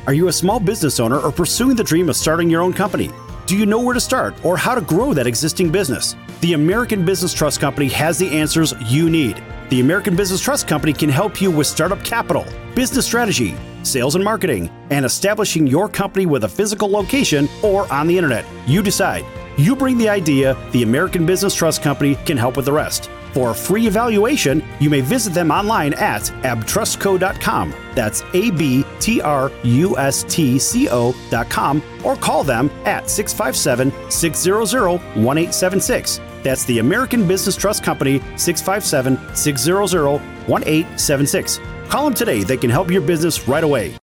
Are 0.08 0.14
you 0.14 0.30
a 0.30 0.34
small 0.34 0.60
business 0.60 1.00
owner 1.00 1.20
or 1.20 1.32
pursuing 1.32 1.76
the 1.76 1.84
dream 1.84 2.10
of 2.10 2.16
starting 2.16 2.50
your 2.50 2.64
own 2.64 2.74
company? 2.74 3.12
Do 3.46 3.56
you 3.56 3.68
know 3.68 3.82
where 3.82 3.94
to 3.94 4.02
start 4.02 4.44
or 4.44 4.58
how 4.58 4.74
to 4.74 4.82
grow 4.82 5.14
that 5.14 5.28
existing 5.28 5.72
business? 5.72 6.16
The 6.42 6.54
American 6.54 7.06
Business 7.06 7.34
Trust 7.34 7.60
Company 7.60 7.88
has 7.90 8.18
the 8.18 8.36
answers 8.36 8.74
you 8.86 9.12
need. 9.12 9.44
The 9.70 9.82
American 9.82 10.16
Business 10.16 10.42
Trust 10.42 10.68
Company 10.68 10.94
can 10.94 11.10
help 11.10 11.40
you 11.40 11.52
with 11.52 11.68
startup 11.68 12.04
capital, 12.04 12.48
business 12.74 13.06
strategy, 13.06 13.56
sales 13.84 14.16
and 14.16 14.24
marketing, 14.24 14.70
and 14.90 15.06
establishing 15.06 15.68
your 15.68 15.90
company 15.90 16.26
with 16.26 16.44
a 16.44 16.50
physical 16.50 16.90
location 16.90 17.48
or 17.64 17.92
on 17.92 18.08
the 18.08 18.18
internet. 18.18 18.46
You 18.68 18.82
decide. 18.82 19.26
You 19.58 19.76
bring 19.76 19.98
the 19.98 20.10
idea, 20.10 20.56
the 20.72 20.84
American 20.84 21.26
Business 21.26 21.54
Trust 21.54 21.82
Company 21.82 22.16
can 22.26 22.38
help 22.38 22.56
with 22.56 22.66
the 22.66 22.72
rest. 22.72 23.10
For 23.34 23.52
a 23.52 23.54
free 23.54 23.88
evaluation, 23.88 24.64
you 24.80 24.90
may 24.90 25.02
visit 25.02 25.34
them 25.34 25.52
online 25.52 25.94
at 25.96 26.24
abtrustco.com. 26.44 27.74
That's 27.94 28.24
A 28.34 28.52
B 28.52 28.86
T 29.00 29.22
R 29.22 29.52
U 29.64 29.98
S 29.98 30.24
T 30.24 30.58
C 30.58 30.88
O.com 30.90 31.84
or 32.04 32.16
call 32.16 32.44
them 32.44 32.72
at 32.86 33.10
657 33.10 33.92
600 34.10 34.90
1876. 34.90 36.22
That's 36.44 36.66
the 36.66 36.80
American 36.80 37.28
Business 37.28 37.56
Trust 37.56 37.84
Company, 37.84 38.20
657 38.38 39.36
600 39.36 40.20
1876. 40.48 41.60
Call 41.90 42.06
them 42.06 42.14
today. 42.14 42.44
They 42.44 42.58
can 42.58 42.70
help 42.70 42.90
your 42.92 43.02
business 43.02 43.48
right 43.48 43.64
away. 43.64 43.96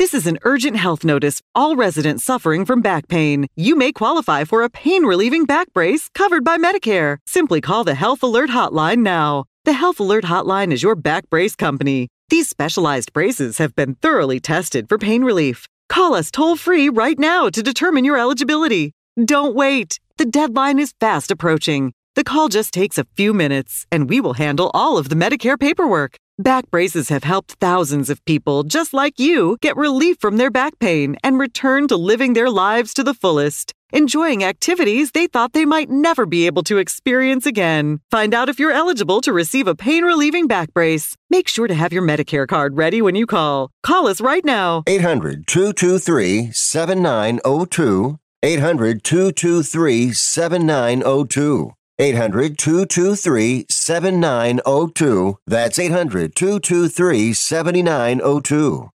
This 0.00 0.14
is 0.14 0.26
an 0.26 0.38
urgent 0.44 0.76
health 0.76 1.04
notice. 1.04 1.42
All 1.54 1.76
residents 1.76 2.24
suffering 2.24 2.64
from 2.64 2.80
back 2.80 3.06
pain. 3.08 3.46
You 3.54 3.76
may 3.76 3.92
qualify 3.92 4.44
for 4.44 4.62
a 4.62 4.70
pain 4.70 5.04
relieving 5.04 5.44
back 5.44 5.72
brace 5.74 6.08
covered 6.14 6.42
by 6.42 6.56
Medicare. 6.56 7.18
Simply 7.26 7.60
call 7.60 7.84
the 7.84 7.94
Health 7.94 8.22
Alert 8.22 8.48
Hotline 8.48 9.00
now. 9.00 9.44
The 9.66 9.74
Health 9.74 10.00
Alert 10.00 10.24
Hotline 10.24 10.72
is 10.72 10.82
your 10.82 10.96
back 10.96 11.28
brace 11.28 11.54
company. 11.54 12.08
These 12.30 12.48
specialized 12.48 13.12
braces 13.12 13.58
have 13.58 13.76
been 13.76 13.94
thoroughly 13.94 14.40
tested 14.40 14.88
for 14.88 14.96
pain 14.96 15.22
relief. 15.22 15.66
Call 15.90 16.14
us 16.14 16.30
toll 16.30 16.56
free 16.56 16.88
right 16.88 17.18
now 17.18 17.50
to 17.50 17.62
determine 17.62 18.06
your 18.06 18.16
eligibility. 18.16 18.92
Don't 19.22 19.54
wait. 19.54 20.00
The 20.20 20.26
deadline 20.26 20.78
is 20.78 20.92
fast 21.00 21.30
approaching. 21.30 21.94
The 22.14 22.24
call 22.24 22.50
just 22.50 22.74
takes 22.74 22.98
a 22.98 23.06
few 23.16 23.32
minutes, 23.32 23.86
and 23.90 24.10
we 24.10 24.20
will 24.20 24.34
handle 24.34 24.70
all 24.74 24.98
of 24.98 25.08
the 25.08 25.14
Medicare 25.14 25.58
paperwork. 25.58 26.16
Back 26.38 26.70
braces 26.70 27.08
have 27.08 27.24
helped 27.24 27.52
thousands 27.52 28.10
of 28.10 28.22
people 28.26 28.62
just 28.64 28.92
like 28.92 29.18
you 29.18 29.56
get 29.62 29.78
relief 29.78 30.18
from 30.20 30.36
their 30.36 30.50
back 30.50 30.78
pain 30.78 31.16
and 31.24 31.38
return 31.38 31.88
to 31.88 31.96
living 31.96 32.34
their 32.34 32.50
lives 32.50 32.92
to 32.94 33.02
the 33.02 33.14
fullest, 33.14 33.72
enjoying 33.94 34.44
activities 34.44 35.12
they 35.12 35.26
thought 35.26 35.54
they 35.54 35.64
might 35.64 35.88
never 35.88 36.26
be 36.26 36.44
able 36.44 36.64
to 36.64 36.76
experience 36.76 37.46
again. 37.46 38.00
Find 38.10 38.34
out 38.34 38.50
if 38.50 38.58
you're 38.58 38.78
eligible 38.82 39.22
to 39.22 39.32
receive 39.32 39.66
a 39.66 39.74
pain 39.74 40.04
relieving 40.04 40.46
back 40.46 40.74
brace. 40.74 41.16
Make 41.30 41.48
sure 41.48 41.66
to 41.66 41.74
have 41.74 41.94
your 41.94 42.02
Medicare 42.02 42.46
card 42.46 42.76
ready 42.76 43.00
when 43.00 43.14
you 43.14 43.24
call. 43.24 43.70
Call 43.82 44.06
us 44.06 44.20
right 44.20 44.44
now. 44.44 44.82
800 44.86 45.46
223 45.46 46.50
7902. 46.52 48.18
800 48.42 49.04
223 49.04 50.12
7902. 50.14 51.74
800 51.98 52.56
223 52.56 53.66
7902. 53.68 55.38
That's 55.46 55.78
800 55.78 56.34
223 56.34 57.34
7902. 57.34 58.90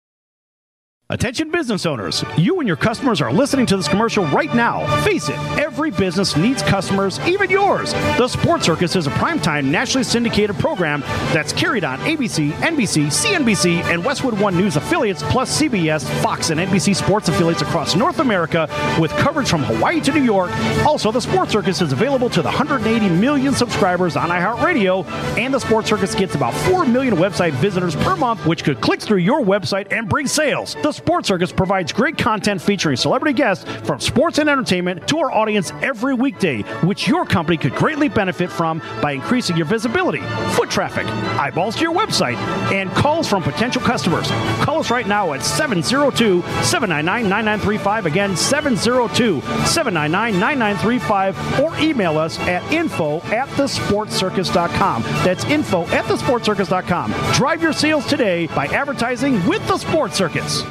Attention 1.08 1.52
business 1.52 1.86
owners, 1.86 2.24
you 2.36 2.58
and 2.58 2.66
your 2.66 2.76
customers 2.76 3.20
are 3.20 3.32
listening 3.32 3.64
to 3.64 3.76
this 3.76 3.86
commercial 3.86 4.26
right 4.26 4.52
now. 4.56 4.84
Face 5.04 5.28
it, 5.28 5.38
every 5.56 5.92
business 5.92 6.36
needs 6.36 6.64
customers, 6.64 7.20
even 7.20 7.48
yours. 7.48 7.92
The 8.18 8.26
Sports 8.26 8.66
Circus 8.66 8.96
is 8.96 9.06
a 9.06 9.10
primetime 9.10 9.66
nationally 9.66 10.02
syndicated 10.02 10.56
program 10.56 11.02
that's 11.32 11.52
carried 11.52 11.84
on 11.84 12.00
ABC, 12.00 12.50
NBC, 12.54 13.06
CNBC, 13.06 13.84
and 13.84 14.04
Westwood 14.04 14.40
One 14.40 14.56
News 14.56 14.74
affiliates, 14.74 15.22
plus 15.30 15.62
CBS, 15.62 16.02
Fox, 16.22 16.50
and 16.50 16.58
NBC 16.58 16.96
sports 16.96 17.28
affiliates 17.28 17.62
across 17.62 17.94
North 17.94 18.18
America 18.18 18.68
with 19.00 19.12
coverage 19.12 19.48
from 19.48 19.62
Hawaii 19.62 20.00
to 20.00 20.12
New 20.12 20.24
York. 20.24 20.50
Also, 20.84 21.12
the 21.12 21.20
Sports 21.20 21.52
Circus 21.52 21.80
is 21.82 21.92
available 21.92 22.28
to 22.30 22.42
the 22.42 22.48
180 22.48 23.08
million 23.10 23.54
subscribers 23.54 24.16
on 24.16 24.30
iHeartRadio, 24.30 25.06
and 25.38 25.54
the 25.54 25.60
Sports 25.60 25.88
Circus 25.88 26.16
gets 26.16 26.34
about 26.34 26.52
4 26.68 26.84
million 26.84 27.14
website 27.14 27.52
visitors 27.52 27.94
per 27.94 28.16
month, 28.16 28.44
which 28.44 28.64
could 28.64 28.80
click 28.80 29.00
through 29.00 29.18
your 29.18 29.40
website 29.40 29.92
and 29.92 30.08
bring 30.08 30.26
sales. 30.26 30.74
The 30.82 30.95
Sports 30.96 31.28
Circus 31.28 31.52
provides 31.52 31.92
great 31.92 32.16
content 32.16 32.62
featuring 32.62 32.96
celebrity 32.96 33.34
guests 33.34 33.70
from 33.86 34.00
sports 34.00 34.38
and 34.38 34.48
entertainment 34.48 35.06
to 35.08 35.18
our 35.18 35.30
audience 35.30 35.70
every 35.82 36.14
weekday, 36.14 36.62
which 36.82 37.06
your 37.06 37.26
company 37.26 37.58
could 37.58 37.74
greatly 37.74 38.08
benefit 38.08 38.50
from 38.50 38.80
by 39.02 39.12
increasing 39.12 39.58
your 39.58 39.66
visibility, 39.66 40.20
foot 40.54 40.70
traffic, 40.70 41.06
eyeballs 41.38 41.76
to 41.76 41.82
your 41.82 41.92
website, 41.92 42.36
and 42.72 42.90
calls 42.92 43.28
from 43.28 43.42
potential 43.42 43.82
customers. 43.82 44.26
Call 44.64 44.78
us 44.78 44.90
right 44.90 45.06
now 45.06 45.34
at 45.34 45.42
702 45.42 46.40
799 46.64 47.28
9935. 47.28 48.06
Again, 48.06 48.34
702 48.34 49.42
799 49.66 50.40
9935, 50.40 51.60
or 51.60 51.78
email 51.78 52.16
us 52.16 52.38
at 52.40 52.62
info 52.72 53.18
at 53.26 53.48
thesportcircus.com. 53.50 55.02
That's 55.02 55.44
info 55.44 55.82
at 55.88 56.06
thesportcircus.com. 56.06 57.14
Drive 57.34 57.62
your 57.62 57.74
sales 57.74 58.06
today 58.06 58.46
by 58.48 58.66
advertising 58.68 59.44
with 59.46 59.66
the 59.68 59.76
Sports 59.76 60.16
Circus. 60.16 60.64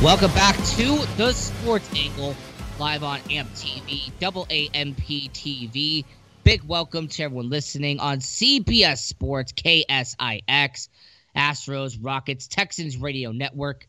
Welcome 0.00 0.30
back 0.30 0.54
to 0.54 1.04
the 1.16 1.32
Sports 1.32 1.90
Angle, 1.92 2.36
live 2.78 3.02
on 3.02 3.18
AMP 3.32 3.52
TV, 3.54 4.12
double 4.20 4.46
AMP 4.48 4.96
TV. 4.96 6.04
Big 6.44 6.62
welcome 6.62 7.08
to 7.08 7.24
everyone 7.24 7.50
listening 7.50 7.98
on 7.98 8.20
CBS 8.20 8.98
Sports, 8.98 9.52
KSIX, 9.54 10.88
Astros, 11.34 11.98
Rockets, 12.00 12.46
Texans 12.46 12.96
Radio 12.96 13.32
Network, 13.32 13.88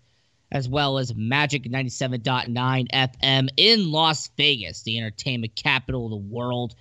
as 0.52 0.68
well 0.68 0.98
as 0.98 1.14
Magic 1.14 1.66
97.9 1.66 2.88
FM 2.92 3.50
in 3.56 3.92
Las 3.92 4.32
Vegas, 4.36 4.82
the 4.82 4.98
entertainment 4.98 5.54
capital 5.56 6.06
of 6.06 6.10
the 6.10 6.34
world. 6.34 6.74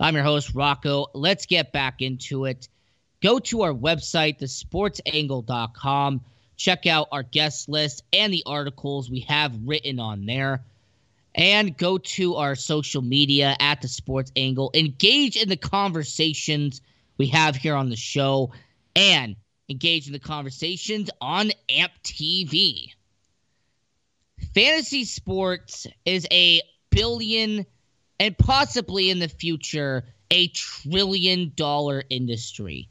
I'm 0.00 0.16
your 0.16 0.24
host, 0.24 0.52
Rocco. 0.52 1.06
Let's 1.14 1.46
get 1.46 1.72
back 1.72 2.02
into 2.02 2.46
it. 2.46 2.68
Go 3.22 3.38
to 3.38 3.62
our 3.62 3.72
website, 3.72 4.40
thesportsangle.com 4.40 6.22
check 6.56 6.86
out 6.86 7.08
our 7.12 7.22
guest 7.22 7.68
list 7.68 8.04
and 8.12 8.32
the 8.32 8.42
articles 8.46 9.10
we 9.10 9.20
have 9.20 9.56
written 9.64 9.98
on 9.98 10.26
there. 10.26 10.62
And 11.34 11.76
go 11.76 11.98
to 11.98 12.36
our 12.36 12.54
social 12.54 13.02
media 13.02 13.56
at 13.58 13.82
the 13.82 13.88
Sports 13.88 14.30
Angle. 14.36 14.70
Engage 14.72 15.36
in 15.36 15.48
the 15.48 15.56
conversations 15.56 16.80
we 17.18 17.26
have 17.28 17.56
here 17.56 17.74
on 17.74 17.90
the 17.90 17.96
show 17.96 18.52
and 18.94 19.34
engage 19.68 20.06
in 20.06 20.12
the 20.12 20.18
conversations 20.18 21.10
on 21.20 21.50
AMP 21.68 21.92
TV. 22.04 22.92
Fantasy 24.54 25.04
sports 25.04 25.86
is 26.04 26.26
a 26.30 26.60
billion 26.90 27.66
and 28.20 28.38
possibly 28.38 29.10
in 29.10 29.18
the 29.18 29.28
future 29.28 30.04
a 30.30 30.48
trillion 30.48 31.52
dollar 31.56 32.04
industry. 32.10 32.88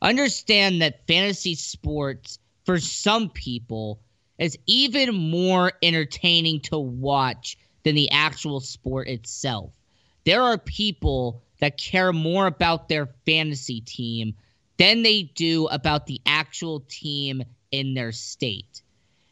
Understand 0.00 0.82
that 0.82 1.06
fantasy 1.06 1.54
sports 1.54 2.38
for 2.64 2.78
some 2.78 3.28
people 3.28 4.00
is 4.38 4.58
even 4.66 5.14
more 5.14 5.72
entertaining 5.82 6.60
to 6.60 6.78
watch 6.78 7.58
than 7.82 7.94
the 7.94 8.10
actual 8.10 8.60
sport 8.60 9.08
itself. 9.08 9.72
There 10.24 10.42
are 10.42 10.58
people 10.58 11.42
that 11.60 11.76
care 11.76 12.12
more 12.12 12.46
about 12.46 12.88
their 12.88 13.06
fantasy 13.26 13.80
team 13.80 14.34
than 14.78 15.02
they 15.02 15.22
do 15.22 15.66
about 15.66 16.06
the 16.06 16.20
actual 16.26 16.80
team 16.88 17.44
in 17.70 17.94
their 17.94 18.12
state. 18.12 18.82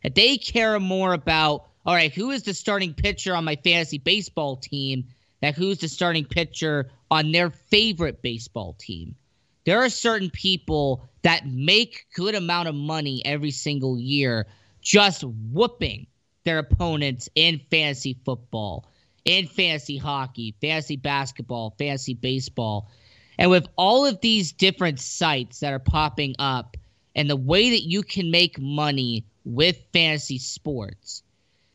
And 0.02 0.14
they 0.14 0.38
care 0.38 0.78
more 0.80 1.12
about, 1.12 1.66
all 1.84 1.94
right, 1.94 2.12
who 2.12 2.30
is 2.30 2.42
the 2.42 2.54
starting 2.54 2.94
pitcher 2.94 3.34
on 3.34 3.44
my 3.44 3.56
fantasy 3.56 3.98
baseball 3.98 4.56
team 4.56 5.06
that 5.40 5.54
who's 5.54 5.78
the 5.78 5.88
starting 5.88 6.24
pitcher 6.24 6.90
on 7.10 7.32
their 7.32 7.50
favorite 7.50 8.22
baseball 8.22 8.74
team. 8.78 9.16
There 9.64 9.82
are 9.82 9.88
certain 9.88 10.30
people 10.30 11.09
that 11.22 11.46
make 11.46 12.06
good 12.14 12.34
amount 12.34 12.68
of 12.68 12.74
money 12.74 13.22
every 13.24 13.50
single 13.50 13.98
year 13.98 14.46
just 14.80 15.22
whooping 15.24 16.06
their 16.44 16.58
opponents 16.58 17.28
in 17.34 17.60
fantasy 17.70 18.18
football, 18.24 18.86
in 19.24 19.46
fantasy 19.46 19.98
hockey, 19.98 20.54
fantasy 20.60 20.96
basketball, 20.96 21.74
fantasy 21.78 22.14
baseball. 22.14 22.90
And 23.38 23.50
with 23.50 23.66
all 23.76 24.06
of 24.06 24.20
these 24.20 24.52
different 24.52 25.00
sites 25.00 25.60
that 25.60 25.72
are 25.72 25.78
popping 25.78 26.34
up 26.38 26.76
and 27.14 27.28
the 27.28 27.36
way 27.36 27.70
that 27.70 27.82
you 27.82 28.02
can 28.02 28.30
make 28.30 28.58
money 28.58 29.26
with 29.44 29.78
fantasy 29.92 30.38
sports, 30.38 31.22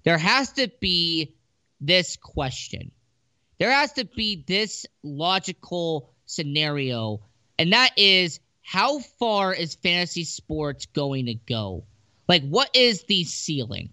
there 0.03 0.17
has 0.17 0.53
to 0.53 0.71
be 0.79 1.35
this 1.81 2.15
question. 2.15 2.91
There 3.59 3.71
has 3.71 3.93
to 3.93 4.05
be 4.05 4.43
this 4.47 4.85
logical 5.03 6.09
scenario, 6.25 7.21
and 7.57 7.73
that 7.73 7.91
is 7.97 8.39
how 8.65 8.97
far 8.97 9.53
is 9.53 9.75
fantasy 9.75 10.23
sports 10.23 10.87
going 10.87 11.27
to 11.27 11.35
go? 11.35 11.83
Like, 12.27 12.41
what 12.49 12.71
is 12.73 13.03
the 13.03 13.23
ceiling? 13.23 13.89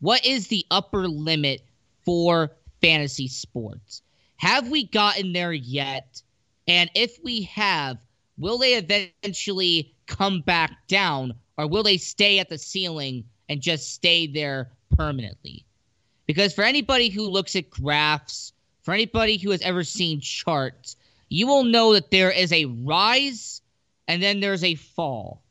What 0.00 0.24
is 0.24 0.48
the 0.48 0.64
upper 0.70 1.06
limit 1.06 1.60
for 2.06 2.50
fantasy 2.80 3.28
sports? 3.28 4.00
Have 4.36 4.70
we 4.70 4.86
gotten 4.86 5.34
there 5.34 5.52
yet? 5.52 6.22
And 6.66 6.90
if 6.94 7.18
we 7.22 7.42
have, 7.42 7.98
will 8.38 8.56
they 8.56 8.74
eventually 8.74 9.94
come 10.06 10.40
back 10.40 10.88
down 10.88 11.34
or 11.58 11.68
will 11.68 11.82
they 11.82 11.98
stay 11.98 12.38
at 12.38 12.48
the 12.48 12.56
ceiling 12.58 13.24
and 13.50 13.60
just 13.60 13.92
stay 13.92 14.26
there 14.26 14.70
permanently? 14.96 15.66
Because 16.26 16.54
for 16.54 16.64
anybody 16.64 17.10
who 17.10 17.28
looks 17.28 17.54
at 17.56 17.68
graphs, 17.68 18.54
for 18.80 18.94
anybody 18.94 19.36
who 19.36 19.50
has 19.50 19.60
ever 19.60 19.84
seen 19.84 20.20
charts, 20.20 20.96
you 21.28 21.46
will 21.46 21.64
know 21.64 21.92
that 21.92 22.10
there 22.10 22.30
is 22.30 22.52
a 22.54 22.64
rise 22.64 23.60
and 24.08 24.22
then 24.22 24.40
there's 24.40 24.64
a 24.64 24.74
fall. 24.74 25.42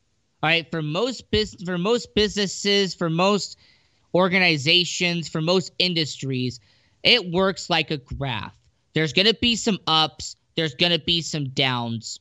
All 0.42 0.50
right, 0.50 0.70
for 0.70 0.82
most 0.82 1.32
business 1.32 1.64
for 1.64 1.78
most 1.78 2.14
businesses, 2.16 2.94
for 2.94 3.10
most 3.10 3.58
organizations, 4.14 5.30
for 5.30 5.42
most 5.42 5.72
industries, 5.80 6.60
it 7.04 7.32
works 7.32 7.70
like 7.70 7.92
a 7.92 7.98
graph. 7.98 8.56
There's 8.94 9.14
going 9.14 9.28
to 9.28 9.34
be 9.34 9.56
some 9.56 9.80
ups, 9.88 10.36
there's 10.56 10.76
going 10.76 10.92
to 10.92 11.00
be 11.00 11.22
some 11.22 11.50
downs. 11.50 12.20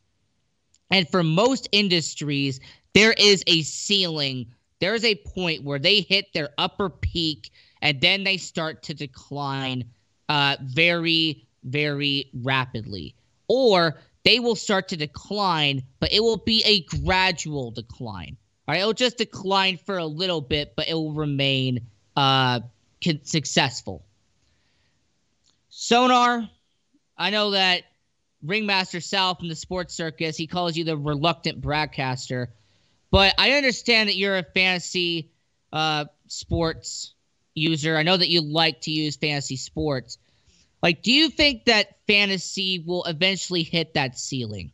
And 0.90 1.08
for 1.08 1.22
most 1.22 1.68
industries, 1.72 2.60
there 2.94 3.14
is 3.16 3.42
a 3.46 3.62
ceiling. 3.62 4.46
There 4.80 4.94
is 4.94 5.04
a 5.04 5.14
point 5.14 5.64
where 5.64 5.78
they 5.78 6.00
hit 6.00 6.32
their 6.32 6.50
upper 6.58 6.90
peak 6.90 7.50
and 7.80 8.00
then 8.00 8.24
they 8.24 8.36
start 8.36 8.82
to 8.84 8.94
decline 8.94 9.84
uh, 10.28 10.56
very, 10.62 11.46
very 11.64 12.30
rapidly. 12.42 13.14
Or 13.48 13.98
they 14.24 14.38
will 14.38 14.56
start 14.56 14.88
to 14.88 14.96
decline, 14.96 15.82
but 16.00 16.12
it 16.12 16.20
will 16.20 16.36
be 16.36 16.62
a 16.64 16.82
gradual 17.02 17.70
decline. 17.70 18.36
All 18.66 18.72
right, 18.72 18.80
it'll 18.80 18.92
just 18.92 19.18
decline 19.18 19.78
for 19.78 19.98
a 19.98 20.06
little 20.06 20.40
bit, 20.40 20.74
but 20.76 20.88
it 20.88 20.94
will 20.94 21.12
remain 21.12 21.80
uh, 22.16 22.60
successful. 23.24 24.04
Sonar, 25.68 26.48
I 27.16 27.30
know 27.30 27.50
that 27.52 27.82
Ringmaster 28.42 29.00
Sal 29.00 29.34
from 29.34 29.48
the 29.48 29.56
Sports 29.56 29.94
Circus, 29.94 30.36
he 30.36 30.46
calls 30.46 30.76
you 30.76 30.84
the 30.84 30.96
reluctant 30.96 31.60
broadcaster, 31.60 32.52
but 33.10 33.34
I 33.38 33.52
understand 33.52 34.08
that 34.08 34.16
you're 34.16 34.38
a 34.38 34.42
fantasy 34.42 35.30
uh, 35.72 36.04
sports 36.28 37.14
user. 37.54 37.96
I 37.96 38.02
know 38.02 38.16
that 38.16 38.28
you 38.28 38.40
like 38.40 38.82
to 38.82 38.90
use 38.90 39.16
fantasy 39.16 39.56
sports. 39.56 40.18
Like, 40.82 41.02
do 41.02 41.12
you 41.12 41.28
think 41.28 41.66
that 41.66 41.98
fantasy 42.06 42.82
will 42.84 43.04
eventually 43.04 43.62
hit 43.62 43.94
that 43.94 44.18
ceiling? 44.18 44.72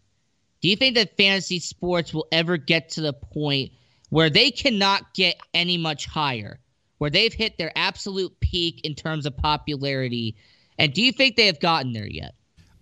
Do 0.61 0.69
you 0.69 0.77
think 0.77 0.95
that 0.97 1.17
fantasy 1.17 1.59
sports 1.59 2.13
will 2.13 2.27
ever 2.33 2.57
get 2.57 2.91
to 2.91 3.01
the 3.01 3.13
point 3.13 3.73
where 4.09 4.31
they 4.31 4.51
cannot 4.51 5.15
get 5.15 5.39
any 5.53 5.77
much 5.77 6.07
higher, 6.07 6.59
where 6.97 7.11
they've 7.11 7.33
hit 7.33 7.59
their 7.59 7.73
absolute 7.77 8.41
peak 8.41 8.81
in 8.85 8.95
terms 8.95 9.27
of 9.27 9.37
popularity? 9.37 10.37
And 10.79 10.93
do 10.93 11.03
you 11.03 11.13
think 11.13 11.37
they 11.37 11.47
have 11.47 11.61
gotten 11.61 11.93
there 11.93 12.09
yet? 12.09 12.35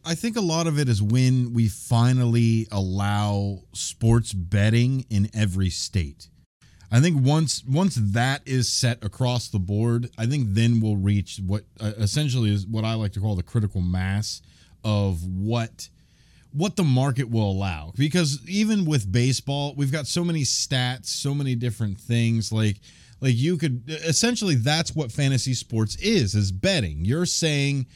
I 0.04 0.14
think 0.14 0.36
a 0.36 0.40
lot 0.40 0.68
of 0.68 0.78
it 0.78 0.88
is 0.88 1.02
when 1.02 1.52
we 1.52 1.66
finally 1.68 2.68
allow 2.70 3.64
sports 3.72 4.32
betting 4.32 5.04
in 5.10 5.28
every 5.34 5.68
state. 5.68 6.28
I 6.90 7.00
think 7.00 7.24
once 7.24 7.64
once 7.64 7.96
that 7.96 8.42
is 8.46 8.68
set 8.68 9.02
across 9.04 9.48
the 9.48 9.58
board, 9.58 10.10
I 10.16 10.26
think 10.26 10.48
then 10.50 10.80
we'll 10.80 10.96
reach 10.96 11.40
what 11.44 11.64
uh, 11.80 11.92
essentially 11.98 12.52
is 12.52 12.66
what 12.66 12.84
I 12.84 12.94
like 12.94 13.12
to 13.12 13.20
call 13.20 13.34
the 13.34 13.42
critical 13.42 13.80
mass 13.80 14.42
of 14.84 15.24
what 15.24 15.88
what 16.52 16.76
the 16.76 16.84
market 16.84 17.28
will 17.28 17.50
allow. 17.50 17.92
Because 17.96 18.40
even 18.48 18.84
with 18.84 19.10
baseball, 19.10 19.74
we've 19.76 19.92
got 19.92 20.06
so 20.06 20.24
many 20.24 20.42
stats, 20.42 21.06
so 21.06 21.34
many 21.34 21.54
different 21.54 21.98
things 21.98 22.52
like 22.52 22.76
like 23.20 23.34
you 23.34 23.56
could 23.56 23.82
essentially 23.88 24.54
that's 24.54 24.94
what 24.94 25.10
fantasy 25.10 25.54
sports 25.54 25.96
is 25.96 26.34
is 26.34 26.52
betting. 26.52 27.04
You're 27.04 27.26
saying 27.26 27.86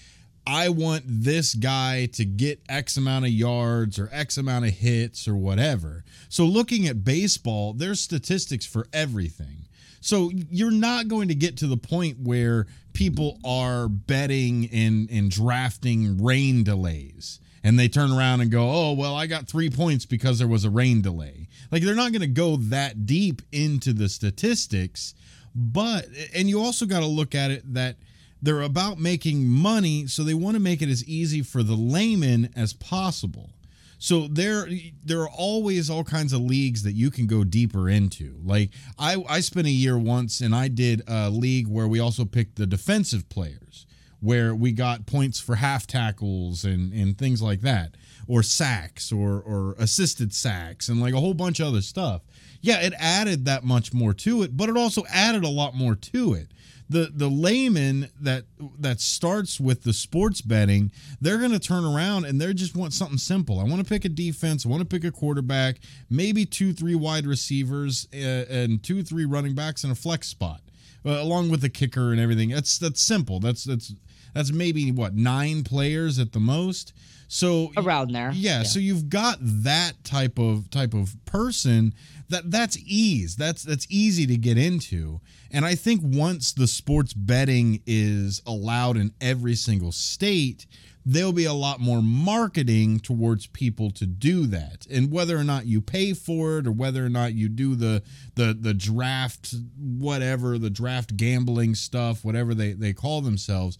I 0.46 0.68
want 0.68 1.04
this 1.06 1.54
guy 1.54 2.06
to 2.06 2.24
get 2.24 2.60
X 2.68 2.96
amount 2.96 3.26
of 3.26 3.30
yards 3.30 3.98
or 3.98 4.08
X 4.12 4.38
amount 4.38 4.64
of 4.64 4.72
hits 4.72 5.28
or 5.28 5.36
whatever. 5.36 6.04
So, 6.28 6.44
looking 6.44 6.86
at 6.86 7.04
baseball, 7.04 7.72
there's 7.72 8.00
statistics 8.00 8.66
for 8.66 8.86
everything. 8.92 9.66
So, 10.00 10.30
you're 10.50 10.70
not 10.70 11.08
going 11.08 11.28
to 11.28 11.34
get 11.34 11.56
to 11.58 11.66
the 11.66 11.76
point 11.76 12.18
where 12.20 12.66
people 12.92 13.38
are 13.44 13.88
betting 13.88 14.68
and, 14.72 15.10
and 15.10 15.30
drafting 15.30 16.22
rain 16.22 16.64
delays 16.64 17.40
and 17.62 17.78
they 17.78 17.88
turn 17.88 18.10
around 18.10 18.40
and 18.40 18.50
go, 18.50 18.70
oh, 18.70 18.92
well, 18.92 19.14
I 19.14 19.26
got 19.26 19.46
three 19.46 19.70
points 19.70 20.06
because 20.06 20.38
there 20.38 20.48
was 20.48 20.64
a 20.64 20.70
rain 20.70 21.02
delay. 21.02 21.48
Like, 21.70 21.82
they're 21.82 21.94
not 21.94 22.12
going 22.12 22.22
to 22.22 22.26
go 22.26 22.56
that 22.56 23.06
deep 23.06 23.42
into 23.52 23.92
the 23.92 24.08
statistics. 24.08 25.14
But, 25.54 26.06
and 26.34 26.48
you 26.48 26.60
also 26.60 26.86
got 26.86 27.00
to 27.00 27.06
look 27.06 27.34
at 27.34 27.50
it 27.50 27.74
that 27.74 27.96
they're 28.42 28.62
about 28.62 28.98
making 28.98 29.46
money, 29.46 30.06
so 30.06 30.22
they 30.22 30.34
want 30.34 30.54
to 30.56 30.60
make 30.60 30.82
it 30.82 30.88
as 30.88 31.04
easy 31.04 31.42
for 31.42 31.62
the 31.62 31.74
layman 31.74 32.50
as 32.56 32.72
possible. 32.72 33.50
So 33.98 34.28
there 34.28 34.66
there 35.04 35.20
are 35.20 35.28
always 35.28 35.90
all 35.90 36.04
kinds 36.04 36.32
of 36.32 36.40
leagues 36.40 36.82
that 36.84 36.92
you 36.92 37.10
can 37.10 37.26
go 37.26 37.44
deeper 37.44 37.88
into. 37.88 38.40
Like 38.42 38.70
I 38.98 39.22
I 39.28 39.40
spent 39.40 39.66
a 39.66 39.70
year 39.70 39.98
once 39.98 40.40
and 40.40 40.54
I 40.54 40.68
did 40.68 41.02
a 41.06 41.28
league 41.28 41.68
where 41.68 41.86
we 41.86 42.00
also 42.00 42.24
picked 42.24 42.56
the 42.56 42.66
defensive 42.66 43.28
players 43.28 43.84
where 44.20 44.54
we 44.54 44.72
got 44.72 45.06
points 45.06 45.38
for 45.38 45.56
half 45.56 45.86
tackles 45.86 46.64
and 46.64 46.94
and 46.94 47.18
things 47.18 47.42
like 47.42 47.60
that 47.60 47.94
or 48.26 48.42
sacks 48.42 49.12
or 49.12 49.38
or 49.42 49.74
assisted 49.78 50.32
sacks 50.32 50.88
and 50.88 50.98
like 50.98 51.12
a 51.12 51.20
whole 51.20 51.34
bunch 51.34 51.60
of 51.60 51.66
other 51.66 51.82
stuff. 51.82 52.22
Yeah, 52.62 52.80
it 52.80 52.94
added 52.98 53.44
that 53.44 53.64
much 53.64 53.92
more 53.92 54.14
to 54.14 54.42
it, 54.42 54.56
but 54.56 54.70
it 54.70 54.78
also 54.78 55.04
added 55.10 55.44
a 55.44 55.48
lot 55.48 55.74
more 55.74 55.94
to 55.94 56.32
it 56.32 56.52
the 56.90 57.08
the 57.14 57.28
layman 57.28 58.08
that 58.20 58.44
that 58.80 59.00
starts 59.00 59.60
with 59.60 59.84
the 59.84 59.92
sports 59.92 60.40
betting, 60.40 60.90
they're 61.20 61.38
going 61.38 61.52
to 61.52 61.60
turn 61.60 61.84
around 61.84 62.24
and 62.24 62.40
they 62.40 62.52
just 62.52 62.74
want 62.74 62.92
something 62.92 63.16
simple. 63.16 63.60
I 63.60 63.62
want 63.62 63.78
to 63.78 63.88
pick 63.88 64.04
a 64.04 64.08
defense. 64.08 64.66
I 64.66 64.68
want 64.68 64.80
to 64.80 64.86
pick 64.86 65.04
a 65.04 65.12
quarterback, 65.12 65.78
maybe 66.10 66.44
two, 66.44 66.72
three 66.72 66.96
wide 66.96 67.26
receivers, 67.26 68.08
uh, 68.12 68.16
and 68.50 68.82
two, 68.82 69.04
three 69.04 69.24
running 69.24 69.54
backs 69.54 69.84
in 69.84 69.92
a 69.92 69.94
flex 69.94 70.26
spot, 70.26 70.62
uh, 71.06 71.10
along 71.10 71.48
with 71.48 71.60
the 71.60 71.68
kicker 71.68 72.10
and 72.10 72.20
everything. 72.20 72.50
That's 72.50 72.76
that's 72.76 73.00
simple. 73.00 73.38
That's 73.38 73.62
that's 73.62 73.94
that's 74.34 74.50
maybe 74.50 74.90
what 74.90 75.14
nine 75.14 75.62
players 75.62 76.18
at 76.18 76.32
the 76.32 76.40
most. 76.40 76.92
So 77.28 77.70
around 77.76 78.10
there, 78.10 78.32
yeah, 78.34 78.58
yeah. 78.58 78.62
So 78.64 78.80
you've 78.80 79.08
got 79.08 79.38
that 79.40 79.92
type 80.02 80.40
of 80.40 80.68
type 80.70 80.92
of 80.92 81.14
person 81.24 81.94
that 82.30 82.50
that's 82.50 82.78
ease. 82.78 83.36
That's 83.36 83.62
that's 83.62 83.86
easy 83.90 84.26
to 84.26 84.36
get 84.36 84.56
into. 84.58 85.20
And 85.50 85.64
I 85.64 85.74
think 85.74 86.00
once 86.02 86.52
the 86.52 86.66
sports 86.66 87.12
betting 87.12 87.82
is 87.86 88.42
allowed 88.46 88.96
in 88.96 89.12
every 89.20 89.54
single 89.54 89.92
state, 89.92 90.66
there'll 91.04 91.32
be 91.32 91.44
a 91.44 91.52
lot 91.52 91.80
more 91.80 92.02
marketing 92.02 93.00
towards 93.00 93.46
people 93.48 93.90
to 93.92 94.06
do 94.06 94.46
that. 94.46 94.86
And 94.90 95.10
whether 95.10 95.36
or 95.36 95.44
not 95.44 95.66
you 95.66 95.80
pay 95.80 96.12
for 96.12 96.58
it 96.58 96.66
or 96.66 96.72
whether 96.72 97.04
or 97.04 97.08
not 97.08 97.34
you 97.34 97.48
do 97.48 97.74
the 97.74 98.02
the 98.34 98.56
the 98.58 98.74
draft 98.74 99.54
whatever, 99.76 100.58
the 100.58 100.70
draft 100.70 101.16
gambling 101.16 101.74
stuff, 101.74 102.24
whatever 102.24 102.54
they 102.54 102.72
they 102.72 102.92
call 102.92 103.20
themselves, 103.20 103.78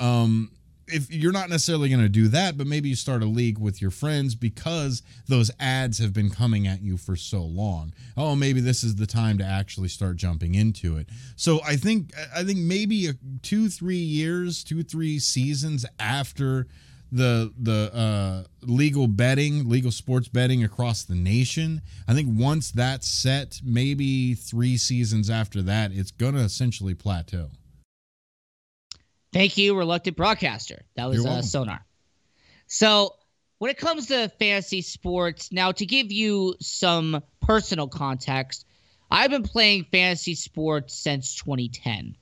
um 0.00 0.50
if 0.92 1.10
you're 1.10 1.32
not 1.32 1.48
necessarily 1.48 1.88
going 1.88 2.02
to 2.02 2.08
do 2.08 2.28
that, 2.28 2.56
but 2.56 2.66
maybe 2.66 2.88
you 2.88 2.96
start 2.96 3.22
a 3.22 3.26
league 3.26 3.58
with 3.58 3.80
your 3.80 3.90
friends 3.90 4.34
because 4.34 5.02
those 5.28 5.50
ads 5.58 5.98
have 5.98 6.12
been 6.12 6.30
coming 6.30 6.66
at 6.66 6.82
you 6.82 6.96
for 6.96 7.16
so 7.16 7.42
long. 7.42 7.92
Oh, 8.16 8.34
maybe 8.34 8.60
this 8.60 8.84
is 8.84 8.96
the 8.96 9.06
time 9.06 9.38
to 9.38 9.44
actually 9.44 9.88
start 9.88 10.16
jumping 10.16 10.54
into 10.54 10.96
it. 10.96 11.08
So 11.36 11.60
I 11.64 11.76
think 11.76 12.12
I 12.34 12.44
think 12.44 12.58
maybe 12.58 13.08
a, 13.08 13.14
two, 13.42 13.68
three 13.68 13.96
years, 13.96 14.64
two, 14.64 14.82
three 14.82 15.18
seasons 15.18 15.86
after 15.98 16.66
the 17.12 17.52
the 17.58 17.94
uh, 17.94 18.44
legal 18.62 19.06
betting, 19.06 19.68
legal 19.68 19.90
sports 19.90 20.28
betting 20.28 20.64
across 20.64 21.02
the 21.04 21.14
nation. 21.14 21.82
I 22.08 22.14
think 22.14 22.28
once 22.38 22.70
that's 22.70 23.06
set, 23.06 23.60
maybe 23.62 24.34
three 24.34 24.78
seasons 24.78 25.28
after 25.28 25.60
that, 25.62 25.92
it's 25.92 26.10
going 26.10 26.34
to 26.34 26.40
essentially 26.40 26.94
plateau. 26.94 27.50
Thank 29.32 29.56
you, 29.56 29.76
reluctant 29.76 30.16
broadcaster. 30.16 30.82
That 30.96 31.08
was 31.08 31.24
uh, 31.24 31.42
Sonar. 31.42 31.84
So, 32.66 33.14
when 33.58 33.70
it 33.70 33.78
comes 33.78 34.08
to 34.08 34.28
fantasy 34.38 34.82
sports, 34.82 35.52
now 35.52 35.72
to 35.72 35.86
give 35.86 36.10
you 36.10 36.56
some 36.60 37.22
personal 37.40 37.88
context, 37.88 38.66
I've 39.10 39.30
been 39.30 39.42
playing 39.42 39.86
fantasy 39.92 40.34
sports 40.34 40.94
since 40.94 41.34
2010. 41.36 42.16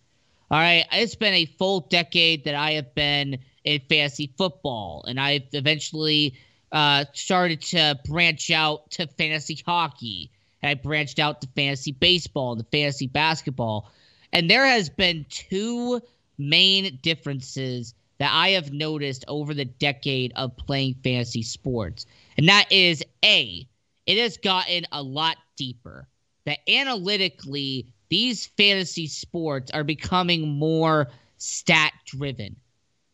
All 0.50 0.58
right, 0.58 0.84
it's 0.92 1.14
been 1.14 1.34
a 1.34 1.46
full 1.46 1.80
decade 1.80 2.44
that 2.44 2.54
I 2.54 2.72
have 2.72 2.94
been 2.94 3.38
in 3.64 3.80
fantasy 3.88 4.32
football, 4.36 5.04
and 5.06 5.20
I've 5.20 5.48
eventually 5.52 6.34
uh, 6.72 7.04
started 7.12 7.62
to 7.62 7.98
branch 8.04 8.50
out 8.50 8.90
to 8.92 9.06
fantasy 9.06 9.62
hockey, 9.64 10.30
and 10.62 10.70
I 10.70 10.74
branched 10.74 11.18
out 11.18 11.40
to 11.42 11.48
fantasy 11.54 11.92
baseball 11.92 12.52
and 12.52 12.61
the 12.61 12.66
fantasy 12.70 13.06
basketball, 13.06 13.90
and 14.32 14.50
there 14.50 14.66
has 14.66 14.90
been 14.90 15.26
two 15.28 16.02
main 16.41 16.99
differences 17.03 17.95
that 18.18 18.32
I 18.32 18.51
have 18.51 18.72
noticed 18.72 19.24
over 19.28 19.55
the 19.55 19.64
decade 19.64 20.32
of 20.36 20.57
playing 20.57 20.97
fantasy 21.03 21.43
sports. 21.43 22.07
And 22.36 22.49
that 22.49 22.70
is 22.70 23.05
A, 23.24 23.66
it 24.07 24.18
has 24.18 24.36
gotten 24.36 24.86
a 24.93 25.03
lot 25.03 25.36
deeper. 25.57 26.07
That 26.45 26.59
analytically, 26.68 27.86
these 28.09 28.47
fantasy 28.47 29.07
sports 29.07 29.70
are 29.70 29.84
becoming 29.84 30.49
more 30.49 31.09
stat 31.38 31.93
driven. 32.07 32.57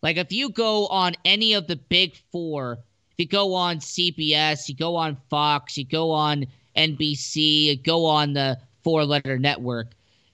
Like 0.03 0.16
if 0.16 0.33
you 0.33 0.51
go 0.51 0.87
on 0.87 1.14
any 1.24 1.55
of 1.55 1.66
the 1.66 1.77
big 1.77 2.16
four, 2.33 2.79
if 3.12 3.18
you 3.18 3.27
go 3.27 3.55
on 3.55 3.79
CBS, 3.79 4.68
you 4.68 4.74
go 4.74 4.97
on 4.97 5.16
Fox, 5.29 5.77
you 5.77 5.85
go 5.85 6.11
on 6.11 6.47
NBC, 6.77 7.64
you 7.64 7.77
go 7.77 8.07
on 8.07 8.33
the 8.33 8.59
four 8.83 9.05
letter 9.05 9.39
network, 9.39 9.89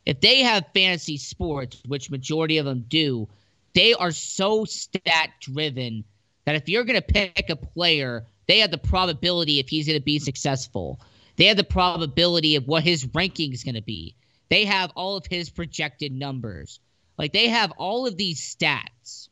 if 0.04 0.20
they 0.20 0.40
have 0.40 0.64
fantasy 0.74 1.16
sports, 1.16 1.80
which 1.86 2.10
majority 2.10 2.58
of 2.58 2.66
them 2.66 2.84
do, 2.88 3.28
they 3.74 3.94
are 3.94 4.10
so 4.10 4.64
stat 4.64 5.30
driven 5.40 6.04
that 6.44 6.56
if 6.56 6.68
you're 6.68 6.84
going 6.84 7.00
to 7.00 7.06
pick 7.06 7.48
a 7.48 7.56
player, 7.56 8.26
they 8.46 8.58
have 8.58 8.70
the 8.70 8.78
probability 8.78 9.58
if 9.58 9.68
he's 9.68 9.86
going 9.86 9.98
to 9.98 10.04
be 10.04 10.18
successful. 10.18 11.00
They 11.36 11.46
have 11.46 11.56
the 11.56 11.64
probability 11.64 12.56
of 12.56 12.66
what 12.66 12.82
his 12.82 13.08
ranking 13.14 13.52
is 13.52 13.64
going 13.64 13.76
to 13.76 13.82
be. 13.82 14.16
They 14.48 14.64
have 14.64 14.90
all 14.96 15.16
of 15.16 15.26
his 15.26 15.48
projected 15.48 16.12
numbers. 16.12 16.80
Like 17.16 17.32
they 17.32 17.48
have 17.48 17.70
all 17.72 18.06
of 18.06 18.16
these 18.16 18.40
stats. 18.40 19.28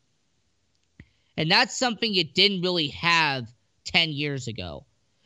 And 1.37 1.51
that's 1.51 1.77
something 1.77 2.12
you 2.12 2.25
didn't 2.25 2.62
really 2.62 2.89
have 2.89 3.53
10 3.85 4.11
years 4.11 4.47
ago. 4.47 4.85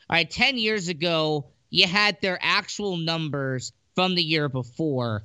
All 0.09 0.17
right, 0.17 0.31
10 0.31 0.59
years 0.59 0.89
ago, 0.89 1.47
you 1.71 1.87
had 1.87 2.21
their 2.21 2.39
actual 2.41 2.97
numbers 2.97 3.73
from 3.95 4.15
the 4.15 4.23
year 4.23 4.49
before, 4.49 5.25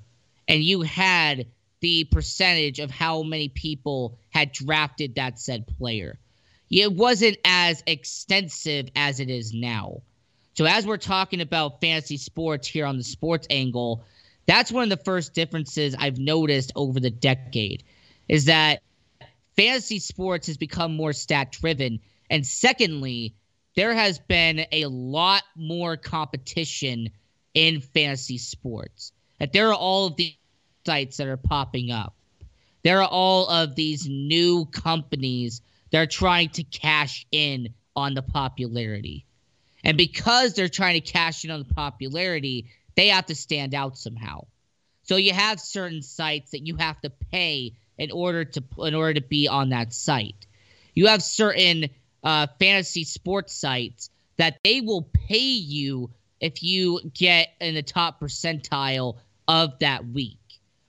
and 0.49 0.63
you 0.63 0.81
had 0.81 1.45
the 1.79 2.03
percentage 2.05 2.79
of 2.79 2.91
how 2.91 3.23
many 3.23 3.47
people 3.47 4.17
had 4.31 4.51
drafted 4.51 5.15
that 5.15 5.39
said 5.39 5.67
player. 5.77 6.19
It 6.69 6.91
wasn't 6.91 7.37
as 7.45 7.83
extensive 7.87 8.89
as 8.95 9.19
it 9.19 9.29
is 9.29 9.53
now. 9.53 10.01
So, 10.55 10.65
as 10.65 10.85
we're 10.85 10.97
talking 10.97 11.39
about 11.39 11.79
fantasy 11.79 12.17
sports 12.17 12.67
here 12.67 12.85
on 12.85 12.97
the 12.97 13.03
sports 13.03 13.47
angle, 13.49 14.03
that's 14.45 14.71
one 14.71 14.83
of 14.83 14.89
the 14.89 15.03
first 15.05 15.33
differences 15.33 15.95
I've 15.97 16.17
noticed 16.17 16.73
over 16.75 16.99
the 16.99 17.11
decade 17.11 17.83
is 18.27 18.45
that 18.45 18.81
fantasy 19.55 19.99
sports 19.99 20.47
has 20.47 20.57
become 20.57 20.95
more 20.95 21.13
stat 21.13 21.51
driven. 21.51 21.99
And 22.29 22.45
secondly, 22.45 23.35
there 23.75 23.93
has 23.93 24.19
been 24.19 24.65
a 24.71 24.85
lot 24.87 25.43
more 25.55 25.95
competition 25.95 27.11
in 27.53 27.81
fantasy 27.81 28.37
sports. 28.37 29.11
That 29.39 29.53
there 29.53 29.69
are 29.69 29.75
all 29.75 30.07
of 30.07 30.17
these 30.17 30.35
sites 30.89 31.17
that 31.17 31.27
are 31.27 31.37
popping 31.37 31.91
up. 31.91 32.15
There 32.83 32.99
are 32.99 33.07
all 33.07 33.47
of 33.47 33.75
these 33.75 34.07
new 34.09 34.65
companies 34.65 35.61
that 35.91 35.99
are 35.99 36.07
trying 36.07 36.49
to 36.49 36.63
cash 36.63 37.27
in 37.31 37.75
on 37.95 38.15
the 38.15 38.23
popularity. 38.23 39.23
And 39.83 39.97
because 39.97 40.55
they're 40.55 40.67
trying 40.67 40.99
to 40.99 41.11
cash 41.11 41.45
in 41.45 41.51
on 41.51 41.59
the 41.59 41.73
popularity, 41.75 42.71
they 42.95 43.09
have 43.09 43.27
to 43.27 43.35
stand 43.35 43.75
out 43.75 43.99
somehow. 43.99 44.47
So 45.03 45.17
you 45.17 45.31
have 45.31 45.59
certain 45.59 46.01
sites 46.01 46.51
that 46.51 46.65
you 46.65 46.75
have 46.77 46.99
to 47.01 47.11
pay 47.11 47.73
in 47.99 48.09
order 48.09 48.43
to 48.45 48.63
in 48.79 48.95
order 48.95 49.13
to 49.13 49.27
be 49.27 49.47
on 49.47 49.69
that 49.69 49.93
site. 49.93 50.47
You 50.95 51.05
have 51.05 51.21
certain 51.21 51.89
uh, 52.23 52.47
fantasy 52.59 53.03
sports 53.03 53.53
sites 53.53 54.09
that 54.37 54.57
they 54.63 54.81
will 54.81 55.07
pay 55.13 55.37
you 55.37 56.09
if 56.41 56.63
you 56.63 56.99
get 57.13 57.49
in 57.61 57.75
the 57.75 57.83
top 57.83 58.19
percentile 58.19 59.17
of 59.47 59.77
that 59.79 60.07
week. 60.07 60.39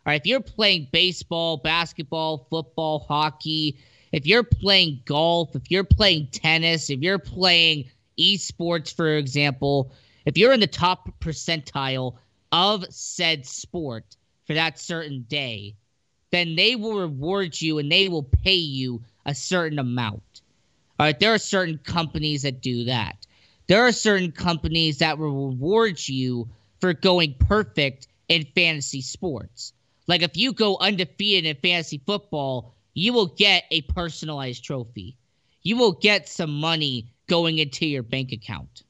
All 0.07 0.13
right, 0.13 0.21
if 0.21 0.27
you're 0.27 0.41
playing 0.41 0.89
baseball, 0.91 1.59
basketball, 1.59 2.47
football, 2.49 3.01
hockey, 3.01 3.77
if 4.13 4.27
you're 4.27 4.43
playing 4.43 5.03
golf, 5.05 5.55
if 5.55 5.71
you're 5.71 5.85
playing 5.85 6.29
tennis, 6.29 6.89
if 6.89 7.01
you're 7.01 7.19
playing 7.19 7.91
esports, 8.19 8.95
for 8.95 9.19
example, 9.19 9.93
if 10.25 10.39
you're 10.39 10.55
in 10.55 10.61
the 10.61 10.67
top 10.67 11.21
percentile 11.21 12.17
of 12.51 12.87
said 12.89 13.45
sport 13.45 14.17
for 14.47 14.55
that 14.55 14.79
certain 14.79 15.27
day, 15.29 15.75
then 16.31 16.57
they 16.57 16.77
will 16.77 17.01
reward 17.01 17.61
you 17.61 17.79
and 17.79 17.93
they 17.93 18.09
will 18.09 18.23
pay 18.23 18.55
you 18.55 19.03
a 19.27 19.35
certain 19.35 19.79
amount. 19.79 20.23
All 20.99 21.07
right, 21.07 21.21
there 21.21 21.35
are 21.35 21.39
certain 21.39 21.79
companies 21.79 22.43
that 22.43 22.63
do 22.63 22.85
that. 22.85 23.27
There 23.67 23.87
are 23.87 23.93
certain 23.93 24.33
companies 24.33 24.99
that 24.99 25.19
will 25.19 25.51
reward 25.51 26.01
you 26.09 26.49
for 26.81 26.95
going 26.95 27.35
perfect 27.35 28.09
in 28.29 28.47
fantasy 28.55 29.03
sports. 29.03 29.75
Like 30.11 30.23
if 30.23 30.37
you 30.37 30.53
go 30.53 30.77
undefeated 30.81 31.47
in 31.47 31.63
fantasy 31.63 32.03
football, 32.05 32.75
you 32.95 33.13
will 33.13 33.29
get 33.29 33.63
a 33.71 33.83
personalized 33.83 34.65
trophy. 34.65 35.17
You 35.63 35.77
will 35.77 35.93
get 35.93 36.29
some 36.29 36.51
money 36.51 37.13
going 37.29 37.59
into 37.59 37.87
your 37.87 38.03
bank 38.03 38.33
account. 38.33 38.83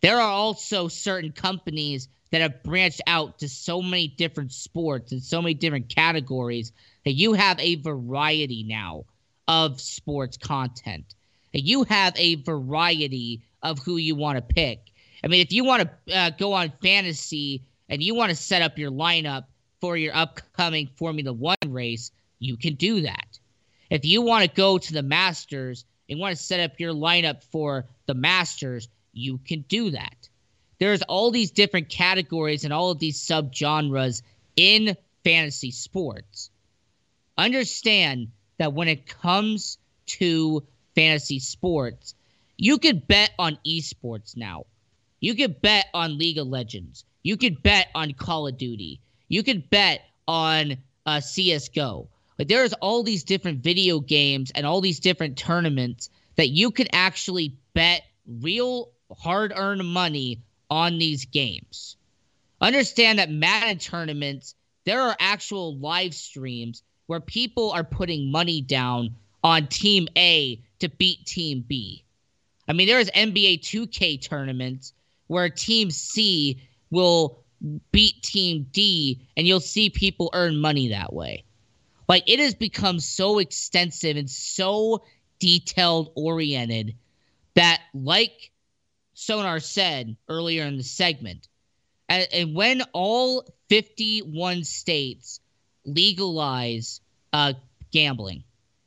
There 0.00 0.20
are 0.20 0.30
also 0.30 0.86
certain 0.86 1.32
companies 1.32 2.06
that 2.30 2.40
have 2.40 2.62
branched 2.62 3.00
out 3.08 3.40
to 3.40 3.48
so 3.48 3.82
many 3.82 4.06
different 4.06 4.52
sports 4.52 5.10
and 5.10 5.20
so 5.20 5.42
many 5.42 5.54
different 5.54 5.88
categories 5.88 6.70
that 7.04 7.14
you 7.14 7.32
have 7.32 7.58
a 7.58 7.74
variety 7.74 8.62
now 8.62 9.06
of 9.48 9.80
sports 9.80 10.36
content. 10.36 11.16
And 11.52 11.64
you 11.64 11.82
have 11.82 12.14
a 12.16 12.36
variety 12.36 13.42
of 13.60 13.80
who 13.80 13.96
you 13.96 14.14
want 14.14 14.36
to 14.36 14.54
pick. 14.54 14.92
I 15.24 15.26
mean, 15.26 15.40
if 15.40 15.50
you 15.50 15.64
want 15.64 15.90
to 16.06 16.16
uh, 16.16 16.30
go 16.30 16.52
on 16.52 16.72
fantasy 16.80 17.64
and 17.88 18.00
you 18.00 18.14
want 18.14 18.30
to 18.30 18.36
set 18.36 18.62
up 18.62 18.78
your 18.78 18.92
lineup 18.92 19.46
for 19.82 19.96
your 19.96 20.14
upcoming 20.14 20.86
Formula 20.94 21.32
One 21.32 21.56
race, 21.66 22.12
you 22.38 22.56
can 22.56 22.76
do 22.76 23.00
that. 23.00 23.40
If 23.90 24.04
you 24.04 24.22
want 24.22 24.48
to 24.48 24.56
go 24.56 24.78
to 24.78 24.92
the 24.92 25.02
Masters 25.02 25.84
and 26.08 26.20
want 26.20 26.36
to 26.36 26.42
set 26.42 26.60
up 26.60 26.78
your 26.78 26.94
lineup 26.94 27.42
for 27.42 27.86
the 28.06 28.14
Masters, 28.14 28.88
you 29.12 29.38
can 29.38 29.62
do 29.62 29.90
that. 29.90 30.28
There's 30.78 31.02
all 31.02 31.32
these 31.32 31.50
different 31.50 31.88
categories 31.88 32.62
and 32.62 32.72
all 32.72 32.92
of 32.92 33.00
these 33.00 33.20
subgenres 33.20 34.22
in 34.56 34.96
fantasy 35.24 35.72
sports. 35.72 36.50
Understand 37.36 38.28
that 38.58 38.72
when 38.72 38.86
it 38.86 39.06
comes 39.06 39.78
to 40.06 40.62
fantasy 40.94 41.40
sports, 41.40 42.14
you 42.56 42.78
could 42.78 43.08
bet 43.08 43.32
on 43.36 43.58
esports 43.66 44.36
now. 44.36 44.66
You 45.18 45.34
could 45.34 45.60
bet 45.60 45.86
on 45.92 46.18
League 46.18 46.38
of 46.38 46.46
Legends. 46.46 47.04
You 47.24 47.36
could 47.36 47.64
bet 47.64 47.88
on 47.96 48.12
Call 48.12 48.46
of 48.46 48.56
Duty. 48.56 49.00
You 49.32 49.42
could 49.42 49.70
bet 49.70 50.02
on 50.28 50.76
uh, 51.06 51.16
CSGO. 51.16 52.06
Like 52.38 52.48
there's 52.48 52.74
all 52.74 53.02
these 53.02 53.24
different 53.24 53.60
video 53.60 53.98
games 53.98 54.52
and 54.54 54.66
all 54.66 54.82
these 54.82 55.00
different 55.00 55.38
tournaments 55.38 56.10
that 56.36 56.50
you 56.50 56.70
could 56.70 56.90
actually 56.92 57.56
bet 57.72 58.02
real 58.26 58.90
hard 59.10 59.54
earned 59.56 59.86
money 59.86 60.42
on 60.68 60.98
these 60.98 61.24
games. 61.24 61.96
Understand 62.60 63.20
that 63.20 63.30
Madden 63.30 63.78
tournaments, 63.78 64.54
there 64.84 65.00
are 65.00 65.16
actual 65.18 65.78
live 65.78 66.12
streams 66.12 66.82
where 67.06 67.20
people 67.20 67.70
are 67.70 67.84
putting 67.84 68.30
money 68.30 68.60
down 68.60 69.14
on 69.42 69.66
Team 69.66 70.08
A 70.14 70.60
to 70.80 70.90
beat 70.90 71.24
Team 71.24 71.64
B. 71.66 72.04
I 72.68 72.74
mean, 72.74 72.86
there 72.86 73.00
is 73.00 73.10
NBA 73.16 73.60
2K 73.60 74.20
tournaments 74.20 74.92
where 75.28 75.48
Team 75.48 75.90
C 75.90 76.60
will 76.90 77.41
beat 77.92 78.22
Team 78.22 78.66
D, 78.72 79.26
and 79.36 79.46
you'll 79.46 79.60
see 79.60 79.90
people 79.90 80.30
earn 80.32 80.58
money 80.58 80.88
that 80.88 81.12
way. 81.12 81.44
Like, 82.08 82.24
it 82.26 82.40
has 82.40 82.54
become 82.54 83.00
so 83.00 83.38
extensive 83.38 84.16
and 84.16 84.28
so 84.28 85.02
detailed 85.38 86.12
oriented 86.14 86.94
that, 87.54 87.80
like 87.94 88.50
Sonar 89.14 89.60
said 89.60 90.16
earlier 90.28 90.64
in 90.64 90.76
the 90.76 90.82
segment, 90.82 91.48
and, 92.08 92.54
when 92.54 92.82
all 92.92 93.46
51 93.70 94.64
states 94.64 95.40
legalize 95.86 97.00
uh, 97.32 97.54
gambling, 97.90 98.44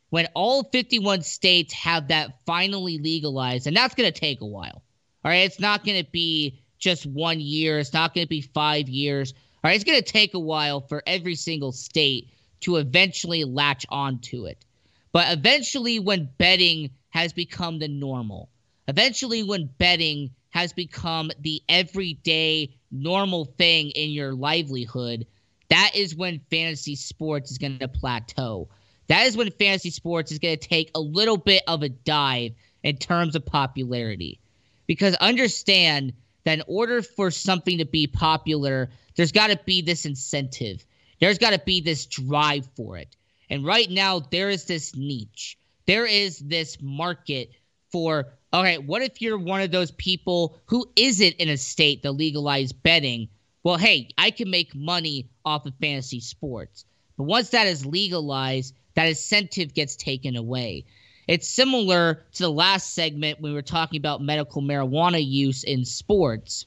when 0.09 0.28
all 0.36 0.63
51 0.63 1.23
states 1.23 1.73
have 1.73 2.09
that 2.09 2.36
finally 2.45 2.99
legalized, 2.99 3.65
and 3.67 3.76
that's 3.76 3.95
going 3.95 4.11
to 4.11 4.19
take 4.19 4.41
a 4.41 4.45
while. 4.45 4.84
All 5.23 5.32
right, 5.32 5.45
it's 5.45 5.59
not 5.59 5.84
going 5.84 6.03
to 6.03 6.11
be 6.11 6.61
just 6.78 7.05
one 7.05 7.39
year. 7.39 7.80
It's 7.80 7.93
not 7.93 8.13
going 8.13 8.26
to 8.26 8.30
be 8.30 8.41
five 8.41 8.89
years. 8.89 9.34
All 9.34 9.69
right, 9.69 9.76
it's 9.76 9.84
going 9.84 10.01
to 10.01 10.11
take 10.11 10.34
a 10.34 10.39
while 10.39 10.82
for 10.82 11.01
every 11.07 11.36
single 11.36 11.71
state 11.71 12.30
to 12.61 12.78
eventually 12.78 13.43
latch 13.43 13.86
onto 13.89 14.45
it. 14.45 14.63
But 15.11 15.32
eventually, 15.32 15.99
when 15.99 16.30
betting 16.38 16.91
has 17.09 17.34
become 17.34 17.80
the 17.80 17.88
normal, 17.88 18.49
eventually, 18.88 19.43
when 19.43 19.69
betting 19.78 20.32
has 20.49 20.73
become 20.73 21.32
the 21.39 21.61
everyday 21.67 22.76
normal 22.91 23.45
thing 23.45 23.89
in 23.91 24.11
your 24.11 24.34
livelihood, 24.34 25.26
that 25.69 25.91
is 25.95 26.15
when 26.15 26.41
fantasy 26.49 26.95
sports 26.95 27.51
is 27.51 27.57
going 27.57 27.80
to 27.80 27.88
plateau. 27.88 28.69
That 29.07 29.28
is 29.28 29.38
when 29.38 29.51
fantasy 29.51 29.89
sports 29.89 30.32
is 30.32 30.39
going 30.39 30.57
to 30.57 30.67
take 30.67 30.91
a 30.95 30.99
little 30.99 31.38
bit 31.38 31.63
of 31.67 31.84
a 31.84 31.89
dive 31.89 32.51
in 32.84 32.97
terms 32.97 33.36
of 33.36 33.45
popularity. 33.45 34.39
Because 34.88 35.15
understand 35.15 36.13
that 36.46 36.60
in 36.60 36.64
order 36.68 37.02
for 37.02 37.30
something 37.30 37.80
to 37.80 37.86
be 37.86 38.08
popular, 38.08 38.89
there's 39.16 39.32
got 39.32 39.48
to 39.48 39.60
be 39.66 39.82
this 39.82 40.06
incentive. 40.06 40.86
There's 41.20 41.38
got 41.38 41.52
to 41.52 41.60
be 41.60 41.82
this 41.82 42.06
drive 42.06 42.68
for 42.76 42.98
it. 42.98 43.16
And 43.50 43.66
right 43.66 43.89
now, 43.89 44.20
there 44.20 44.50
is 44.50 44.66
this 44.66 44.96
niche. 44.96 45.58
There 45.86 46.06
is 46.06 46.39
this 46.39 46.78
market 46.82 47.52
for, 47.91 48.28
all 48.52 48.64
right, 48.64 48.84
what 48.84 49.02
if 49.02 49.22
you're 49.22 49.38
one 49.38 49.62
of 49.62 49.72
those 49.72 49.91
people 49.91 50.58
who 50.66 50.88
isn't 50.96 51.36
in 51.36 51.50
a 51.50 51.58
state 51.58 52.04
that 52.04 52.12
legalized 52.12 52.82
betting? 52.82 53.30
Well, 53.64 53.78
hey, 53.78 54.10
I 54.18 54.32
can 54.32 54.50
make 54.50 54.76
money 54.76 55.30
off 55.43 55.66
of 55.66 55.74
fantasy 55.82 56.20
sports. 56.20 56.86
But 57.18 57.24
once 57.24 57.50
that 57.50 57.68
is 57.68 57.86
legalized, 57.86 58.76
that 58.96 59.08
incentive 59.08 59.74
gets 59.74 59.96
taken 59.96 60.36
away. 60.36 60.86
It's 61.28 61.49
similar 61.49 62.23
to 62.34 62.43
the 62.43 62.51
last 62.51 62.93
segment 62.93 63.41
when 63.41 63.51
we 63.51 63.55
were 63.55 63.61
talking 63.61 63.97
about 63.97 64.21
medical 64.21 64.61
marijuana 64.61 65.26
use 65.26 65.63
in 65.63 65.86
sports. 65.86 66.65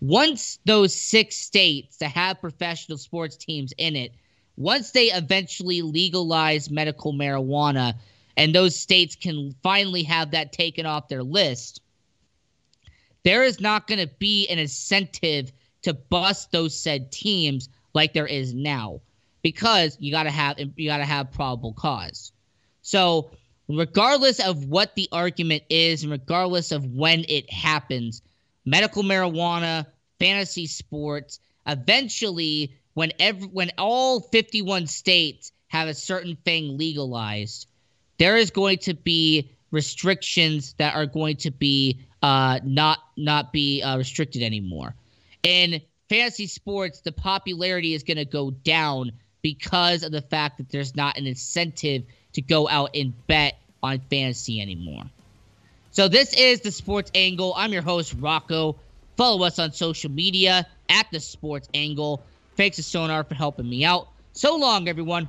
once 0.00 0.58
those 0.66 0.92
six 0.94 1.36
states 1.36 1.98
that 1.98 2.10
have 2.10 2.40
professional 2.40 2.98
sports 2.98 3.36
teams 3.36 3.72
in 3.78 3.94
it, 3.94 4.12
once 4.56 4.90
they 4.90 5.12
eventually 5.12 5.80
legalize 5.80 6.70
medical 6.70 7.12
marijuana 7.12 7.94
and 8.36 8.54
those 8.54 8.74
states 8.74 9.14
can 9.14 9.54
finally 9.62 10.02
have 10.02 10.32
that 10.32 10.52
taken 10.52 10.86
off 10.86 11.08
their 11.08 11.22
list, 11.22 11.80
there 13.22 13.44
is 13.44 13.60
not 13.60 13.86
going 13.86 14.00
to 14.00 14.12
be 14.18 14.48
an 14.48 14.58
incentive 14.58 15.52
to 15.82 15.94
bust 15.94 16.50
those 16.50 16.76
said 16.76 17.12
teams 17.12 17.68
like 17.94 18.12
there 18.12 18.26
is 18.26 18.52
now 18.54 19.00
because 19.42 19.96
you 20.00 20.10
got 20.10 20.24
to 20.24 20.30
have 20.30 20.58
you 20.76 20.88
got 20.88 20.98
to 20.98 21.04
have 21.04 21.30
probable 21.30 21.72
cause. 21.72 22.32
So, 22.82 23.30
regardless 23.68 24.40
of 24.40 24.66
what 24.66 24.94
the 24.94 25.08
argument 25.12 25.62
is 25.70 26.02
and 26.02 26.12
regardless 26.12 26.72
of 26.72 26.84
when 26.84 27.24
it 27.28 27.50
happens, 27.50 28.22
medical 28.64 29.02
marijuana, 29.02 29.86
fantasy 30.18 30.66
sports, 30.66 31.40
eventually 31.66 32.74
when 32.94 33.12
every, 33.18 33.46
when 33.48 33.70
all 33.78 34.20
51 34.20 34.86
states 34.86 35.52
have 35.68 35.88
a 35.88 35.94
certain 35.94 36.36
thing 36.44 36.76
legalized, 36.76 37.66
there 38.18 38.36
is 38.36 38.50
going 38.50 38.78
to 38.78 38.94
be 38.94 39.50
restrictions 39.70 40.74
that 40.74 40.94
are 40.94 41.06
going 41.06 41.36
to 41.36 41.50
be 41.50 41.98
uh, 42.22 42.60
not 42.62 42.98
not 43.16 43.52
be 43.52 43.82
uh, 43.82 43.96
restricted 43.96 44.42
anymore. 44.42 44.94
In 45.42 45.80
fantasy 46.08 46.46
sports, 46.46 47.00
the 47.00 47.12
popularity 47.12 47.94
is 47.94 48.02
going 48.02 48.18
to 48.18 48.24
go 48.24 48.50
down 48.50 49.12
because 49.40 50.04
of 50.04 50.12
the 50.12 50.22
fact 50.22 50.58
that 50.58 50.68
there's 50.68 50.94
not 50.94 51.18
an 51.18 51.26
incentive 51.26 52.04
to 52.34 52.42
go 52.42 52.68
out 52.68 52.90
and 52.94 53.14
bet 53.26 53.58
on 53.82 54.00
fantasy 54.10 54.60
anymore. 54.60 55.04
So 55.90 56.08
this 56.08 56.32
is 56.34 56.60
the 56.60 56.70
Sports 56.70 57.10
Angle. 57.14 57.52
I'm 57.56 57.72
your 57.72 57.82
host 57.82 58.14
Rocco. 58.18 58.76
Follow 59.16 59.44
us 59.44 59.58
on 59.58 59.72
social 59.72 60.10
media 60.10 60.66
at 60.88 61.06
the 61.12 61.20
Sports 61.20 61.68
Angle. 61.74 62.22
Thanks 62.56 62.76
to 62.76 62.82
Sonar 62.82 63.24
for 63.24 63.34
helping 63.34 63.68
me 63.68 63.84
out. 63.84 64.08
So 64.32 64.56
long, 64.56 64.88
everyone. 64.88 65.28